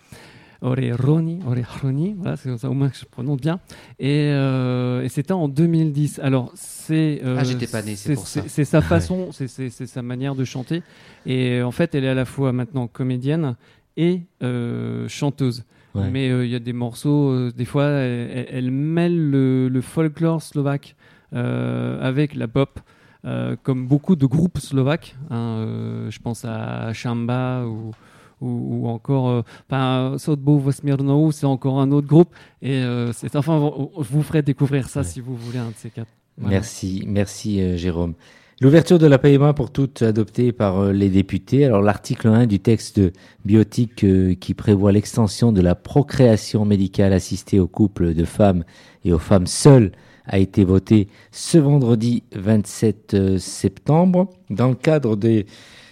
Oreroni, 0.61 1.41
Oreroni, 1.47 2.15
voilà, 2.19 2.37
c'est 2.37 2.49
comme 2.49 2.59
ça 2.59 2.69
au 2.69 2.75
moins 2.75 2.89
que 2.89 2.97
je 2.97 3.05
prononce 3.05 3.41
bien. 3.41 3.61
Et, 3.99 4.31
euh, 4.33 5.03
et 5.03 5.09
c'était 5.09 5.33
en 5.33 5.49
2010. 5.49 6.19
Alors 6.21 6.51
c'est. 6.55 7.21
euh, 7.25 7.37
Ah, 7.39 7.45
j'étais 7.45 7.67
pas 7.69 7.83
né, 7.83 7.95
c'est 7.97 8.15
pour 8.15 8.27
ça. 8.27 8.43
C'est 8.49 8.65
sa 8.65 8.81
façon, 8.83 9.29
c'est- 9.33 9.49
c'est 9.49 9.71
c'est 9.71 9.87
sa 9.87 10.03
manière 10.03 10.35
de 10.35 10.45
chanter. 10.45 10.83
Et 11.27 11.63
en 11.63 11.71
fait, 11.71 11.95
elle 11.95 12.05
est 12.05 12.09
à 12.09 12.15
la 12.15 12.25
fois 12.25 12.53
maintenant 12.53 12.87
comédienne 12.89 13.55
et 13.97 14.23
euh, 14.43 15.07
chanteuse. 15.09 15.65
Ouais. 15.95 16.11
Mais 16.11 16.29
euh, 16.31 16.45
il 16.45 16.51
y 16.51 16.55
a 16.55 16.59
des 16.61 16.73
morceaux, 16.75 17.31
euh, 17.31 17.53
des 17.57 17.65
fois, 17.65 17.87
elle, 17.87 18.71
mêle 18.71 19.31
le, 19.31 19.69
le 19.69 19.81
folklore 19.81 20.43
slovaque 20.43 20.97
euh, 21.35 22.01
avec 22.03 22.35
la 22.35 22.47
pop, 22.47 22.79
euh, 23.25 23.57
comme 23.63 23.87
beaucoup 23.87 24.15
de 24.17 24.27
groupes 24.27 24.59
slovaques. 24.59 25.17
hein, 25.31 25.37
euh, 25.37 26.11
je 26.11 26.19
pense 26.21 26.45
à 26.45 26.93
Shamba 26.93 27.65
ou, 27.67 27.93
ou, 28.41 28.83
ou 28.85 28.89
encore 28.89 29.29
euh, 29.29 29.43
enfin, 29.71 30.17
Sodbo 30.19 30.59
Vosmiernou, 30.59 31.33
c'est 31.33 31.47
encore 31.47 31.81
un 31.81 31.91
autre 31.93 32.07
groupe. 32.07 32.35
Et 32.63 32.75
euh, 32.75 33.13
c'est 33.13 33.35
enfin, 33.37 33.73
je 33.99 34.09
vous 34.13 34.23
ferai 34.23 34.43
découvrir 34.43 34.89
ça 34.89 35.01
Ouais. 35.01 35.07
si 35.07 35.21
vous 35.21 35.37
voulez, 35.37 35.59
un 35.59 35.69
de 35.69 35.75
ces 35.77 35.91
quatre. 35.91 36.11
Voilà. 36.37 36.57
Merci, 36.57 37.05
merci 37.07 37.61
euh, 37.61 37.77
Jérôme. 37.77 38.15
L'ouverture 38.61 38.99
de 38.99 39.07
la 39.07 39.19
PMA 39.19 39.53
pour 39.53 39.71
toutes 39.71 40.03
adoptée 40.03 40.51
par 40.51 40.93
les 40.93 41.11
députés. 41.11 41.65
Alors 41.65 41.81
l'article 41.81 42.27
1 42.27 42.47
du 42.47 42.59
texte 42.59 43.01
biotique 43.45 44.03
euh, 44.03 44.35
qui 44.35 44.53
prévoit 44.55 44.91
l'extension 44.91 45.53
de 45.53 45.61
la 45.61 45.77
procréation 45.77 46.65
médicale 46.65 47.13
assistée 47.13 47.61
aux 47.61 47.69
couples 47.69 48.15
de 48.15 48.25
femmes 48.25 48.65
et 49.05 49.13
aux 49.13 49.21
femmes 49.21 49.47
seules 49.47 49.93
a 50.27 50.39
été 50.39 50.65
voté 50.65 51.07
ce 51.31 51.57
vendredi 51.59 52.25
27 52.35 53.15
euh, 53.15 53.39
septembre. 53.39 54.29
Dans 54.51 54.69
le 54.69 54.75
cadre 54.75 55.15
de 55.15 55.45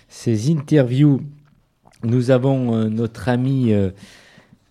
ces 0.09 0.51
interviews, 0.51 1.21
nous 2.03 2.31
avons 2.31 2.75
euh, 2.75 2.89
notre 2.89 3.29
amie 3.29 3.73
euh, 3.73 3.91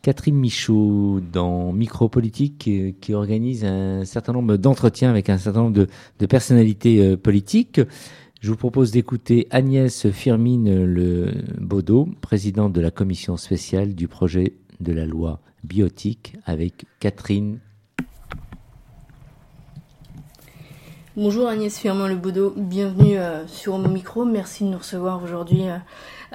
Catherine 0.02 0.36
Michaud 0.36 1.22
dans 1.32 1.72
Micropolitique 1.72 2.68
euh, 2.68 2.92
qui 3.02 3.14
organise 3.14 3.66
un 3.66 4.06
certain 4.06 4.34
nombre 4.34 4.58
d'entretiens 4.58 5.10
avec 5.10 5.30
un 5.30 5.38
certain 5.38 5.64
nombre 5.64 5.88
de, 6.20 6.26
personnalités 6.26 7.18
politiques. 7.18 7.82
Je 8.42 8.52
vous 8.52 8.58
propose 8.58 8.92
d'écouter 8.92 9.48
Agnès 9.50 10.12
Firmine 10.12 10.86
Le 10.86 11.32
Baudot, 11.60 12.10
présidente 12.22 12.74
de 12.74 12.82
la 12.82 12.92
commission 12.92 13.38
spéciale 13.38 13.96
du 13.96 14.08
projet 14.08 14.54
de 14.80 14.94
la 14.94 15.06
loi 15.06 15.40
biotique 15.64 16.36
avec 16.46 16.86
Catherine. 17.00 17.60
Bonjour 21.18 21.48
Agnès 21.48 21.76
Firmin 21.76 22.08
Le 22.08 22.18
Baudot, 22.18 22.54
bienvenue 22.56 23.18
sur 23.48 23.76
Homo 23.76 23.88
Micro. 23.88 24.26
Merci 24.26 24.66
de 24.66 24.70
nous 24.70 24.78
recevoir 24.78 25.24
aujourd'hui 25.24 25.64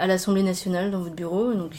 à 0.01 0.07
l'Assemblée 0.07 0.42
nationale 0.42 0.90
dans 0.90 1.01
votre 1.01 1.14
bureau. 1.14 1.53
Donc 1.53 1.72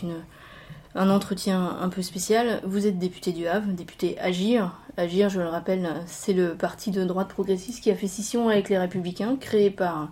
un 0.93 1.09
entretien 1.09 1.77
un 1.81 1.89
peu 1.89 2.01
spécial. 2.01 2.61
Vous 2.63 2.85
êtes 2.85 2.99
député 2.99 3.31
du 3.31 3.47
Havre, 3.47 3.67
député 3.71 4.17
Agir. 4.19 4.71
Agir, 4.95 5.29
je 5.29 5.41
le 5.41 5.47
rappelle, 5.47 5.89
c'est 6.05 6.33
le 6.33 6.55
parti 6.55 6.91
de 6.91 7.03
droite 7.03 7.29
progressiste 7.29 7.81
qui 7.81 7.89
a 7.89 7.95
fait 7.95 8.07
scission 8.07 8.49
avec 8.49 8.69
les 8.69 8.77
Républicains, 8.77 9.37
créé 9.37 9.71
par 9.71 10.09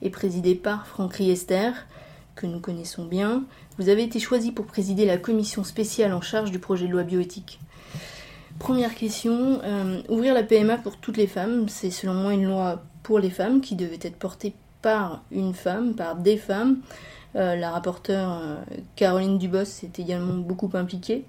et 0.00 0.10
présidé 0.10 0.54
par 0.54 0.86
Franck 0.86 1.14
Riester, 1.14 1.70
que 2.34 2.46
nous 2.46 2.58
connaissons 2.58 3.04
bien. 3.04 3.44
Vous 3.78 3.88
avez 3.88 4.02
été 4.02 4.18
choisi 4.18 4.50
pour 4.50 4.66
présider 4.66 5.06
la 5.06 5.16
commission 5.16 5.62
spéciale 5.62 6.12
en 6.12 6.20
charge 6.20 6.50
du 6.50 6.58
projet 6.58 6.86
de 6.86 6.92
loi 6.92 7.02
bioéthique. 7.04 7.60
Première 8.58 8.94
question, 8.94 9.60
euh, 9.62 10.02
ouvrir 10.08 10.34
la 10.34 10.42
PMA 10.42 10.78
pour 10.78 10.96
toutes 10.96 11.16
les 11.16 11.26
femmes, 11.26 11.68
c'est 11.68 11.90
selon 11.90 12.14
moi 12.14 12.32
une 12.32 12.46
loi 12.46 12.82
pour 13.02 13.18
les 13.18 13.30
femmes 13.30 13.60
qui 13.60 13.76
devait 13.76 13.98
être 14.02 14.16
portée 14.16 14.54
par 14.82 15.22
une 15.30 15.54
femme, 15.54 15.94
par 15.94 16.16
des 16.16 16.36
femmes. 16.36 16.78
Euh, 17.34 17.56
la 17.56 17.70
rapporteure 17.70 18.32
euh, 18.42 18.56
Caroline 18.96 19.38
Dubos 19.38 19.64
s'est 19.64 19.92
également 19.98 20.34
beaucoup 20.34 20.70
impliquée. 20.74 21.24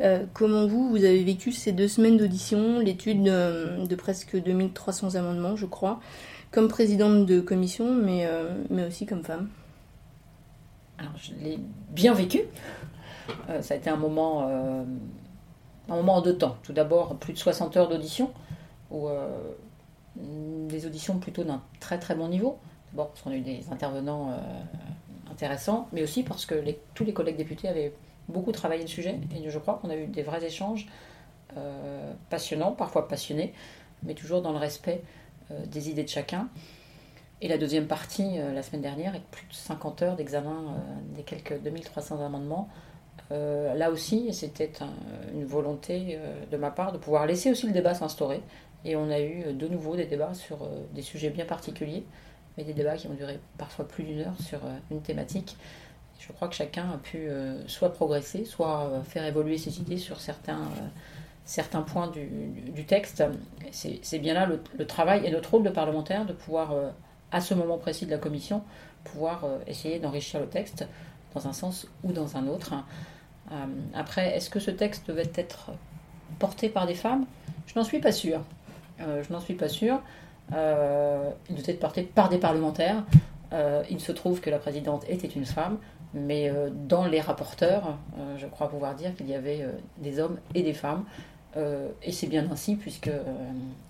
Euh, 0.00 0.24
comment 0.32 0.66
vous, 0.66 0.90
vous 0.90 1.04
avez 1.04 1.22
vécu 1.22 1.52
ces 1.52 1.72
deux 1.72 1.88
semaines 1.88 2.16
d'audition, 2.16 2.80
l'étude 2.80 3.22
de 3.22 3.94
presque 3.96 4.40
2300 4.40 5.14
amendements, 5.16 5.56
je 5.56 5.66
crois, 5.66 6.00
comme 6.50 6.68
présidente 6.68 7.26
de 7.26 7.40
commission, 7.40 7.94
mais, 7.94 8.28
mais 8.70 8.86
aussi 8.86 9.06
comme 9.06 9.24
femme? 9.24 9.48
Alors, 10.98 11.12
je 11.16 11.32
l'ai 11.42 11.58
bien 11.90 12.14
vécu. 12.14 12.42
Ça 13.60 13.74
a 13.74 13.76
été 13.76 13.90
un 13.90 13.96
moment, 13.96 14.48
un 14.48 15.96
moment 15.96 16.16
en 16.16 16.22
deux 16.22 16.38
temps. 16.38 16.56
Tout 16.62 16.72
d'abord, 16.72 17.16
plus 17.16 17.32
de 17.32 17.38
60 17.38 17.76
heures 17.76 17.88
d'audition, 17.88 18.30
euh, 20.20 20.68
des 20.68 20.86
auditions 20.86 21.18
plutôt 21.18 21.44
d'un 21.44 21.62
très 21.80 21.98
très 21.98 22.14
bon 22.14 22.28
niveau. 22.28 22.58
D'abord 22.92 23.10
parce 23.10 23.22
qu'on 23.22 23.30
a 23.30 23.36
eu 23.36 23.40
des 23.40 23.64
intervenants 23.70 24.32
intéressants, 25.42 25.86
mais 25.92 26.02
aussi 26.02 26.24
parce 26.24 26.46
que 26.46 26.54
tous 26.94 27.04
les 27.04 27.12
collègues 27.12 27.36
députés 27.36 27.68
avaient 27.68 27.92
beaucoup 28.28 28.50
travaillé 28.52 28.82
le 28.82 28.88
sujet, 28.88 29.16
et 29.34 29.48
je 29.48 29.58
crois 29.58 29.78
qu'on 29.80 29.88
a 29.88 29.96
eu 29.96 30.06
des 30.06 30.22
vrais 30.22 30.44
échanges 30.44 30.86
euh, 31.56 32.12
passionnants, 32.28 32.72
parfois 32.72 33.06
passionnés, 33.08 33.54
mais 34.02 34.14
toujours 34.14 34.42
dans 34.42 34.50
le 34.52 34.58
respect 34.58 35.00
euh, 35.52 35.64
des 35.66 35.90
idées 35.90 36.02
de 36.02 36.08
chacun. 36.08 36.48
Et 37.40 37.46
la 37.46 37.56
deuxième 37.56 37.86
partie, 37.86 38.38
euh, 38.40 38.52
la 38.52 38.62
semaine 38.62 38.82
dernière, 38.82 39.10
avec 39.10 39.30
plus 39.30 39.46
de 39.46 39.52
50 39.54 40.02
heures 40.02 40.16
d'examen 40.16 40.74
des 41.14 41.22
quelques 41.22 41.62
2300 41.62 42.20
amendements, 42.24 42.68
là 43.30 43.90
aussi, 43.90 44.32
c'était 44.32 44.72
un- 44.80 44.88
une 45.34 45.44
volonté 45.44 46.18
de 46.50 46.56
ma 46.56 46.70
part 46.70 46.92
de 46.92 46.98
pouvoir 46.98 47.26
laisser 47.26 47.50
aussi 47.50 47.66
le 47.66 47.72
débat 47.72 47.92
s'instaurer. 47.94 48.40
Et 48.86 48.96
on 48.96 49.10
a 49.10 49.20
eu 49.20 49.52
de 49.52 49.68
nouveau 49.68 49.96
des 49.96 50.06
débats 50.06 50.32
sur 50.32 50.66
des 50.94 51.02
sujets 51.02 51.28
bien 51.28 51.44
particuliers, 51.44 52.04
mais 52.58 52.64
des 52.64 52.74
débats 52.74 52.96
qui 52.96 53.06
ont 53.06 53.14
duré 53.14 53.38
parfois 53.56 53.86
plus 53.86 54.02
d'une 54.02 54.20
heure 54.20 54.34
sur 54.44 54.58
euh, 54.64 54.76
une 54.90 55.00
thématique. 55.00 55.56
Je 56.18 56.32
crois 56.32 56.48
que 56.48 56.56
chacun 56.56 56.90
a 56.90 56.98
pu 56.98 57.18
euh, 57.18 57.66
soit 57.68 57.92
progresser, 57.92 58.44
soit 58.44 58.82
euh, 58.82 59.02
faire 59.02 59.24
évoluer 59.24 59.56
ses 59.56 59.78
idées 59.78 59.96
sur 59.96 60.20
certains, 60.20 60.68
certains 61.44 61.82
points 61.82 62.08
du, 62.08 62.84
texte. 62.84 63.22
C'est 63.70 64.18
bien 64.18 64.34
là 64.34 64.44
le, 64.46 64.60
le 64.76 64.86
travail 64.86 65.24
et 65.24 65.30
notre 65.30 65.52
rôle 65.52 65.62
de 65.62 65.70
parlementaire 65.70 66.26
de 66.26 66.32
pouvoir, 66.32 66.74
à 67.30 67.40
ce 67.40 67.54
moment 67.54 67.78
précis 67.78 68.06
de 68.06 68.10
la 68.10 68.18
commission, 68.18 68.64
pouvoir 69.04 69.44
essayer 69.68 70.00
d'enrichir 70.00 70.40
le 70.40 70.48
texte 70.48 70.86
dans 71.34 71.46
un 71.46 71.52
sens 71.52 71.86
ou 72.02 72.12
dans 72.12 72.36
un 72.36 72.48
autre. 72.48 72.74
Après, 73.94 74.36
est-ce 74.36 74.50
que 74.50 74.58
ce 74.58 74.70
texte 74.70 75.06
devait 75.06 75.30
être 75.34 75.70
porté 76.38 76.68
par 76.68 76.86
des 76.86 76.94
femmes? 76.94 77.24
Je 77.66 77.78
n'en 77.78 77.84
suis 77.84 78.00
pas 78.00 78.12
sûre. 78.12 78.42
Je 78.98 79.32
n'en 79.32 79.40
suis 79.40 79.54
pas 79.54 79.68
sûre. 79.68 80.00
Euh, 80.54 81.30
il 81.50 81.56
devait 81.56 81.72
être 81.72 81.80
porté 81.80 82.02
par 82.02 82.28
des 82.28 82.38
parlementaires. 82.38 83.04
Euh, 83.52 83.82
il 83.90 84.00
se 84.00 84.12
trouve 84.12 84.40
que 84.40 84.50
la 84.50 84.58
présidente 84.58 85.04
était 85.08 85.28
une 85.28 85.44
femme, 85.44 85.78
mais 86.14 86.50
euh, 86.50 86.68
dans 86.72 87.06
les 87.06 87.20
rapporteurs, 87.20 87.98
je 88.36 88.46
crois 88.46 88.68
pouvoir 88.68 88.94
dire 88.94 89.14
qu'il 89.14 89.28
y 89.28 89.34
avait 89.34 89.66
des 89.98 90.18
hommes 90.20 90.38
et 90.54 90.62
des 90.62 90.74
femmes. 90.74 91.04
Et 92.04 92.12
c'est 92.12 92.28
bien 92.28 92.46
ainsi, 92.52 92.76
puisque 92.76 93.10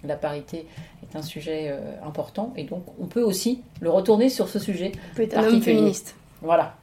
la 0.02 0.16
parité 0.16 0.66
est 1.02 1.16
un 1.16 1.20
sujet 1.20 1.76
important, 2.02 2.54
et 2.56 2.64
donc 2.64 2.82
on 2.98 3.04
peut 3.04 3.22
aussi 3.22 3.60
le 3.80 3.90
retourner 3.90 4.30
sur 4.30 4.48
ce 4.48 4.58
sujet. 4.58 4.92
Vous 4.92 5.10
pouvez 5.10 5.24
être 5.24 5.36
un 5.36 5.44
homme 5.44 5.60
féministe. 5.60 6.16
Voilà. 6.40 6.76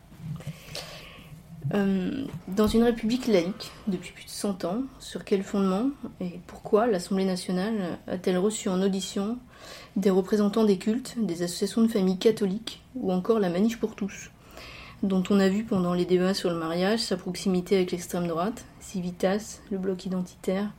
Euh, 1.73 2.25
dans 2.47 2.67
une 2.67 2.83
république 2.83 3.25
laïque 3.25 3.71
depuis 3.87 4.11
plus 4.11 4.25
de 4.25 4.29
100 4.29 4.65
ans, 4.65 4.83
sur 4.99 5.25
quel 5.25 5.41
fondement 5.41 5.89
et 6.21 6.39
pourquoi 6.45 6.85
l'Assemblée 6.85 7.25
nationale 7.25 7.97
a-t-elle 8.07 8.37
reçu 8.37 8.69
en 8.69 8.81
audition 8.81 9.37
des 9.95 10.09
représentants 10.09 10.63
des 10.63 10.77
cultes, 10.77 11.15
des 11.17 11.43
associations 11.43 11.81
de 11.81 11.87
familles 11.87 12.17
catholiques 12.17 12.81
ou 12.95 13.11
encore 13.11 13.39
la 13.39 13.49
Manif 13.49 13.79
pour 13.79 13.95
tous, 13.95 14.31
dont 15.03 15.23
on 15.29 15.39
a 15.39 15.49
vu 15.49 15.63
pendant 15.63 15.93
les 15.93 16.05
débats 16.05 16.33
sur 16.33 16.49
le 16.49 16.57
mariage 16.57 16.99
sa 16.99 17.17
proximité 17.17 17.75
avec 17.75 17.91
l'extrême 17.91 18.27
droite, 18.27 18.65
Civitas, 18.79 19.59
le 19.71 19.77
bloc 19.77 20.05
identitaire, 20.05 20.71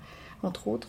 entre 0.43 0.69
autres. 0.69 0.89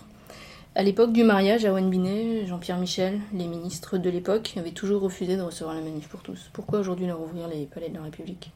À 0.76 0.84
l'époque 0.84 1.12
du 1.12 1.24
mariage, 1.24 1.66
Awen 1.66 1.90
Binet, 1.90 2.46
Jean-Pierre 2.46 2.78
Michel, 2.78 3.20
les 3.34 3.48
ministres 3.48 3.98
de 3.98 4.10
l'époque, 4.12 4.54
avaient 4.58 4.70
toujours 4.70 5.02
refusé 5.02 5.36
de 5.36 5.42
recevoir 5.42 5.76
la 5.76 5.82
Manif 5.82 6.08
pour 6.08 6.22
tous. 6.22 6.52
Pourquoi 6.54 6.80
aujourd'hui 6.80 7.08
leur 7.08 7.20
ouvrir 7.20 7.48
les 7.48 7.66
palais 7.66 7.90
de 7.90 7.96
la 7.96 8.04
République? 8.04 8.52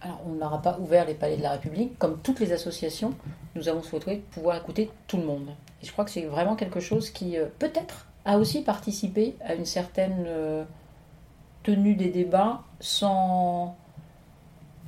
Alors, 0.00 0.20
on 0.26 0.34
n'aura 0.34 0.62
pas 0.62 0.78
ouvert 0.78 1.06
les 1.06 1.14
palais 1.14 1.36
de 1.36 1.42
la 1.42 1.50
République. 1.52 1.98
Comme 1.98 2.18
toutes 2.22 2.38
les 2.38 2.52
associations, 2.52 3.14
nous 3.56 3.68
avons 3.68 3.82
souhaité 3.82 4.22
pouvoir 4.30 4.56
écouter 4.56 4.90
tout 5.08 5.16
le 5.16 5.24
monde. 5.24 5.48
Et 5.82 5.86
je 5.86 5.90
crois 5.90 6.04
que 6.04 6.12
c'est 6.12 6.26
vraiment 6.26 6.54
quelque 6.54 6.78
chose 6.78 7.10
qui, 7.10 7.36
euh, 7.36 7.46
peut-être, 7.58 8.06
a 8.26 8.38
aussi 8.38 8.62
participé 8.62 9.36
à 9.42 9.54
une 9.54 9.64
certaine 9.64 10.24
euh, 10.26 10.64
tenue 11.62 11.94
des 11.94 12.08
débats 12.08 12.62
sans, 12.80 13.76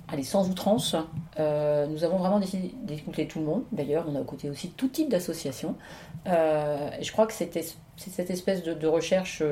allez, 0.08 0.24
sans 0.24 0.50
outrance. 0.50 0.96
Euh, 1.38 1.86
nous 1.86 2.02
avons 2.04 2.18
vraiment 2.18 2.40
décidé 2.40 2.74
d'écouter 2.82 3.28
tout 3.28 3.38
le 3.38 3.46
monde. 3.46 3.62
D'ailleurs, 3.72 4.04
on 4.08 4.16
a 4.16 4.20
écouté 4.20 4.50
aussi 4.50 4.70
tout 4.70 4.88
type 4.88 5.08
d'associations. 5.08 5.76
Euh, 6.26 6.90
je 7.00 7.10
crois 7.12 7.26
que 7.26 7.32
c'était 7.32 7.64
cette 7.96 8.30
espèce 8.30 8.64
de, 8.64 8.86
recherche 8.86 9.42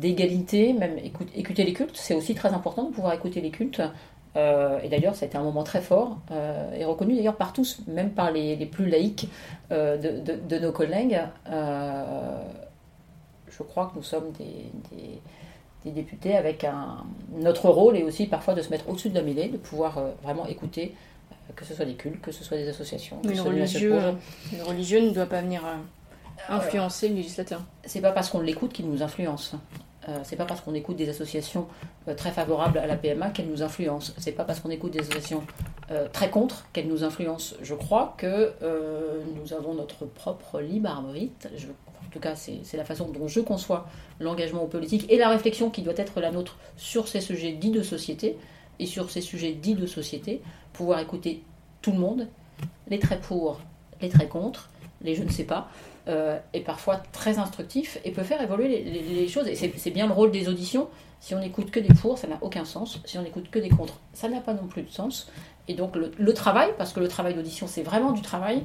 d'égalité, 0.00 0.72
même 0.72 0.96
écoute- 0.98 1.28
écouter 1.34 1.64
les 1.64 1.74
cultes, 1.74 1.94
c'est 1.94 2.14
aussi 2.14 2.34
très 2.34 2.54
important 2.54 2.84
de 2.84 2.94
pouvoir 2.94 3.12
écouter 3.12 3.42
les 3.42 3.50
cultes. 3.50 3.82
Euh, 4.36 4.80
et 4.82 4.88
d'ailleurs, 4.88 5.14
ça 5.14 5.24
a 5.24 5.28
été 5.28 5.36
un 5.38 5.42
moment 5.44 5.62
très 5.62 5.80
fort 5.80 6.18
euh, 6.32 6.74
et 6.74 6.84
reconnu 6.84 7.14
d'ailleurs 7.14 7.36
par 7.36 7.52
tous, 7.52 7.78
même 7.86 8.10
par 8.10 8.32
les, 8.32 8.56
les 8.56 8.66
plus 8.66 8.88
laïcs 8.88 9.28
euh, 9.70 9.96
de, 9.96 10.18
de- 10.20 10.40
de 10.40 10.58
nos 10.58 10.72
collègues. 10.72 11.20
Euh, 11.48 12.42
je 13.48 13.62
crois 13.62 13.86
que 13.86 13.96
nous 13.96 14.02
sommes 14.02 14.32
des, 14.32 14.70
des- 14.96 15.20
des 15.84 15.90
députés 15.90 16.34
avec 16.36 16.64
un. 16.64 17.04
Notre 17.36 17.68
rôle 17.68 17.96
est 17.96 18.02
aussi 18.02 18.26
parfois 18.26 18.54
de 18.54 18.62
se 18.62 18.70
mettre 18.70 18.88
au-dessus 18.88 19.10
de 19.10 19.14
la 19.14 19.22
mêlée, 19.22 19.48
de 19.48 19.58
pouvoir 19.58 20.00
vraiment 20.22 20.46
écouter, 20.46 20.94
que 21.54 21.64
ce 21.64 21.74
soit 21.74 21.84
des 21.84 21.94
cultes, 21.94 22.20
que 22.22 22.32
ce 22.32 22.42
soit 22.42 22.56
des 22.56 22.68
associations. 22.68 23.18
que 23.22 23.28
Mais 23.28 23.34
ce 23.34 23.38
le 23.38 23.44
soit 23.44 23.52
des 23.52 23.60
religieux, 23.60 23.90
projets. 23.90 24.14
le 24.58 24.64
religieux 24.64 25.00
ne 25.00 25.10
doit 25.10 25.26
pas 25.26 25.42
venir 25.42 25.62
influencer 26.48 27.08
le 27.08 27.14
législateur. 27.16 27.60
c'est 27.84 28.00
pas 28.00 28.12
parce 28.12 28.30
qu'on 28.30 28.40
l'écoute 28.40 28.72
qu'il 28.72 28.90
nous 28.90 29.02
influence. 29.02 29.54
Euh, 30.08 30.20
c'est 30.22 30.36
pas 30.36 30.44
parce 30.44 30.60
qu'on 30.60 30.74
écoute 30.74 30.96
des 30.96 31.08
associations 31.08 31.66
euh, 32.08 32.14
très 32.14 32.30
favorables 32.30 32.78
à 32.78 32.86
la 32.86 32.96
PMA 32.96 33.30
qu'elles 33.30 33.48
nous 33.48 33.62
influencent. 33.62 34.12
C'est 34.18 34.32
pas 34.32 34.44
parce 34.44 34.60
qu'on 34.60 34.70
écoute 34.70 34.92
des 34.92 35.00
associations 35.00 35.42
euh, 35.90 36.08
très 36.12 36.30
contre 36.30 36.66
qu'elle 36.72 36.88
nous 36.88 37.04
influence. 37.04 37.56
Je 37.62 37.74
crois 37.74 38.14
que 38.18 38.52
nous 39.34 39.52
avons 39.52 39.74
notre 39.74 40.04
propre 40.06 40.60
libre 40.60 40.90
arbitre. 40.90 41.48
En 41.48 42.10
tout 42.10 42.20
cas, 42.20 42.34
c'est 42.36 42.76
la 42.76 42.84
façon 42.84 43.08
dont 43.08 43.28
je 43.28 43.40
conçois 43.40 43.88
l'engagement 44.20 44.62
aux 44.62 44.68
politiques 44.68 45.10
et 45.10 45.16
la 45.16 45.28
réflexion 45.28 45.70
qui 45.70 45.82
doit 45.82 45.94
être 45.96 46.20
la 46.20 46.30
nôtre 46.30 46.58
sur 46.76 47.08
ces 47.08 47.20
sujets 47.20 47.52
dits 47.52 47.70
de 47.70 47.82
société 47.82 48.36
et 48.78 48.86
sur 48.86 49.10
ces 49.10 49.20
sujets 49.20 49.52
dits 49.52 49.74
de 49.74 49.86
société, 49.86 50.42
pouvoir 50.72 51.00
écouter 51.00 51.42
tout 51.82 51.92
le 51.92 51.98
monde, 51.98 52.28
les 52.88 52.98
très 52.98 53.18
pour, 53.18 53.60
les 54.00 54.08
très 54.08 54.28
contre, 54.28 54.68
les 55.02 55.14
je 55.14 55.22
ne 55.22 55.30
sais 55.30 55.44
pas, 55.44 55.68
euh, 56.06 56.38
est 56.52 56.60
parfois 56.60 56.96
très 57.12 57.38
instructif 57.38 57.98
et 58.04 58.10
peut 58.10 58.22
faire 58.22 58.42
évoluer 58.42 58.68
les, 58.68 59.28
choses. 59.28 59.48
Et 59.48 59.54
c'est 59.54 59.90
bien 59.90 60.06
le 60.06 60.12
rôle 60.12 60.30
des 60.30 60.48
auditions. 60.48 60.88
Si 61.20 61.34
on 61.34 61.40
n'écoute 61.40 61.70
que 61.70 61.80
des 61.80 61.94
pour, 61.94 62.18
ça 62.18 62.26
n'a 62.26 62.36
aucun 62.42 62.66
sens. 62.66 63.00
Si 63.06 63.16
on 63.16 63.22
n'écoute 63.22 63.48
que 63.50 63.58
des 63.58 63.70
contre, 63.70 63.94
ça 64.12 64.28
n'a 64.28 64.40
pas 64.40 64.52
non 64.52 64.66
plus 64.66 64.82
de 64.82 64.90
sens. 64.90 65.30
Et 65.68 65.74
donc 65.74 65.96
le, 65.96 66.34
travail, 66.34 66.70
parce 66.76 66.92
que 66.92 67.00
le 67.00 67.08
travail 67.08 67.34
d'audition, 67.34 67.66
c'est 67.66 67.82
vraiment 67.82 68.12
du 68.12 68.20
travail, 68.20 68.64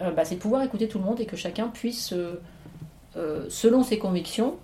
euh, 0.00 0.10
bah, 0.10 0.24
c'est 0.24 0.34
de 0.34 0.40
pouvoir 0.40 0.62
écouter 0.62 0.88
tout 0.88 0.98
le 0.98 1.04
monde 1.04 1.20
et 1.20 1.26
que 1.26 1.36
chacun 1.36 1.68
puisse, 1.68 2.12
euh, 2.12 2.40
euh, 3.16 3.46
selon 3.48 3.84
ses 3.84 3.98
convictions, 3.98 4.56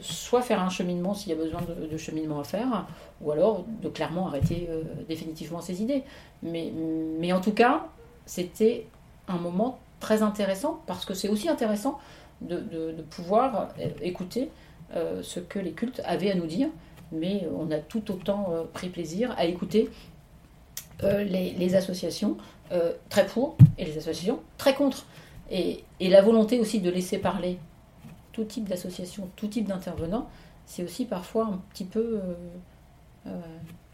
soit 0.00 0.42
faire 0.42 0.60
un 0.60 0.70
cheminement 0.70 1.14
s'il 1.14 1.30
y 1.30 1.32
a 1.32 1.36
besoin 1.36 1.60
de, 1.62 1.86
de 1.86 1.96
cheminement 1.96 2.40
à 2.40 2.44
faire, 2.44 2.86
ou 3.20 3.30
alors 3.30 3.64
de 3.80 3.88
clairement 3.88 4.26
arrêter 4.26 4.68
définitivement 5.08 5.60
ses 5.60 5.80
idées. 5.80 6.02
Mais, 6.42 6.72
mais 7.20 7.32
en 7.32 7.40
tout 7.40 7.52
cas, 7.52 7.86
c'était 8.26 8.86
un 9.28 9.36
moment 9.36 9.78
très 10.04 10.22
intéressant 10.22 10.82
parce 10.86 11.06
que 11.06 11.14
c'est 11.14 11.30
aussi 11.30 11.48
intéressant 11.48 11.98
de, 12.42 13.02
pouvoir 13.08 13.70
euh, 13.80 13.88
écouter 14.02 14.50
euh, 14.94 15.22
ce 15.22 15.40
que 15.40 15.58
les 15.58 15.72
cultes 15.72 16.02
avaient 16.04 16.30
à 16.30 16.34
nous 16.34 16.46
dire, 16.46 16.68
mais 17.10 17.48
on 17.56 17.70
a 17.70 17.78
tout 17.78 18.10
autant 18.10 18.50
euh, 18.50 18.64
pris 18.70 18.90
plaisir 18.90 19.34
à 19.38 19.46
écouter 19.46 19.88
les, 21.02 21.74
associations 21.74 22.36
très 23.08 23.26
pour 23.26 23.56
et 23.78 23.84
les 23.84 23.96
associations 23.98 24.40
très 24.58 24.74
contre. 24.74 25.06
Et, 25.50 25.84
et 26.00 26.08
la 26.08 26.22
volonté 26.22 26.60
aussi 26.60 26.80
de 26.80 26.90
laisser 26.90 27.18
parler 27.18 27.58
tout 28.32 28.44
type 28.44 28.68
d'association, 28.68 29.28
tout 29.36 29.48
type 29.48 29.66
d'intervenants, 29.66 30.28
c'est 30.66 30.82
aussi 30.82 31.04
parfois 31.04 31.46
un 31.46 31.60
petit 31.72 31.84
peu 31.84 32.20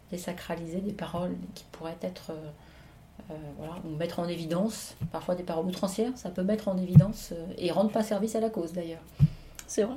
désacraliser 0.09 0.79
des 0.79 0.93
paroles 0.93 1.35
qui 1.53 1.65
pourraient 1.71 2.01
être, 2.01 2.31
voilà, 3.57 3.75
ou 3.85 3.95
mettre 3.95 4.19
en 4.19 4.27
évidence, 4.27 4.95
parfois 5.11 5.35
des 5.35 5.43
paroles 5.43 5.65
outrancières, 5.65 6.11
ça 6.15 6.29
peut 6.29 6.43
mettre 6.43 6.67
en 6.67 6.77
évidence 6.77 7.29
euh, 7.33 7.53
et 7.57 7.71
rendre 7.71 7.91
pas 7.91 8.03
service 8.03 8.35
à 8.35 8.39
la 8.39 8.49
cause 8.49 8.73
d'ailleurs. 8.73 9.01
C'est 9.67 9.83
vrai. 9.83 9.95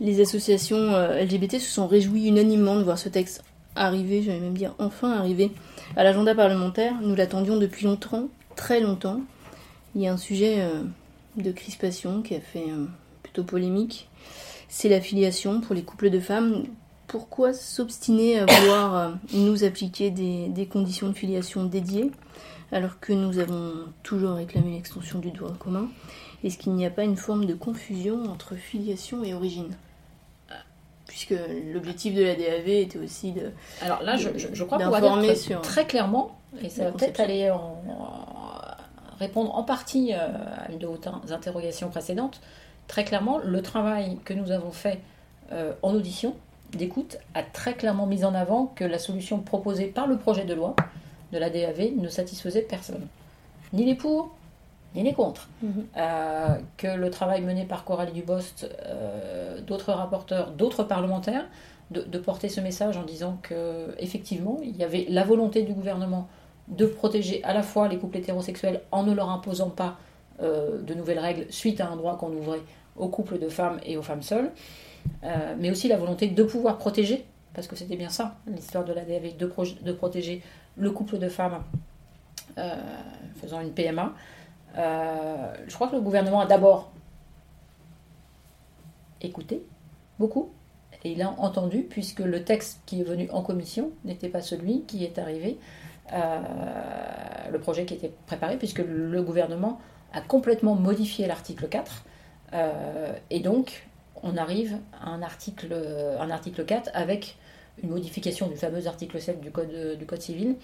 Les 0.00 0.20
associations 0.20 0.76
euh, 0.76 1.22
LGBT 1.22 1.58
se 1.58 1.70
sont 1.70 1.86
réjouies 1.86 2.28
unanimement 2.28 2.76
de 2.76 2.82
voir 2.82 2.98
ce 2.98 3.08
texte 3.08 3.44
arriver, 3.74 4.22
j'allais 4.22 4.40
même 4.40 4.56
dire 4.56 4.74
enfin 4.78 5.12
arriver, 5.12 5.50
à 5.96 6.04
l'agenda 6.04 6.34
parlementaire. 6.34 6.94
Nous 7.00 7.14
l'attendions 7.14 7.56
depuis 7.56 7.84
longtemps, 7.84 8.28
très 8.56 8.80
longtemps. 8.80 9.20
Il 9.94 10.02
y 10.02 10.06
a 10.06 10.12
un 10.12 10.18
sujet 10.18 10.56
euh, 10.60 10.82
de 11.36 11.52
crispation 11.52 12.22
qui 12.22 12.34
a 12.34 12.40
fait 12.40 12.66
euh, 12.68 12.86
plutôt 13.22 13.44
polémique. 13.44 14.08
C'est 14.68 14.88
la 14.88 15.00
filiation 15.00 15.60
pour 15.60 15.74
les 15.74 15.82
couples 15.82 16.10
de 16.10 16.20
femmes. 16.20 16.64
Pourquoi 17.12 17.52
s'obstiner 17.52 18.40
à 18.40 18.46
vouloir 18.46 18.96
euh, 18.96 19.10
nous 19.34 19.64
appliquer 19.64 20.10
des, 20.10 20.48
des 20.48 20.66
conditions 20.66 21.08
de 21.08 21.12
filiation 21.12 21.64
dédiées 21.64 22.10
alors 22.72 22.98
que 23.00 23.12
nous 23.12 23.38
avons 23.38 23.72
toujours 24.02 24.32
réclamé 24.36 24.72
l'extension 24.72 25.18
du 25.18 25.30
droit 25.30 25.52
commun? 25.58 25.88
Est-ce 26.42 26.56
qu'il 26.58 26.72
n'y 26.72 26.86
a 26.86 26.90
pas 26.90 27.04
une 27.04 27.16
forme 27.16 27.44
de 27.44 27.54
confusion 27.54 28.24
entre 28.24 28.54
filiation 28.56 29.22
et 29.22 29.34
origine? 29.34 29.76
Puisque 31.06 31.34
l'objectif 31.74 32.14
de 32.14 32.22
la 32.24 32.34
DAV 32.34 32.68
était 32.68 32.98
aussi 32.98 33.32
de... 33.32 33.50
Alors 33.82 34.02
là, 34.02 34.16
je, 34.16 34.30
je- 34.36 34.48
je 34.52 34.64
crois 34.64 34.78
qu'on 34.78 34.84
va 34.90 35.00
dire 35.20 35.36
sur- 35.36 35.60
très 35.60 35.86
clairement, 35.86 36.38
et 36.62 36.70
ça 36.70 36.84
va 36.84 36.92
peut-être 36.92 37.20
aller 37.20 37.50
en, 37.50 37.76
en- 37.86 39.18
répondre 39.18 39.54
en 39.54 39.62
partie 39.62 40.14
euh, 40.14 40.28
à 40.66 40.72
une 40.72 40.78
de 40.78 40.86
vos 40.86 40.98
in- 41.04 41.20
interrogations 41.34 41.90
précédentes, 41.90 42.40
très 42.88 43.04
clairement, 43.04 43.38
le 43.44 43.60
travail 43.60 44.18
que 44.24 44.32
nous 44.32 44.50
avons 44.50 44.70
fait 44.72 45.00
euh, 45.52 45.74
en 45.82 45.92
audition 45.94 46.34
d'écoute 46.72 47.18
a 47.34 47.42
très 47.42 47.74
clairement 47.74 48.06
mis 48.06 48.24
en 48.24 48.34
avant 48.34 48.66
que 48.74 48.84
la 48.84 48.98
solution 48.98 49.38
proposée 49.38 49.86
par 49.86 50.06
le 50.06 50.16
projet 50.16 50.44
de 50.44 50.54
loi 50.54 50.74
de 51.32 51.38
la 51.38 51.50
DAV 51.50 51.96
ne 51.96 52.08
satisfaisait 52.08 52.62
personne. 52.62 53.06
Ni 53.72 53.84
les 53.84 53.94
pour, 53.94 54.34
ni 54.94 55.02
les 55.02 55.12
contre. 55.12 55.48
Mhm. 55.62 55.86
Euh, 55.96 56.56
que 56.76 56.88
le 56.88 57.10
travail 57.10 57.42
mené 57.42 57.64
par 57.64 57.84
Coralie 57.84 58.12
Dubost, 58.12 58.68
euh, 58.86 59.60
d'autres 59.60 59.92
rapporteurs, 59.92 60.50
d'autres 60.50 60.84
parlementaires, 60.84 61.46
de, 61.90 62.02
de 62.02 62.18
porter 62.18 62.48
ce 62.48 62.60
message 62.60 62.96
en 62.96 63.02
disant 63.02 63.38
que 63.42 63.94
effectivement 63.98 64.58
il 64.62 64.76
y 64.76 64.84
avait 64.84 65.06
la 65.10 65.24
volonté 65.24 65.62
du 65.62 65.74
gouvernement 65.74 66.28
de 66.68 66.86
protéger 66.86 67.42
à 67.44 67.52
la 67.52 67.62
fois 67.62 67.88
les 67.88 67.98
couples 67.98 68.18
hétérosexuels 68.18 68.80
en 68.92 69.02
ne 69.02 69.12
leur 69.12 69.28
imposant 69.30 69.68
pas 69.68 69.98
euh, 70.42 70.80
de 70.80 70.94
nouvelles 70.94 71.18
règles 71.18 71.46
suite 71.50 71.80
à 71.80 71.88
un 71.88 71.96
droit 71.96 72.16
qu'on 72.16 72.32
ouvrait 72.32 72.62
aux 72.96 73.08
couples 73.08 73.38
de 73.38 73.48
femmes 73.48 73.78
et 73.84 73.96
aux 73.96 74.02
femmes 74.02 74.22
seules, 74.22 74.50
euh, 75.24 75.54
mais 75.58 75.70
aussi 75.70 75.88
la 75.88 75.96
volonté 75.96 76.28
de 76.28 76.42
pouvoir 76.42 76.78
protéger, 76.78 77.24
parce 77.54 77.66
que 77.66 77.76
c'était 77.76 77.96
bien 77.96 78.08
ça 78.08 78.36
l'histoire 78.46 78.84
de 78.84 78.92
la 78.92 79.04
DAV, 79.04 79.36
de, 79.36 79.92
protéger 79.92 80.42
le 80.76 80.90
couple 80.90 81.18
de 81.18 81.28
femmes 81.28 81.62
euh, 82.58 82.74
faisant 83.36 83.60
une 83.60 83.72
PMA. 83.72 84.14
Euh, 84.76 85.54
je 85.66 85.74
crois 85.74 85.88
que 85.88 85.94
le 85.94 86.00
gouvernement 86.00 86.40
a 86.40 86.46
d'abord 86.46 86.92
écouté 89.20 89.62
beaucoup 90.18 90.50
et 91.04 91.12
il 91.12 91.22
a 91.22 91.30
entendu 91.38 91.82
puisque 91.82 92.20
le 92.20 92.42
texte 92.44 92.80
qui 92.86 93.00
est 93.00 93.04
venu 93.04 93.28
en 93.32 93.42
commission 93.42 93.90
n'était 94.04 94.28
pas 94.28 94.40
celui 94.40 94.82
qui 94.82 95.04
est 95.04 95.18
arrivé, 95.18 95.58
le 96.10 97.58
projet 97.58 97.84
qui 97.84 97.94
était 97.94 98.12
préparé 98.26 98.56
puisque 98.56 98.80
le 98.80 99.22
gouvernement 99.22 99.78
a 100.12 100.20
complètement 100.20 100.74
modifié 100.74 101.26
l'article 101.26 101.68
4 101.68 102.04
euh, 102.54 103.12
et 103.30 103.40
donc 103.40 103.88
on 104.22 104.36
arrive 104.36 104.78
à 105.04 105.10
un 105.10 105.22
article, 105.22 105.74
un 106.18 106.30
article 106.30 106.64
4 106.64 106.90
avec 106.94 107.36
une 107.82 107.90
modification 107.90 108.48
du 108.48 108.56
fameux 108.56 108.86
article 108.86 109.20
7 109.20 109.40
du 109.40 109.50
code, 109.50 109.96
du 109.98 110.06
code 110.06 110.20
civil 110.20 110.56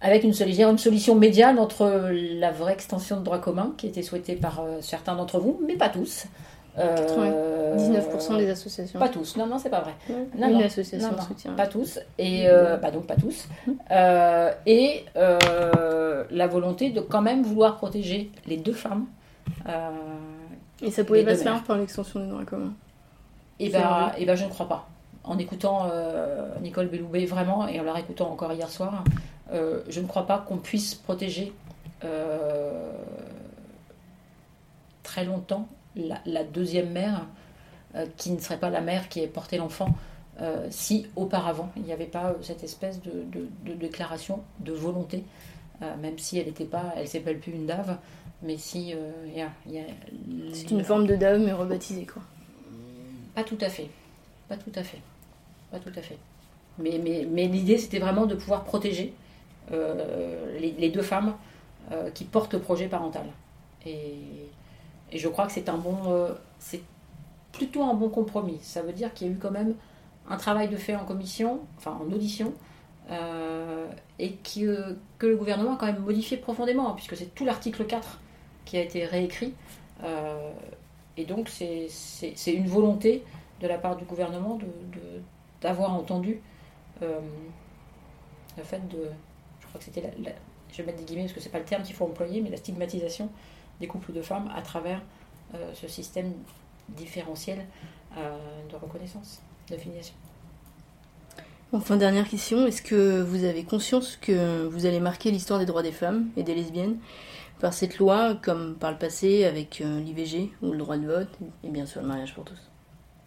avec 0.00 0.24
une, 0.24 0.32
une 0.32 0.78
solution 0.78 1.14
médiane 1.14 1.58
entre 1.58 2.10
la 2.10 2.50
vraie 2.50 2.72
extension 2.72 3.18
de 3.18 3.24
droit 3.24 3.38
commun 3.38 3.74
qui 3.76 3.86
était 3.86 4.02
souhaitée 4.02 4.34
par 4.34 4.60
euh, 4.60 4.78
certains 4.80 5.14
d'entre 5.14 5.38
vous, 5.38 5.60
mais 5.66 5.76
pas 5.76 5.90
tous. 5.90 6.24
Euh, 6.78 7.76
19% 7.76 8.38
des 8.38 8.48
associations. 8.48 8.98
Pas 8.98 9.08
tous, 9.08 9.36
non, 9.36 9.46
non, 9.46 9.58
c'est 9.58 9.70
pas 9.70 9.80
vrai. 9.80 9.94
Non, 10.38 10.50
non, 10.50 10.60
association 10.64 11.10
non, 11.10 11.22
soutient. 11.22 11.52
Pas 11.52 11.66
tous, 11.66 11.98
et 12.16 12.48
euh, 12.48 12.76
bah 12.76 12.90
donc 12.90 13.06
pas 13.06 13.16
tous. 13.16 13.48
Euh, 13.90 14.52
et 14.66 15.04
euh, 15.16 16.24
la 16.30 16.46
volonté 16.46 16.90
de 16.90 17.00
quand 17.00 17.22
même 17.22 17.42
vouloir 17.42 17.76
protéger 17.76 18.30
les 18.46 18.56
deux 18.56 18.72
femmes. 18.72 19.06
Et 20.82 20.90
ça 20.90 21.04
pouvait 21.04 21.24
pas 21.24 21.36
se 21.36 21.42
faire 21.42 21.62
par 21.64 21.76
l'extension 21.78 22.20
du 22.20 22.28
droit 22.28 22.44
commun. 22.44 22.72
Et 23.58 23.70
C'est 23.70 23.78
bah, 23.78 24.10
vrai. 24.12 24.22
et 24.22 24.26
bah, 24.26 24.34
je 24.34 24.44
ne 24.44 24.48
crois 24.50 24.68
pas. 24.68 24.88
En 25.24 25.36
écoutant 25.38 25.86
euh, 25.92 26.48
Nicole 26.62 26.88
Belloubet 26.88 27.26
vraiment, 27.26 27.68
et 27.68 27.78
en 27.78 27.82
la 27.84 27.92
réécoutant 27.92 28.30
encore 28.32 28.52
hier 28.52 28.70
soir, 28.70 29.04
euh, 29.52 29.82
je 29.88 30.00
ne 30.00 30.06
crois 30.06 30.26
pas 30.26 30.38
qu'on 30.38 30.56
puisse 30.56 30.94
protéger 30.94 31.52
euh, 32.04 32.90
très 35.02 35.24
longtemps 35.24 35.68
la, 35.96 36.18
la 36.24 36.44
deuxième 36.44 36.90
mère, 36.90 37.26
qui 38.16 38.30
ne 38.30 38.38
serait 38.38 38.58
pas 38.58 38.70
la 38.70 38.80
mère 38.80 39.08
qui 39.08 39.18
ait 39.20 39.26
porté 39.26 39.58
l'enfant, 39.58 39.88
si 40.70 41.08
auparavant 41.16 41.70
il 41.76 41.82
n'y 41.82 41.92
avait 41.92 42.04
pas 42.06 42.34
cette 42.40 42.62
espèce 42.62 43.02
de, 43.02 43.10
de- 43.32 43.48
de 43.66 43.74
déclaration 43.74 44.40
de 44.60 44.72
volonté, 44.72 45.24
même 46.00 46.16
si 46.16 46.38
elle 46.38 46.46
n'était 46.46 46.64
pas, 46.64 46.94
elle 46.96 47.08
s'appelle 47.08 47.40
plus 47.40 47.50
une 47.52 47.66
dave, 47.66 47.96
mais 48.42 48.56
si 48.56 48.92
euh, 48.94 49.10
y 49.34 49.40
a- 49.42 49.50
il 49.66 49.72
y 49.74 49.78
a 49.78 49.84
C'est 50.52 50.70
une 50.70 50.84
forme 50.84 51.06
de 51.06 51.16
DAV 51.16 51.40
mais 51.40 51.52
rebaptisée 51.52 52.06
quoi. 52.06 52.22
pas 53.34 53.44
tout 53.44 53.58
à 53.60 53.68
fait. 53.68 53.88
Pas 54.48 54.56
tout 54.56 54.72
à 54.74 54.82
fait. 54.82 55.00
Pas 55.70 55.78
tout 55.78 55.92
à 55.96 56.02
fait. 56.02 56.18
Mais, 56.78 56.98
mais, 57.02 57.26
mais 57.30 57.46
l'idée, 57.46 57.78
c'était 57.78 57.98
vraiment 57.98 58.26
de 58.26 58.34
pouvoir 58.34 58.64
protéger 58.64 59.12
euh, 59.72 60.58
les, 60.58 60.72
les 60.72 60.88
deux 60.90 61.02
femmes 61.02 61.34
euh, 61.92 62.10
qui 62.10 62.24
portent 62.24 62.52
le 62.54 62.58
projet 62.60 62.88
parental. 62.88 63.26
Et, 63.86 64.16
et 65.12 65.18
je 65.18 65.28
crois 65.28 65.46
que 65.46 65.52
c'est 65.52 65.68
un 65.68 65.76
bon. 65.78 65.96
euh, 66.08 66.32
c'est 66.58 66.80
plutôt 67.52 67.82
un 67.84 67.94
bon 67.94 68.08
compromis. 68.08 68.58
Ça 68.62 68.82
veut 68.82 68.92
dire 68.92 69.12
qu'il 69.14 69.26
y 69.26 69.30
a 69.30 69.32
eu 69.34 69.36
quand 69.36 69.50
même 69.50 69.74
un 70.28 70.36
travail 70.36 70.68
de 70.68 70.76
fait 70.76 70.96
en 70.96 71.04
commission, 71.04 71.60
enfin 71.76 71.98
en 72.00 72.10
audition, 72.12 72.52
et 74.18 74.32
qui, 74.42 74.66
euh, 74.66 74.92
que 75.18 75.26
le 75.26 75.36
gouvernement 75.36 75.74
a 75.74 75.76
quand 75.76 75.86
même 75.86 75.98
modifié 76.02 76.36
profondément, 76.36 76.90
hein, 76.90 76.92
puisque 76.96 77.16
c'est 77.16 77.34
tout 77.34 77.44
l'article 77.44 77.84
4 77.84 78.18
qui 78.70 78.76
a 78.76 78.82
été 78.82 79.04
réécrit. 79.04 79.52
Euh, 80.04 80.52
et 81.16 81.24
donc, 81.24 81.48
c'est 81.48 82.52
une 82.52 82.68
volonté 82.68 83.24
de 83.60 83.66
la 83.66 83.78
part 83.78 83.96
du 83.96 84.04
gouvernement 84.04 84.58
d'avoir 85.60 85.92
entendu 85.92 86.40
euh, 87.02 87.18
le 88.56 88.62
fait 88.62 88.86
de. 88.88 89.10
Je 89.60 89.66
crois 89.66 89.80
que 89.80 89.84
c'était. 89.84 90.02
je 90.72 90.76
vais 90.76 90.84
mettre 90.84 90.98
des 90.98 91.04
guillemets 91.04 91.24
parce 91.24 91.32
que 91.32 91.40
c'est 91.40 91.50
pas 91.50 91.58
le 91.58 91.64
terme 91.64 91.82
qu'il 91.82 91.96
faut 91.96 92.04
employer, 92.04 92.40
mais 92.40 92.48
la 92.48 92.56
stigmatisation 92.56 93.28
des 93.80 93.88
couples 93.88 94.12
de 94.12 94.22
femmes 94.22 94.48
à 94.54 94.62
travers 94.62 95.02
euh, 95.54 95.72
ce 95.74 95.88
système 95.88 96.32
différentiel 96.90 97.66
de 98.16 98.74
reconnaissance, 98.74 99.40
de 99.70 99.76
filiation. 99.76 100.14
Enfin, 101.72 101.96
dernière 101.96 102.28
question, 102.28 102.66
est-ce 102.66 102.82
que 102.82 103.22
vous 103.22 103.44
avez 103.44 103.62
conscience 103.62 104.16
que 104.16 104.66
vous 104.66 104.86
allez 104.86 104.98
marquer 104.98 105.30
l'histoire 105.30 105.60
des 105.60 105.66
droits 105.66 105.84
des 105.84 105.92
femmes 105.92 106.28
et 106.36 106.42
des 106.42 106.56
lesbiennes? 106.56 106.96
Par 107.60 107.72
cette 107.72 107.98
loi, 107.98 108.36
comme 108.42 108.74
par 108.76 108.90
le 108.90 108.98
passé 108.98 109.44
avec 109.44 109.80
euh, 109.80 110.00
l'IVG 110.00 110.50
ou 110.62 110.72
le 110.72 110.78
droit 110.78 110.96
de 110.96 111.06
vote 111.06 111.28
et 111.62 111.68
bien 111.68 111.86
sûr 111.86 112.00
le 112.00 112.08
mariage 112.08 112.34
pour 112.34 112.44
tous 112.44 112.58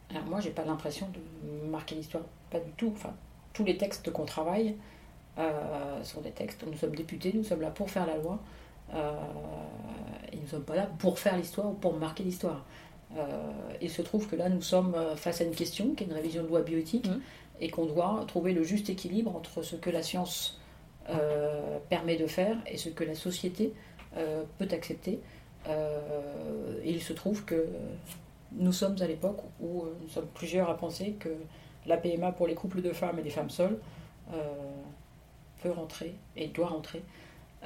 Alors 0.09 0.25
moi, 0.25 0.39
j'ai 0.39 0.49
pas 0.49 0.65
l'impression 0.65 1.07
de 1.13 1.69
marquer 1.69 1.95
l'histoire, 1.95 2.23
pas 2.49 2.59
du 2.59 2.71
tout. 2.71 2.91
Enfin, 2.95 3.13
tous 3.53 3.63
les 3.63 3.77
textes 3.77 4.11
qu'on 4.11 4.25
travaille 4.25 4.75
euh, 5.37 6.03
sont 6.03 6.21
des 6.21 6.31
textes. 6.31 6.63
Nous 6.69 6.77
sommes 6.77 6.95
députés, 6.95 7.31
nous 7.33 7.43
sommes 7.43 7.61
là 7.61 7.69
pour 7.69 7.89
faire 7.89 8.05
la 8.05 8.17
loi, 8.17 8.39
euh, 8.93 9.11
et 10.31 10.35
nous 10.35 10.43
ne 10.43 10.47
sommes 10.47 10.63
pas 10.63 10.75
là 10.75 10.89
pour 10.99 11.19
faire 11.19 11.37
l'histoire 11.37 11.67
ou 11.69 11.73
pour 11.73 11.93
marquer 11.97 12.23
l'histoire. 12.23 12.65
Euh, 13.15 13.51
il 13.81 13.91
se 13.91 14.01
trouve 14.01 14.27
que 14.27 14.35
là, 14.35 14.49
nous 14.49 14.61
sommes 14.61 14.95
face 15.15 15.41
à 15.41 15.43
une 15.43 15.55
question 15.55 15.93
qui 15.93 16.03
est 16.03 16.07
une 16.07 16.13
révision 16.13 16.43
de 16.43 16.47
loi 16.47 16.61
bioéthique 16.61 17.07
Mhm. 17.07 17.21
et 17.61 17.69
qu'on 17.69 17.85
doit 17.85 18.23
trouver 18.27 18.53
le 18.53 18.63
juste 18.63 18.89
équilibre 18.89 19.35
entre 19.35 19.61
ce 19.61 19.75
que 19.75 19.89
la 19.89 20.01
science 20.01 20.59
permet 21.89 22.15
de 22.15 22.27
faire 22.27 22.55
et 22.65 22.77
ce 22.77 22.87
que 22.87 23.03
la 23.03 23.13
société 23.13 23.73
peut 24.57 24.67
accepter. 24.71 25.19
Euh, 25.67 26.79
et 26.83 26.91
il 26.91 27.01
se 27.01 27.13
trouve 27.13 27.45
que 27.45 27.67
nous 28.55 28.71
sommes 28.71 28.95
à 29.01 29.07
l'époque 29.07 29.39
où 29.59 29.83
euh, 29.83 29.95
nous 30.01 30.09
sommes 30.09 30.27
plusieurs 30.33 30.69
à 30.69 30.77
penser 30.77 31.13
que 31.19 31.29
la 31.85 31.97
PMA 31.97 32.31
pour 32.31 32.47
les 32.47 32.55
couples 32.55 32.81
de 32.81 32.91
femmes 32.91 33.19
et 33.19 33.21
des 33.21 33.29
femmes 33.29 33.49
seules 33.49 33.79
euh, 34.31 34.53
peut 35.61 35.71
rentrer 35.71 36.15
et 36.35 36.47
doit 36.47 36.67
rentrer 36.67 37.03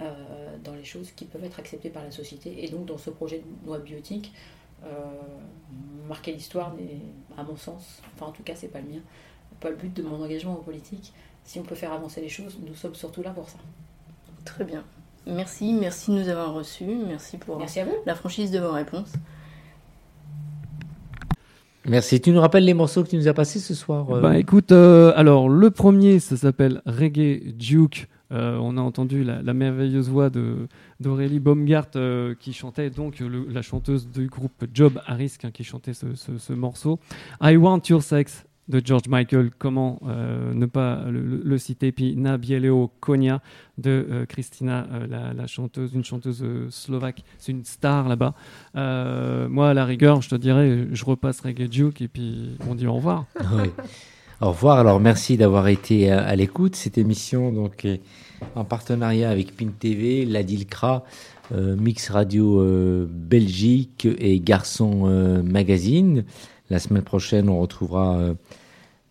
euh, 0.01 0.57
dans 0.63 0.73
les 0.73 0.83
choses 0.83 1.11
qui 1.11 1.25
peuvent 1.25 1.43
être 1.43 1.59
acceptées 1.59 1.89
par 1.89 2.03
la 2.03 2.11
société. 2.11 2.63
Et 2.63 2.69
donc 2.69 2.85
dans 2.85 2.97
ce 2.97 3.09
projet 3.09 3.39
de 3.39 3.67
loi 3.67 3.79
biotique, 3.79 4.33
euh, 4.83 4.87
marquer 6.07 6.31
l'histoire 6.31 6.73
n'est, 6.75 7.01
à 7.37 7.43
mon 7.43 7.57
sens, 7.57 8.01
enfin 8.15 8.27
en 8.27 8.31
tout 8.31 8.43
cas 8.43 8.55
c'est 8.55 8.67
pas 8.67 8.79
le 8.79 8.87
mien, 8.87 9.01
pas 9.59 9.69
le 9.69 9.75
but 9.75 9.93
de 9.93 10.03
mon 10.03 10.23
engagement 10.23 10.53
en 10.53 10.63
politique. 10.63 11.13
Si 11.43 11.59
on 11.59 11.63
peut 11.63 11.75
faire 11.75 11.93
avancer 11.93 12.21
les 12.21 12.29
choses, 12.29 12.59
nous 12.65 12.75
sommes 12.75 12.95
surtout 12.95 13.23
là 13.23 13.31
pour 13.31 13.49
ça. 13.49 13.57
Très 14.45 14.65
bien. 14.65 14.83
Merci, 15.27 15.73
merci 15.73 16.11
de 16.11 16.19
nous 16.21 16.29
avoir 16.29 16.53
reçus, 16.53 16.85
merci 17.07 17.37
pour 17.37 17.57
Merci 17.59 17.79
à 17.81 17.85
vous. 17.85 17.91
la 18.05 18.15
franchise 18.15 18.49
de 18.51 18.59
vos 18.59 18.71
réponses. 18.71 19.11
Merci. 21.85 22.19
Tu 22.19 22.31
nous 22.31 22.41
rappelles 22.41 22.65
les 22.65 22.73
morceaux 22.73 23.03
que 23.03 23.09
tu 23.09 23.15
nous 23.15 23.27
as 23.29 23.33
passés 23.33 23.59
ce 23.59 23.73
soir 23.73 24.05
euh, 24.13 24.19
Bah 24.21 24.37
écoute, 24.37 24.71
euh, 24.73 25.13
alors 25.15 25.47
le 25.47 25.71
premier, 25.71 26.19
ça 26.19 26.35
s'appelle 26.35 26.81
Reggae 26.85 27.53
Duke. 27.53 28.07
Euh, 28.33 28.57
on 28.61 28.75
a 28.75 28.81
entendu 28.81 29.23
la, 29.23 29.41
la 29.41 29.53
merveilleuse 29.53 30.09
voix 30.09 30.29
de 30.29 30.67
d'Aurélie 30.99 31.39
Baumgart 31.39 31.85
euh, 31.95 32.35
qui 32.37 32.51
chantait 32.51 32.89
donc 32.89 33.19
le- 33.19 33.47
la 33.49 33.61
chanteuse 33.61 34.09
du 34.09 34.27
groupe 34.27 34.65
Job 34.73 34.99
Harris 35.05 35.37
hein, 35.43 35.51
qui 35.51 35.63
chantait 35.63 35.93
ce, 35.93 36.13
ce- 36.15 36.37
ce 36.37 36.51
morceau. 36.51 36.99
I 37.41 37.55
Want 37.55 37.79
Your 37.89 38.03
Sex 38.03 38.43
de 38.69 38.81
George 38.83 39.07
Michael, 39.07 39.51
comment 39.57 39.99
euh, 40.07 40.53
ne 40.53 40.65
pas 40.65 41.03
le, 41.09 41.57
citer. 41.57 41.91
Puis 41.91 42.15
Na 42.15 42.37
Bieleo 42.37 42.91
de 43.07 43.27
euh, 43.87 44.25
Christina, 44.25 44.87
euh, 44.91 45.07
la, 45.07 45.33
la 45.33 45.47
chanteuse, 45.47 45.93
une 45.93 46.03
chanteuse 46.03 46.43
slovaque, 46.69 47.23
c'est 47.37 47.51
une 47.51 47.63
star 47.63 48.07
là-bas. 48.09 48.33
Moi, 48.75 49.69
à 49.69 49.73
la 49.73 49.85
rigueur, 49.85 50.21
je 50.21 50.29
te 50.29 50.35
dirais, 50.35 50.87
je 50.91 51.05
repasse 51.05 51.41
Reggae 51.41 51.67
Duke 51.67 52.01
et 52.01 52.07
puis 52.07 52.57
on 52.69 52.75
dit 52.75 52.87
au 52.87 52.95
revoir. 52.95 53.25
Au 54.39 54.49
revoir. 54.49 54.77
Alors, 54.77 54.99
merci 54.99 55.35
d'avoir 55.35 55.67
été 55.67 56.11
à, 56.11 56.35
l'écoute. 56.35 56.75
Cette 56.75 56.99
émission, 56.99 57.51
donc, 57.51 57.85
est 57.85 58.01
en 58.53 58.65
partenariat 58.65 59.31
avec 59.31 59.55
PIN 59.55 59.69
TV, 59.79 60.27
euh, 61.51 61.75
Mix 61.75 62.09
Radio 62.11 62.63
Belgique 63.09 64.07
et 64.19 64.39
Garçon 64.39 65.41
Magazine. 65.43 66.23
La 66.69 66.79
semaine 66.79 67.03
prochaine, 67.03 67.49
on 67.49 67.59
retrouvera 67.59 68.17
euh, 68.17 68.33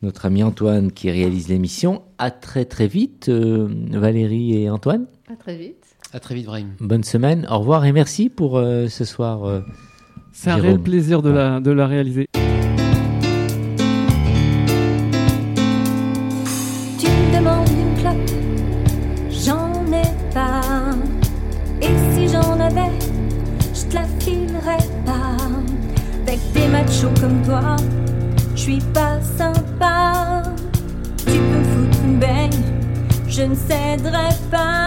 notre 0.02 0.26
ami 0.26 0.42
Antoine 0.42 0.92
qui 0.92 1.11
réalise 1.11 1.48
l'émission. 1.48 2.02
À 2.18 2.30
très, 2.30 2.64
très 2.64 2.86
vite, 2.86 3.28
euh, 3.28 3.68
Valérie 3.90 4.54
et 4.62 4.68
Antoine. 4.70 5.07
À 5.32 5.36
très 5.36 5.57
vite. 5.57 5.84
À 6.12 6.20
très 6.20 6.34
vite, 6.34 6.46
Brahim. 6.46 6.68
Bonne 6.80 7.02
semaine. 7.04 7.46
Au 7.50 7.59
revoir 7.59 7.84
et 7.84 7.92
merci 7.92 8.28
pour 8.28 8.59
euh, 8.59 8.88
ce 8.88 9.04
soir. 9.04 9.44
euh, 9.44 9.61
C'est 10.32 10.50
un 10.50 10.57
réel 10.57 10.78
plaisir 10.80 11.22
de 11.22 11.30
la, 11.30 11.61
de 11.61 11.70
la 11.70 11.86
réaliser. 11.86 12.26
Ne 33.97 34.03
céderai 34.03 34.28
pas. 34.51 34.86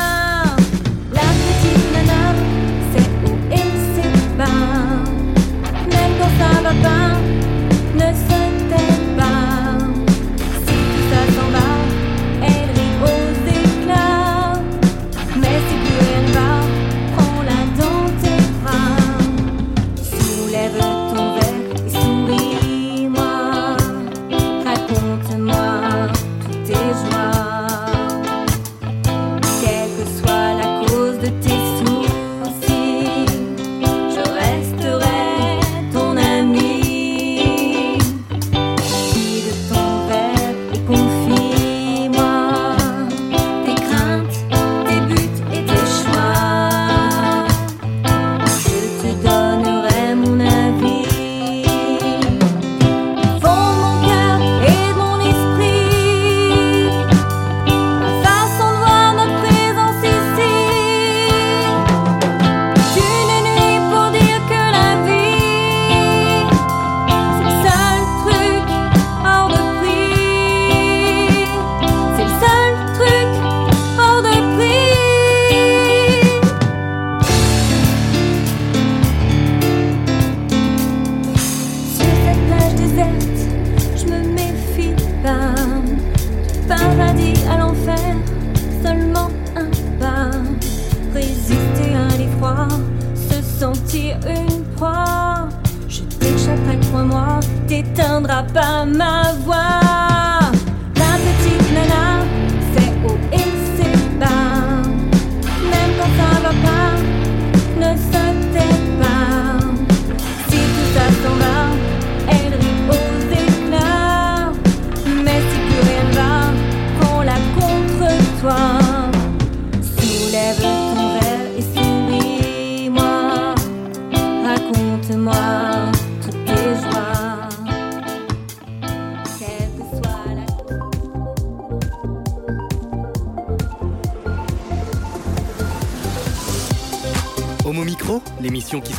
Qui 138.70 138.99